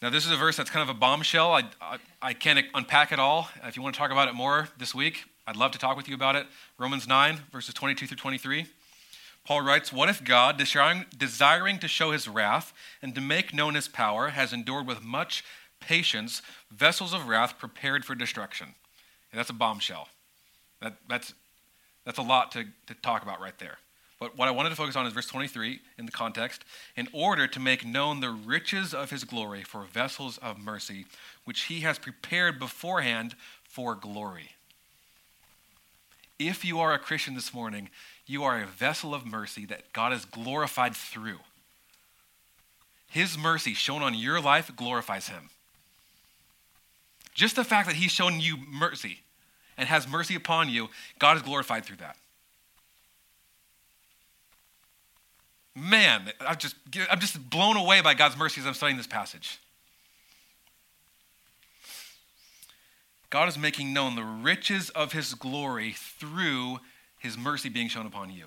Now, 0.00 0.10
this 0.10 0.24
is 0.24 0.30
a 0.30 0.36
verse 0.36 0.56
that's 0.56 0.70
kind 0.70 0.88
of 0.88 0.94
a 0.94 0.98
bombshell. 0.98 1.52
I, 1.52 1.64
I, 1.80 1.98
I 2.22 2.32
can't 2.32 2.64
unpack 2.72 3.10
it 3.10 3.18
all. 3.18 3.50
If 3.64 3.76
you 3.76 3.82
want 3.82 3.96
to 3.96 3.98
talk 3.98 4.12
about 4.12 4.28
it 4.28 4.34
more 4.34 4.68
this 4.78 4.94
week, 4.94 5.24
I'd 5.46 5.56
love 5.56 5.72
to 5.72 5.78
talk 5.78 5.96
with 5.96 6.08
you 6.08 6.14
about 6.14 6.36
it. 6.36 6.46
Romans 6.78 7.08
9, 7.08 7.40
verses 7.50 7.74
22 7.74 8.06
through 8.06 8.16
23. 8.16 8.66
Paul 9.48 9.62
writes, 9.62 9.90
What 9.90 10.10
if 10.10 10.22
God, 10.22 10.58
desiring, 10.58 11.78
to 11.78 11.88
show 11.88 12.10
his 12.10 12.28
wrath 12.28 12.74
and 13.00 13.14
to 13.14 13.22
make 13.22 13.54
known 13.54 13.76
his 13.76 13.88
power, 13.88 14.28
has 14.28 14.52
endured 14.52 14.86
with 14.86 15.02
much 15.02 15.42
patience, 15.80 16.42
vessels 16.70 17.14
of 17.14 17.28
wrath 17.28 17.58
prepared 17.58 18.04
for 18.04 18.14
destruction. 18.14 18.66
And 19.32 19.38
that's 19.38 19.48
a 19.48 19.54
bombshell. 19.54 20.08
That, 20.82 20.96
that's, 21.08 21.32
that's 22.04 22.18
a 22.18 22.22
lot 22.22 22.52
to, 22.52 22.64
to 22.88 22.94
talk 23.00 23.22
about 23.22 23.40
right 23.40 23.58
there. 23.58 23.78
But 24.20 24.36
what 24.36 24.48
I 24.48 24.50
wanted 24.50 24.68
to 24.68 24.76
focus 24.76 24.96
on 24.96 25.06
is 25.06 25.14
verse 25.14 25.28
23 25.28 25.80
in 25.96 26.04
the 26.04 26.12
context. 26.12 26.62
In 26.94 27.08
order 27.14 27.46
to 27.46 27.58
make 27.58 27.86
known 27.86 28.20
the 28.20 28.28
riches 28.28 28.92
of 28.92 29.08
his 29.08 29.24
glory 29.24 29.62
for 29.62 29.84
vessels 29.84 30.36
of 30.36 30.58
mercy, 30.58 31.06
which 31.46 31.62
he 31.62 31.80
has 31.80 31.98
prepared 31.98 32.58
beforehand 32.58 33.34
for 33.64 33.94
glory. 33.94 34.50
If 36.38 36.64
you 36.66 36.78
are 36.80 36.92
a 36.92 36.98
Christian 36.98 37.34
this 37.34 37.54
morning, 37.54 37.88
you 38.28 38.44
are 38.44 38.60
a 38.60 38.66
vessel 38.66 39.14
of 39.14 39.26
mercy 39.26 39.64
that 39.66 39.92
God 39.92 40.12
is 40.12 40.26
glorified 40.26 40.94
through. 40.94 41.38
His 43.08 43.38
mercy 43.38 43.72
shown 43.72 44.02
on 44.02 44.14
your 44.14 44.40
life 44.40 44.70
glorifies 44.76 45.28
him. 45.28 45.48
Just 47.34 47.56
the 47.56 47.64
fact 47.64 47.88
that 47.88 47.96
he's 47.96 48.12
shown 48.12 48.38
you 48.38 48.58
mercy 48.70 49.20
and 49.78 49.88
has 49.88 50.06
mercy 50.06 50.34
upon 50.34 50.68
you, 50.68 50.88
God 51.18 51.36
is 51.36 51.42
glorified 51.42 51.86
through 51.86 51.96
that. 51.96 52.16
Man, 55.74 56.30
I'm 56.40 56.58
just, 56.58 56.74
I'm 57.10 57.20
just 57.20 57.48
blown 57.48 57.76
away 57.76 58.02
by 58.02 58.12
God's 58.12 58.36
mercy 58.36 58.60
as 58.60 58.66
I'm 58.66 58.74
studying 58.74 58.98
this 58.98 59.06
passage. 59.06 59.58
God 63.30 63.48
is 63.48 63.56
making 63.56 63.92
known 63.92 64.16
the 64.16 64.24
riches 64.24 64.90
of 64.90 65.12
his 65.12 65.34
glory 65.34 65.94
through 65.96 66.80
his 67.18 67.36
mercy 67.36 67.68
being 67.68 67.88
shown 67.88 68.06
upon 68.06 68.30
you. 68.30 68.46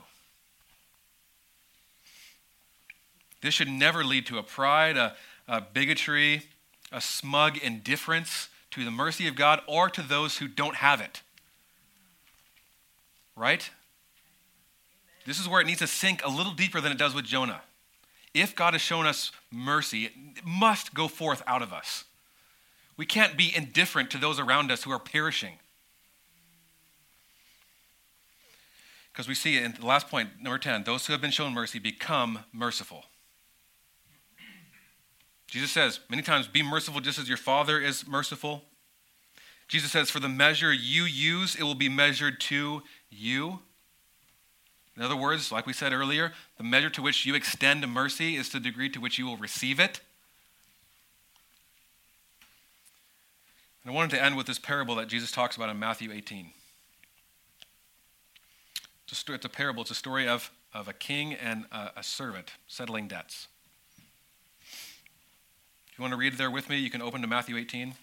This 3.41 3.53
should 3.53 3.69
never 3.69 4.03
lead 4.03 4.25
to 4.27 4.37
a 4.37 4.43
pride, 4.43 4.97
a, 4.97 5.15
a 5.47 5.61
bigotry, 5.61 6.43
a 6.91 7.01
smug 7.01 7.57
indifference 7.57 8.49
to 8.71 8.85
the 8.85 8.91
mercy 8.91 9.27
of 9.27 9.35
God 9.35 9.61
or 9.67 9.89
to 9.89 10.01
those 10.01 10.37
who 10.37 10.47
don't 10.47 10.75
have 10.75 11.01
it. 11.01 11.21
Right? 13.35 13.69
This 15.25 15.39
is 15.39 15.47
where 15.47 15.61
it 15.61 15.67
needs 15.67 15.79
to 15.79 15.87
sink 15.87 16.23
a 16.23 16.29
little 16.29 16.53
deeper 16.53 16.81
than 16.81 16.91
it 16.91 16.97
does 16.97 17.13
with 17.13 17.25
Jonah. 17.25 17.61
If 18.33 18.55
God 18.55 18.73
has 18.73 18.81
shown 18.81 19.05
us 19.05 19.31
mercy, 19.51 20.05
it 20.05 20.45
must 20.45 20.93
go 20.93 21.07
forth 21.07 21.43
out 21.45 21.61
of 21.61 21.73
us. 21.73 22.05
We 22.97 23.05
can't 23.05 23.35
be 23.35 23.53
indifferent 23.55 24.11
to 24.11 24.17
those 24.17 24.39
around 24.39 24.71
us 24.71 24.83
who 24.83 24.91
are 24.91 24.99
perishing. 24.99 25.53
Because 29.21 29.29
we 29.29 29.35
see 29.35 29.63
in 29.63 29.75
the 29.79 29.85
last 29.85 30.07
point, 30.07 30.41
number 30.41 30.57
10, 30.57 30.83
those 30.83 31.05
who 31.05 31.13
have 31.13 31.21
been 31.21 31.29
shown 31.29 31.53
mercy 31.53 31.77
become 31.77 32.39
merciful. 32.51 33.05
Jesus 35.45 35.69
says 35.69 35.99
many 36.09 36.23
times, 36.23 36.47
Be 36.47 36.63
merciful 36.63 37.01
just 37.01 37.19
as 37.19 37.27
your 37.27 37.37
Father 37.37 37.79
is 37.79 38.07
merciful. 38.07 38.63
Jesus 39.67 39.91
says, 39.91 40.09
For 40.09 40.19
the 40.19 40.27
measure 40.27 40.73
you 40.73 41.03
use, 41.03 41.53
it 41.53 41.61
will 41.61 41.75
be 41.75 41.87
measured 41.87 42.39
to 42.39 42.81
you. 43.11 43.59
In 44.97 45.03
other 45.03 45.15
words, 45.15 45.51
like 45.51 45.67
we 45.67 45.73
said 45.73 45.93
earlier, 45.93 46.33
the 46.57 46.63
measure 46.63 46.89
to 46.89 47.03
which 47.03 47.23
you 47.23 47.35
extend 47.35 47.87
mercy 47.87 48.37
is 48.37 48.49
the 48.49 48.59
degree 48.59 48.89
to 48.89 48.99
which 48.99 49.19
you 49.19 49.27
will 49.27 49.37
receive 49.37 49.79
it. 49.79 49.99
And 53.83 53.93
I 53.93 53.95
wanted 53.95 54.15
to 54.15 54.23
end 54.23 54.35
with 54.35 54.47
this 54.47 54.57
parable 54.57 54.95
that 54.95 55.09
Jesus 55.09 55.31
talks 55.31 55.57
about 55.57 55.69
in 55.69 55.77
Matthew 55.77 56.11
18. 56.11 56.53
It's 59.11 59.27
a, 59.27 59.33
it's 59.33 59.45
a 59.45 59.49
parable, 59.49 59.81
it's 59.81 59.91
a 59.91 59.95
story 59.95 60.25
of, 60.25 60.51
of 60.73 60.87
a 60.87 60.93
king 60.93 61.33
and 61.33 61.65
a, 61.69 61.91
a 61.97 62.03
servant 62.03 62.53
settling 62.65 63.09
debts 63.09 63.49
If 64.61 65.97
you 65.97 66.01
want 66.01 66.13
to 66.13 66.17
read 66.17 66.37
there 66.37 66.49
with 66.49 66.69
me, 66.69 66.77
you 66.77 66.89
can 66.89 67.01
open 67.01 67.19
to 67.21 67.27
Matthew 67.27 67.57
18. 67.57 67.93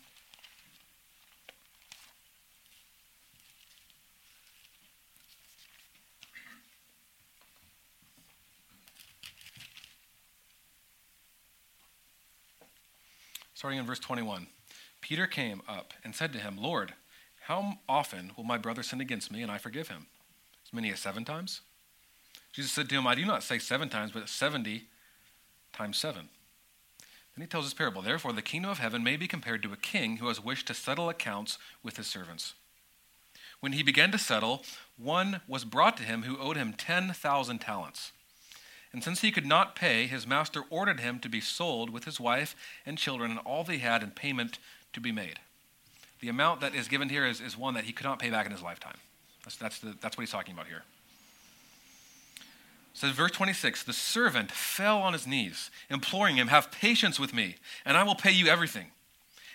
Starting 13.54 13.78
in 13.78 13.86
verse 13.86 13.98
21. 13.98 14.46
Peter 15.00 15.26
came 15.26 15.62
up 15.66 15.94
and 16.04 16.14
said 16.14 16.34
to 16.34 16.38
him, 16.38 16.58
Lord, 16.58 16.92
how 17.46 17.78
often 17.88 18.32
will 18.36 18.44
my 18.44 18.58
brother 18.58 18.82
sin 18.82 19.00
against 19.00 19.32
me 19.32 19.40
and 19.40 19.50
I 19.50 19.56
forgive 19.56 19.88
him? 19.88 20.06
As 20.68 20.74
many 20.74 20.92
as 20.92 21.00
seven 21.00 21.24
times? 21.24 21.62
Jesus 22.52 22.72
said 22.72 22.90
to 22.90 22.94
him, 22.94 23.06
I 23.06 23.14
do 23.14 23.24
not 23.24 23.42
say 23.42 23.58
seven 23.58 23.88
times, 23.88 24.10
but 24.12 24.28
70 24.28 24.84
times 25.72 25.96
seven. 25.96 26.28
Then 27.34 27.42
he 27.42 27.46
tells 27.46 27.64
this 27.64 27.72
parable. 27.72 28.02
Therefore, 28.02 28.34
the 28.34 28.42
kingdom 28.42 28.70
of 28.70 28.78
heaven 28.78 29.02
may 29.02 29.16
be 29.16 29.26
compared 29.26 29.62
to 29.62 29.72
a 29.72 29.76
king 29.76 30.18
who 30.18 30.28
has 30.28 30.44
wished 30.44 30.66
to 30.66 30.74
settle 30.74 31.08
accounts 31.08 31.56
with 31.82 31.96
his 31.96 32.06
servants. 32.06 32.52
When 33.60 33.72
he 33.72 33.82
began 33.82 34.10
to 34.10 34.18
settle, 34.18 34.62
one 34.98 35.40
was 35.48 35.64
brought 35.64 35.96
to 35.96 36.02
him 36.02 36.24
who 36.24 36.38
owed 36.38 36.56
him 36.56 36.74
10,000 36.74 37.58
talents. 37.60 38.12
And 38.92 39.02
since 39.02 39.20
he 39.20 39.30
could 39.30 39.46
not 39.46 39.74
pay, 39.74 40.06
his 40.06 40.26
master 40.26 40.64
ordered 40.68 41.00
him 41.00 41.18
to 41.20 41.28
be 41.28 41.40
sold 41.40 41.90
with 41.90 42.04
his 42.04 42.20
wife 42.20 42.54
and 42.84 42.98
children 42.98 43.30
and 43.30 43.40
all 43.40 43.64
they 43.64 43.78
had 43.78 44.02
in 44.02 44.10
payment 44.10 44.58
to 44.92 45.00
be 45.00 45.12
made. 45.12 45.38
The 46.20 46.28
amount 46.28 46.60
that 46.60 46.74
is 46.74 46.88
given 46.88 47.08
here 47.08 47.26
is, 47.26 47.40
is 47.40 47.56
one 47.56 47.74
that 47.74 47.84
he 47.84 47.92
could 47.92 48.06
not 48.06 48.18
pay 48.18 48.30
back 48.30 48.46
in 48.46 48.52
his 48.52 48.62
lifetime. 48.62 48.96
That's, 49.44 49.56
that's, 49.56 49.78
the, 49.78 49.94
that's 50.00 50.16
what 50.16 50.22
he's 50.22 50.30
talking 50.30 50.54
about 50.54 50.66
here. 50.66 50.82
Says 52.94 53.12
verse 53.12 53.30
26 53.30 53.84
the 53.84 53.92
servant 53.92 54.50
fell 54.50 54.98
on 54.98 55.12
his 55.12 55.26
knees 55.26 55.70
imploring 55.88 56.36
him 56.36 56.48
have 56.48 56.72
patience 56.72 57.20
with 57.20 57.32
me 57.32 57.54
and 57.84 57.96
i 57.96 58.02
will 58.02 58.16
pay 58.16 58.32
you 58.32 58.48
everything 58.48 58.86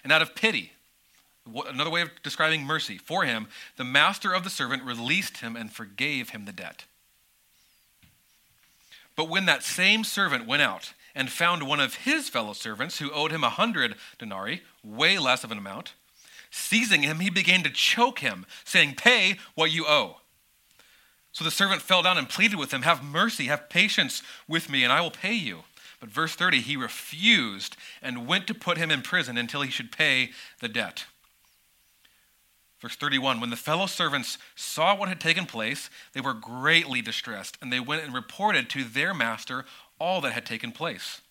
and 0.01 0.13
out 0.13 0.21
of 0.21 0.33
pity 0.33 0.71
another 1.67 1.89
way 1.89 2.01
of 2.01 2.09
describing 2.23 2.63
mercy 2.63 2.97
for 2.97 3.23
him 3.23 3.47
the 3.77 3.83
master 3.83 4.33
of 4.33 4.43
the 4.43 4.49
servant 4.49 4.83
released 4.83 5.37
him 5.37 5.55
and 5.55 5.71
forgave 5.71 6.29
him 6.29 6.45
the 6.45 6.53
debt. 6.53 6.85
But 9.15 9.29
when 9.29 9.45
that 9.45 9.63
same 9.63 10.03
servant 10.03 10.47
went 10.47 10.61
out 10.61 10.93
and 11.13 11.29
found 11.29 11.63
one 11.63 11.79
of 11.79 11.95
his 11.95 12.29
fellow 12.29 12.53
servants 12.53 12.97
who 12.99 13.11
owed 13.11 13.31
him 13.31 13.43
a 13.43 13.49
hundred 13.49 13.95
denarii 14.17 14.61
way 14.83 15.19
less 15.19 15.43
of 15.43 15.51
an 15.51 15.57
amount 15.57 15.93
seizing 16.53 17.03
him 17.03 17.19
he 17.19 17.29
began 17.29 17.63
to 17.63 17.69
choke 17.69 18.19
him 18.19 18.45
saying 18.63 18.95
pay 18.95 19.37
what 19.55 19.71
you 19.71 19.85
owe 19.87 20.17
so 21.33 21.43
the 21.43 21.51
servant 21.51 21.81
fell 21.81 22.03
down 22.03 22.19
and 22.19 22.29
pleaded 22.29 22.59
with 22.59 22.71
him, 22.71 22.83
Have 22.83 23.03
mercy, 23.03 23.45
have 23.45 23.67
patience 23.67 24.21
with 24.47 24.69
me, 24.69 24.83
and 24.83 24.93
I 24.93 25.01
will 25.01 25.11
pay 25.11 25.33
you. 25.33 25.63
But 25.99 26.09
verse 26.09 26.35
30, 26.35 26.61
he 26.61 26.77
refused 26.77 27.75
and 28.03 28.27
went 28.27 28.45
to 28.47 28.53
put 28.53 28.77
him 28.77 28.91
in 28.91 29.01
prison 29.01 29.35
until 29.35 29.63
he 29.63 29.71
should 29.71 29.91
pay 29.91 30.29
the 30.59 30.67
debt. 30.67 31.05
Verse 32.79 32.95
31 32.95 33.39
When 33.39 33.49
the 33.49 33.55
fellow 33.55 33.87
servants 33.87 34.37
saw 34.55 34.95
what 34.95 35.09
had 35.09 35.19
taken 35.19 35.47
place, 35.47 35.89
they 36.13 36.21
were 36.21 36.35
greatly 36.35 37.01
distressed, 37.01 37.57
and 37.61 37.73
they 37.73 37.79
went 37.79 38.03
and 38.03 38.13
reported 38.13 38.69
to 38.69 38.83
their 38.83 39.13
master 39.13 39.65
all 39.99 40.21
that 40.21 40.33
had 40.33 40.45
taken 40.45 40.71
place. 40.71 41.21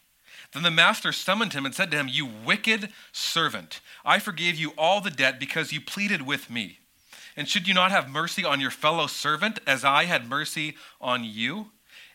Then 0.53 0.63
the 0.63 0.71
master 0.71 1.13
summoned 1.13 1.55
him 1.55 1.65
and 1.65 1.75
said 1.75 1.91
to 1.91 1.97
him, 1.97 2.09
You 2.09 2.29
wicked 2.45 2.91
servant, 3.11 3.81
I 4.05 4.19
forgave 4.19 4.57
you 4.57 4.73
all 4.77 5.01
the 5.01 5.11
debt 5.11 5.41
because 5.41 5.73
you 5.73 5.81
pleaded 5.81 6.23
with 6.23 6.51
me. 6.51 6.79
And 7.37 7.49
should 7.49 7.67
you 7.67 7.73
not 7.73 7.91
have 7.91 8.11
mercy 8.11 8.45
on 8.45 8.61
your 8.61 8.71
fellow 8.71 9.07
servant 9.07 9.59
as 9.67 9.85
I 9.85 10.05
had 10.05 10.29
mercy 10.29 10.77
on 11.01 11.25
you? 11.25 11.71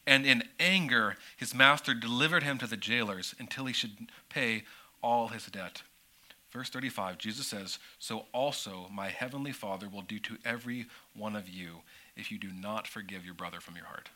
And 0.06 0.26
in 0.26 0.44
anger, 0.60 1.18
his 1.36 1.56
master 1.56 1.94
delivered 1.94 2.44
him 2.44 2.58
to 2.60 2.68
the 2.68 2.78
jailers 2.78 3.34
until 3.40 3.66
he 3.66 3.74
should 3.74 4.10
pay 4.30 4.64
all 5.02 5.30
his 5.30 5.48
debt. 5.48 5.82
Verse 6.52 6.70
35, 6.70 7.18
Jesus 7.18 7.48
says, 7.48 7.80
So 8.00 8.26
also 8.34 8.88
my 8.92 9.10
heavenly 9.10 9.52
Father 9.52 9.90
will 9.90 10.02
do 10.02 10.20
to 10.20 10.38
every 10.46 10.86
one 11.14 11.36
of 11.36 11.50
you 11.50 11.82
if 12.16 12.32
you 12.32 12.38
do 12.38 12.52
not 12.54 12.88
forgive 12.88 13.26
your 13.26 13.34
brother 13.34 13.60
from 13.60 13.76
your 13.76 13.86
heart. 13.86 14.10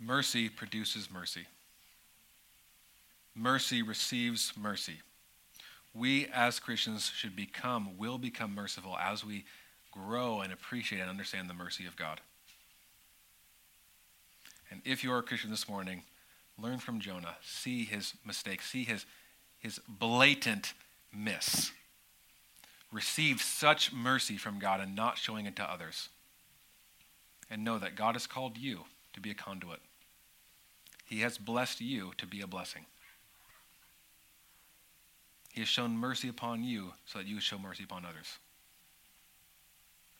Mercy 0.00 0.48
produces 0.48 1.10
mercy. 1.10 1.46
Mercy 3.34 3.82
receives 3.82 4.52
mercy. 4.56 5.00
We 5.94 6.26
as 6.32 6.60
Christians 6.60 7.10
should 7.14 7.34
become, 7.34 7.96
will 7.98 8.18
become 8.18 8.54
merciful 8.54 8.96
as 8.96 9.24
we 9.24 9.44
grow 9.90 10.40
and 10.40 10.52
appreciate 10.52 11.00
and 11.00 11.10
understand 11.10 11.50
the 11.50 11.54
mercy 11.54 11.86
of 11.86 11.96
God. 11.96 12.20
And 14.70 14.82
if 14.84 15.02
you 15.02 15.12
are 15.12 15.18
a 15.18 15.22
Christian 15.22 15.50
this 15.50 15.68
morning, 15.68 16.02
learn 16.58 16.78
from 16.78 17.00
Jonah. 17.00 17.36
See 17.42 17.84
his 17.84 18.12
mistake, 18.24 18.62
see 18.62 18.84
his, 18.84 19.06
his 19.58 19.80
blatant 19.88 20.74
miss. 21.12 21.72
Receive 22.92 23.42
such 23.42 23.92
mercy 23.92 24.36
from 24.36 24.58
God 24.58 24.80
and 24.80 24.94
not 24.94 25.18
showing 25.18 25.46
it 25.46 25.56
to 25.56 25.64
others. 25.64 26.08
And 27.50 27.64
know 27.64 27.78
that 27.78 27.96
God 27.96 28.14
has 28.14 28.26
called 28.26 28.58
you 28.58 28.84
to 29.18 29.22
be 29.22 29.30
a 29.30 29.34
conduit. 29.34 29.80
He 31.04 31.20
has 31.20 31.38
blessed 31.38 31.80
you 31.80 32.12
to 32.18 32.26
be 32.26 32.40
a 32.40 32.46
blessing. 32.46 32.86
He 35.52 35.60
has 35.60 35.68
shown 35.68 35.96
mercy 35.96 36.28
upon 36.28 36.62
you 36.62 36.92
so 37.04 37.18
that 37.18 37.26
you 37.26 37.40
show 37.40 37.58
mercy 37.58 37.82
upon 37.82 38.04
others. 38.04 38.38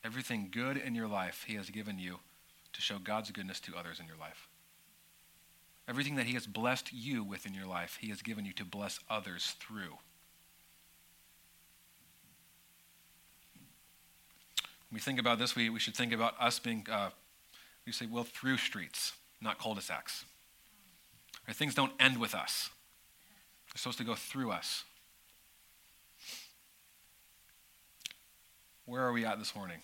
Everything 0.04 0.48
good 0.50 0.76
in 0.76 0.96
your 0.96 1.06
life 1.06 1.44
He 1.46 1.54
has 1.54 1.70
given 1.70 1.98
you 1.98 2.18
to 2.72 2.80
show 2.80 2.98
God's 2.98 3.30
goodness 3.30 3.60
to 3.60 3.76
others 3.76 4.00
in 4.00 4.06
your 4.06 4.16
life. 4.16 4.48
Everything 5.86 6.16
that 6.16 6.26
He 6.26 6.34
has 6.34 6.46
blessed 6.46 6.92
you 6.92 7.22
with 7.22 7.46
in 7.46 7.54
your 7.54 7.66
life, 7.66 7.98
He 8.00 8.08
has 8.08 8.20
given 8.20 8.44
you 8.44 8.52
to 8.54 8.64
bless 8.64 8.98
others 9.08 9.54
through. 9.60 9.98
When 14.88 14.94
we 14.94 15.00
think 15.00 15.20
about 15.20 15.38
this, 15.38 15.54
we, 15.54 15.70
we 15.70 15.78
should 15.78 15.94
think 15.94 16.12
about 16.12 16.34
us 16.40 16.58
being, 16.58 16.86
uh, 16.90 17.10
we 17.88 17.92
say, 17.92 18.06
well, 18.06 18.24
through 18.24 18.58
streets, 18.58 19.12
not 19.40 19.58
cul-de-sacs. 19.58 20.24
Right? 21.46 21.56
Things 21.56 21.74
don't 21.74 21.92
end 21.98 22.18
with 22.18 22.34
us. 22.34 22.70
They're 23.66 23.78
supposed 23.78 23.98
to 23.98 24.04
go 24.04 24.14
through 24.14 24.50
us. 24.50 24.84
Where 28.84 29.02
are 29.02 29.12
we 29.12 29.24
at 29.24 29.38
this 29.38 29.54
morning? 29.54 29.78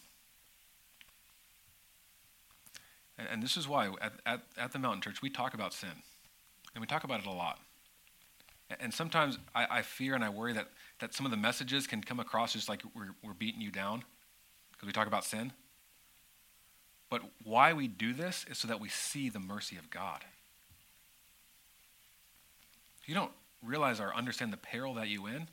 And, 3.19 3.29
and 3.31 3.43
this 3.43 3.57
is 3.57 3.69
why 3.69 3.91
at, 4.01 4.13
at, 4.27 4.43
at 4.59 4.73
the 4.73 4.79
Mountain 4.79 5.03
Church, 5.03 5.23
we 5.23 5.31
talk 5.31 5.55
about 5.55 5.73
sin. 5.73 5.91
And 6.75 6.81
we 6.81 6.87
talk 6.87 7.05
about 7.05 7.21
it 7.21 7.27
a 7.27 7.33
lot. 7.33 7.61
And 8.81 8.93
sometimes 8.93 9.39
I, 9.55 9.67
I, 9.71 9.83
fear 9.83 10.15
and 10.15 10.25
I 10.25 10.31
worry 10.31 10.53
that, 10.55 10.69
that 11.01 11.15
some 11.15 11.27
of 11.27 11.31
the 11.31 11.37
messages 11.37 11.87
can 11.87 12.03
come 12.03 12.19
across 12.19 12.55
just 12.55 12.69
like 12.69 12.83
we're, 12.95 13.15
we're 13.23 13.35
beating 13.35 13.61
you 13.61 13.71
down 13.71 14.03
because 14.73 14.87
we 14.87 14.93
talk 14.93 15.07
about 15.07 15.25
sin. 15.25 15.53
But 17.11 17.23
why 17.45 17.73
we 17.73 17.89
do 17.89 18.13
this 18.13 18.45
is 18.51 18.59
so 18.59 18.69
that 18.69 18.81
we 18.81 18.89
see 18.89 19.29
the 19.29 19.39
mercy 19.39 19.77
of 19.77 19.91
God. 19.91 20.25
If 23.03 23.09
you 23.09 23.15
don't 23.15 23.33
realize 23.63 24.01
or 24.01 24.15
understand 24.15 24.53
the 24.53 24.57
peril 24.57 24.95
that 24.95 25.09
you 25.09 25.27
in, 25.27 25.49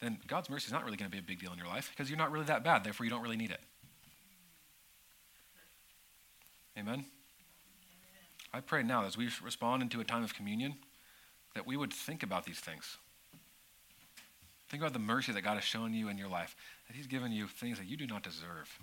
then 0.00 0.18
God's 0.26 0.50
mercy 0.50 0.66
is 0.66 0.72
not 0.72 0.84
really 0.84 0.96
going 0.96 1.10
to 1.10 1.14
be 1.14 1.20
a 1.20 1.22
big 1.22 1.38
deal 1.38 1.52
in 1.52 1.58
your 1.58 1.66
life 1.66 1.90
because 1.90 2.10
you're 2.10 2.18
not 2.18 2.32
really 2.32 2.46
that 2.46 2.64
bad. 2.64 2.84
Therefore, 2.84 3.04
you 3.04 3.10
don't 3.10 3.22
really 3.22 3.36
need 3.36 3.50
it. 3.50 3.60
Amen? 6.78 7.04
I 8.52 8.60
pray 8.60 8.82
now 8.82 9.04
as 9.04 9.16
we 9.16 9.28
respond 9.42 9.82
into 9.82 10.00
a 10.00 10.04
time 10.04 10.22
of 10.22 10.34
communion 10.34 10.74
that 11.54 11.66
we 11.66 11.76
would 11.76 11.92
think 11.92 12.22
about 12.22 12.44
these 12.44 12.58
things. 12.58 12.98
Think 14.68 14.82
about 14.82 14.92
the 14.92 14.98
mercy 14.98 15.32
that 15.32 15.42
God 15.42 15.54
has 15.54 15.64
shown 15.64 15.92
you 15.92 16.08
in 16.08 16.18
your 16.18 16.28
life, 16.28 16.56
that 16.88 16.96
He's 16.96 17.06
given 17.06 17.32
you 17.32 17.46
things 17.46 17.78
that 17.78 17.86
you 17.86 17.96
do 17.96 18.06
not 18.06 18.22
deserve. 18.22 18.78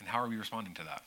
And 0.00 0.08
how 0.08 0.18
are 0.18 0.28
we 0.28 0.36
responding 0.36 0.74
to 0.74 0.84
that? 0.84 1.02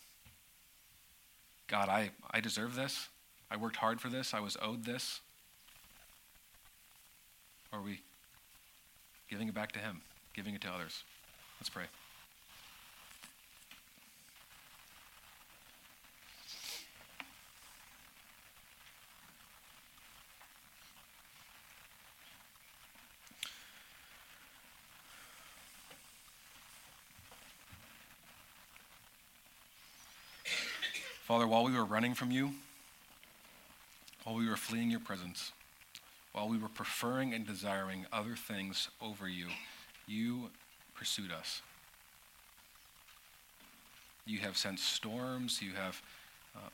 God, 1.68 1.90
I, 1.90 2.12
I 2.32 2.40
deserve 2.40 2.76
this. 2.76 3.10
I 3.50 3.58
worked 3.58 3.76
hard 3.76 4.00
for 4.00 4.10
this. 4.10 4.34
I 4.34 4.40
was 4.40 4.58
owed 4.62 4.86
this. 4.86 5.20
Or 7.72 7.80
are 7.80 7.82
we 7.82 8.02
giving 9.30 9.48
it 9.48 9.56
back 9.56 9.72
to 9.74 9.80
Him, 9.80 10.02
giving 10.36 10.54
it 10.54 10.62
to 10.62 10.70
others? 10.70 11.04
Let's 11.60 11.70
pray. 11.70 11.86
Father, 31.44 31.52
while 31.52 31.66
we 31.66 31.78
were 31.78 31.84
running 31.84 32.14
from 32.14 32.32
you, 32.32 32.52
while 34.24 34.34
we 34.38 34.48
were 34.48 34.56
fleeing 34.56 34.90
your 34.90 35.02
presence, 35.02 35.52
while 36.32 36.48
we 36.48 36.58
were 36.58 36.70
preferring 36.70 37.34
and 37.34 37.46
desiring 37.46 38.06
other 38.14 38.38
things 38.38 38.88
over 39.02 39.28
you, 39.28 39.48
you 40.08 40.52
pursued 40.96 41.34
us. 41.34 41.62
You 44.26 44.40
have 44.40 44.56
sent 44.56 44.80
storms. 44.80 45.62
You 45.62 45.74
have, 45.74 46.02
uh, 46.56 46.70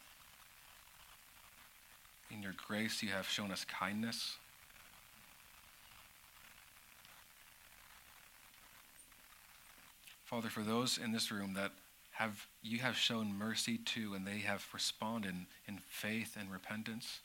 in 2.29 2.43
your 2.43 2.53
grace, 2.67 3.01
you 3.01 3.09
have 3.09 3.27
shown 3.27 3.51
us 3.51 3.65
kindness. 3.65 4.37
Father, 10.25 10.49
for 10.49 10.61
those 10.61 10.99
in 10.99 11.11
this 11.11 11.31
room 11.31 11.55
that 11.55 11.71
have 12.19 12.47
you 12.61 12.79
have 12.79 12.97
shown 12.97 13.33
mercy 13.33 13.77
to 13.77 14.13
and 14.13 14.27
they 14.27 14.39
have 14.39 14.67
responded 14.73 15.33
in 15.69 15.77
faith 15.87 16.35
and 16.37 16.51
repentance. 16.51 17.21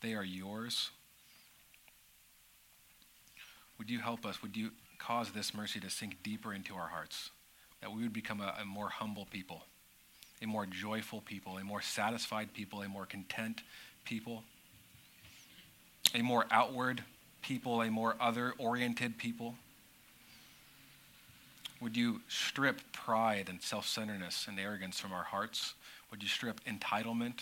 They 0.00 0.14
are 0.14 0.24
yours. 0.24 0.90
Would 3.76 3.90
you 3.90 3.98
help 3.98 4.24
us? 4.24 4.40
Would 4.40 4.56
you 4.56 4.70
cause 4.98 5.32
this 5.32 5.52
mercy 5.52 5.78
to 5.80 5.90
sink 5.90 6.22
deeper 6.22 6.54
into 6.54 6.74
our 6.74 6.88
hearts? 6.88 7.28
That 7.82 7.92
we 7.92 8.02
would 8.02 8.14
become 8.14 8.40
a, 8.40 8.54
a 8.62 8.64
more 8.64 8.88
humble 8.88 9.26
people, 9.26 9.66
a 10.40 10.46
more 10.46 10.64
joyful 10.64 11.20
people, 11.20 11.58
a 11.58 11.64
more 11.64 11.82
satisfied 11.82 12.54
people, 12.54 12.80
a 12.80 12.88
more 12.88 13.04
content 13.04 13.60
people, 14.06 14.42
a 16.14 16.22
more 16.22 16.46
outward 16.50 17.04
people, 17.42 17.82
a 17.82 17.90
more 17.90 18.16
other 18.18 18.54
oriented 18.56 19.18
people. 19.18 19.56
Would 21.84 21.98
you 21.98 22.22
strip 22.28 22.80
pride 22.92 23.50
and 23.50 23.60
self 23.60 23.86
centeredness 23.86 24.46
and 24.48 24.58
arrogance 24.58 24.98
from 24.98 25.12
our 25.12 25.22
hearts? 25.22 25.74
Would 26.10 26.22
you 26.22 26.30
strip 26.30 26.64
entitlement 26.64 27.40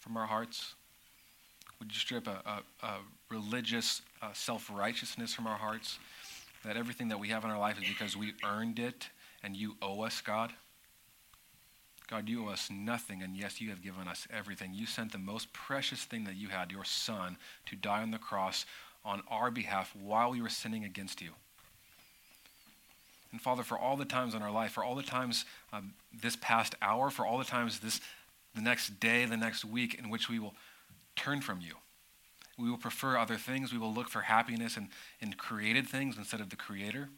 from 0.00 0.16
our 0.16 0.26
hearts? 0.26 0.74
Would 1.78 1.92
you 1.92 2.00
strip 2.00 2.26
a, 2.26 2.42
a, 2.44 2.84
a 2.84 2.96
religious 3.30 4.02
uh, 4.20 4.32
self 4.32 4.68
righteousness 4.68 5.32
from 5.32 5.46
our 5.46 5.56
hearts? 5.56 6.00
That 6.64 6.76
everything 6.76 7.06
that 7.10 7.20
we 7.20 7.28
have 7.28 7.44
in 7.44 7.50
our 7.50 7.58
life 7.58 7.80
is 7.80 7.88
because 7.88 8.16
we 8.16 8.34
earned 8.44 8.80
it 8.80 9.10
and 9.44 9.56
you 9.56 9.76
owe 9.80 10.02
us, 10.02 10.20
God? 10.22 10.52
God, 12.08 12.28
you 12.28 12.46
owe 12.46 12.48
us 12.48 12.68
nothing, 12.72 13.22
and 13.22 13.36
yes, 13.36 13.60
you 13.60 13.70
have 13.70 13.80
given 13.80 14.08
us 14.08 14.26
everything. 14.28 14.74
You 14.74 14.86
sent 14.86 15.12
the 15.12 15.18
most 15.18 15.52
precious 15.52 16.02
thing 16.02 16.24
that 16.24 16.34
you 16.34 16.48
had, 16.48 16.72
your 16.72 16.84
Son, 16.84 17.36
to 17.66 17.76
die 17.76 18.02
on 18.02 18.10
the 18.10 18.18
cross 18.18 18.66
on 19.04 19.22
our 19.28 19.52
behalf 19.52 19.94
while 19.94 20.32
we 20.32 20.42
were 20.42 20.48
sinning 20.48 20.84
against 20.84 21.22
you. 21.22 21.30
And 23.32 23.40
Father, 23.40 23.62
for 23.62 23.78
all 23.78 23.96
the 23.96 24.04
times 24.04 24.34
in 24.34 24.42
our 24.42 24.50
life, 24.50 24.72
for 24.72 24.84
all 24.84 24.94
the 24.94 25.02
times 25.02 25.44
um, 25.72 25.92
this 26.22 26.36
past 26.36 26.74
hour, 26.80 27.10
for 27.10 27.26
all 27.26 27.38
the 27.38 27.44
times 27.44 27.80
this, 27.80 28.00
the 28.54 28.62
next 28.62 29.00
day, 29.00 29.24
the 29.24 29.36
next 29.36 29.64
week 29.64 29.94
in 29.94 30.08
which 30.08 30.28
we 30.28 30.38
will 30.38 30.54
turn 31.14 31.40
from 31.40 31.60
you. 31.60 31.74
We 32.58 32.70
will 32.70 32.78
prefer 32.78 33.16
other 33.16 33.36
things. 33.36 33.72
We 33.72 33.78
will 33.78 33.92
look 33.92 34.08
for 34.08 34.22
happiness 34.22 34.76
in, 34.76 34.88
in 35.20 35.34
created 35.34 35.86
things 35.86 36.16
instead 36.16 36.40
of 36.40 36.50
the 36.50 36.56
Creator. 36.56 37.08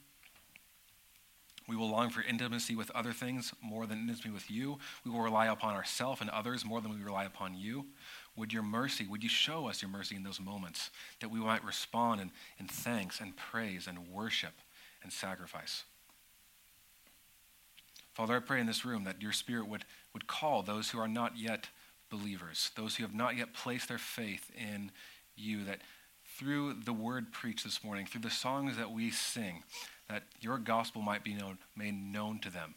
We 1.67 1.77
will 1.77 1.89
long 1.89 2.11
for 2.11 2.21
intimacy 2.23 2.75
with 2.75 2.91
other 2.91 3.13
things 3.13 3.55
more 3.63 3.87
than 3.87 4.01
intimacy 4.01 4.31
with 4.31 4.51
you. 4.51 4.79
We 5.05 5.11
will 5.13 5.21
rely 5.21 5.47
upon 5.47 5.75
ourselves 5.75 6.21
and 6.21 6.29
others 6.31 6.65
more 6.65 6.81
than 6.81 6.93
we 6.93 7.03
rely 7.03 7.25
upon 7.25 7.55
you. 7.55 7.87
Would 8.35 8.53
your 8.53 8.65
mercy, 8.65 9.07
would 9.07 9.23
you 9.23 9.29
show 9.29 9.69
us 9.69 9.81
your 9.81 9.91
mercy 9.91 10.17
in 10.17 10.25
those 10.25 10.41
moments 10.41 10.91
that 11.21 11.31
we 11.31 11.39
might 11.39 11.65
respond 11.65 12.21
in, 12.21 12.33
in 12.59 12.67
thanks 12.67 13.21
and 13.21 13.37
praise 13.37 13.87
and 13.87 14.09
worship 14.09 14.55
and 15.03 15.13
sacrifice? 15.13 15.85
Father, 18.21 18.37
I 18.37 18.41
pray 18.41 18.61
in 18.61 18.67
this 18.67 18.85
room 18.85 19.05
that 19.05 19.23
your 19.23 19.33
Spirit 19.33 19.67
would, 19.67 19.87
would 20.13 20.27
call 20.27 20.63
those 20.63 20.91
who 20.91 20.99
are 20.99 21.09
not 21.09 21.39
yet 21.39 21.71
believers, 22.11 22.71
those 22.77 22.97
who 22.97 23.03
have 23.03 23.15
not 23.15 23.35
yet 23.35 23.55
placed 23.55 23.89
their 23.89 23.97
faith 23.97 24.51
in 24.59 24.93
you, 25.37 25.65
that 25.65 25.81
through 26.37 26.75
the 26.85 26.93
word 26.93 27.33
preached 27.33 27.65
this 27.65 27.83
morning, 27.83 28.05
through 28.05 28.21
the 28.21 28.29
songs 28.29 28.77
that 28.77 28.91
we 28.91 29.11
sing, 29.11 29.63
that 30.11 30.25
your 30.39 30.59
gospel 30.59 31.01
might 31.01 31.25
be 31.25 31.33
known, 31.33 31.57
made 31.75 31.95
known 31.95 32.41
to 32.41 32.51
them, 32.51 32.75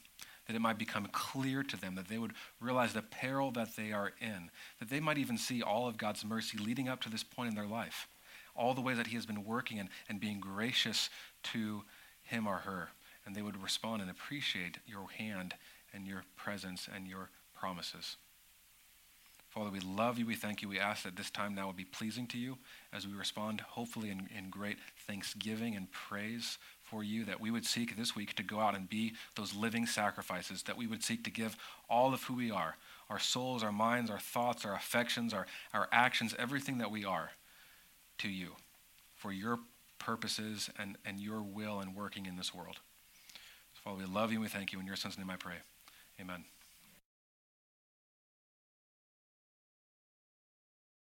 that 0.48 0.56
it 0.56 0.62
might 0.62 0.78
become 0.78 1.10
clear 1.12 1.62
to 1.62 1.76
them, 1.76 1.96
that 1.96 2.08
they 2.08 2.20
would 2.20 2.36
realize 2.62 2.94
the 2.94 3.02
peril 3.02 3.52
that 3.52 3.76
they 3.76 3.92
are 3.92 4.14
in, 4.22 4.50
that 4.80 4.90
they 4.90 5.02
might 5.02 5.18
even 5.18 5.38
see 5.38 5.62
all 5.62 5.90
of 5.90 5.98
God's 5.98 6.24
mercy 6.24 6.58
leading 6.58 6.88
up 6.88 7.02
to 7.02 7.10
this 7.10 7.26
point 7.26 7.50
in 7.50 7.56
their 7.56 7.68
life, 7.68 8.08
all 8.56 8.74
the 8.74 8.80
ways 8.80 8.96
that 8.96 9.08
He 9.08 9.16
has 9.16 9.26
been 9.26 9.44
working 9.44 9.78
and, 9.78 9.90
and 10.08 10.22
being 10.22 10.40
gracious 10.40 11.10
to 11.52 11.84
him 12.24 12.48
or 12.48 12.60
her 12.60 12.90
and 13.26 13.36
they 13.36 13.42
would 13.42 13.62
respond 13.62 14.02
and 14.02 14.10
appreciate 14.10 14.78
your 14.86 15.10
hand 15.18 15.54
and 15.94 16.08
your 16.08 16.24
presence 16.36 16.88
and 16.94 17.08
your 17.08 17.30
promises. 17.56 18.18
Father, 19.54 19.70
we 19.70 19.82
love 19.82 20.18
you. 20.18 20.26
We 20.26 20.34
thank 20.36 20.64
you. 20.64 20.68
We 20.68 20.80
ask 20.80 21.04
that 21.04 21.16
this 21.16 21.30
time 21.30 21.54
now 21.54 21.68
would 21.68 21.76
be 21.78 21.86
pleasing 21.86 22.26
to 22.28 22.40
you 22.40 22.58
as 22.92 23.06
we 23.06 23.14
respond, 23.14 23.62
hopefully, 23.62 24.10
in, 24.10 24.28
in 24.36 24.50
great 24.50 24.78
thanksgiving 25.06 25.76
and 25.76 25.92
praise 25.92 26.58
for 26.82 27.04
you, 27.04 27.24
that 27.26 27.40
we 27.40 27.52
would 27.52 27.64
seek 27.64 27.96
this 27.96 28.16
week 28.16 28.34
to 28.34 28.44
go 28.44 28.60
out 28.60 28.76
and 28.76 28.90
be 28.90 29.14
those 29.36 29.54
living 29.54 29.86
sacrifices, 29.86 30.64
that 30.64 30.76
we 30.76 30.88
would 30.88 31.04
seek 31.04 31.24
to 31.26 31.30
give 31.30 31.56
all 31.88 32.16
of 32.16 32.24
who 32.24 32.34
we 32.34 32.50
are 32.50 32.78
our 33.10 33.20
souls, 33.20 33.64
our 33.64 33.72
minds, 33.72 34.10
our 34.10 34.18
thoughts, 34.18 34.66
our 34.66 34.74
affections, 34.74 35.34
our, 35.34 35.46
our 35.72 35.88
actions, 35.92 36.34
everything 36.40 36.80
that 36.80 36.90
we 36.90 37.06
are 37.06 37.32
to 38.18 38.30
you 38.30 38.54
for 39.16 39.32
your 39.32 39.60
purposes 40.00 40.70
and, 40.80 40.98
and 41.06 41.20
your 41.20 41.44
will 41.44 41.80
and 41.80 41.96
working 41.96 42.26
in 42.26 42.38
this 42.38 42.56
world. 42.56 42.80
Father, 43.84 43.98
we 43.98 44.06
love 44.06 44.32
you 44.32 44.38
and 44.38 44.44
we 44.44 44.50
thank 44.50 44.72
you. 44.72 44.80
In 44.80 44.86
your 44.86 44.96
son's 44.96 45.18
name 45.18 45.30
I 45.30 45.36
pray. 45.36 45.56
Amen. 46.20 46.46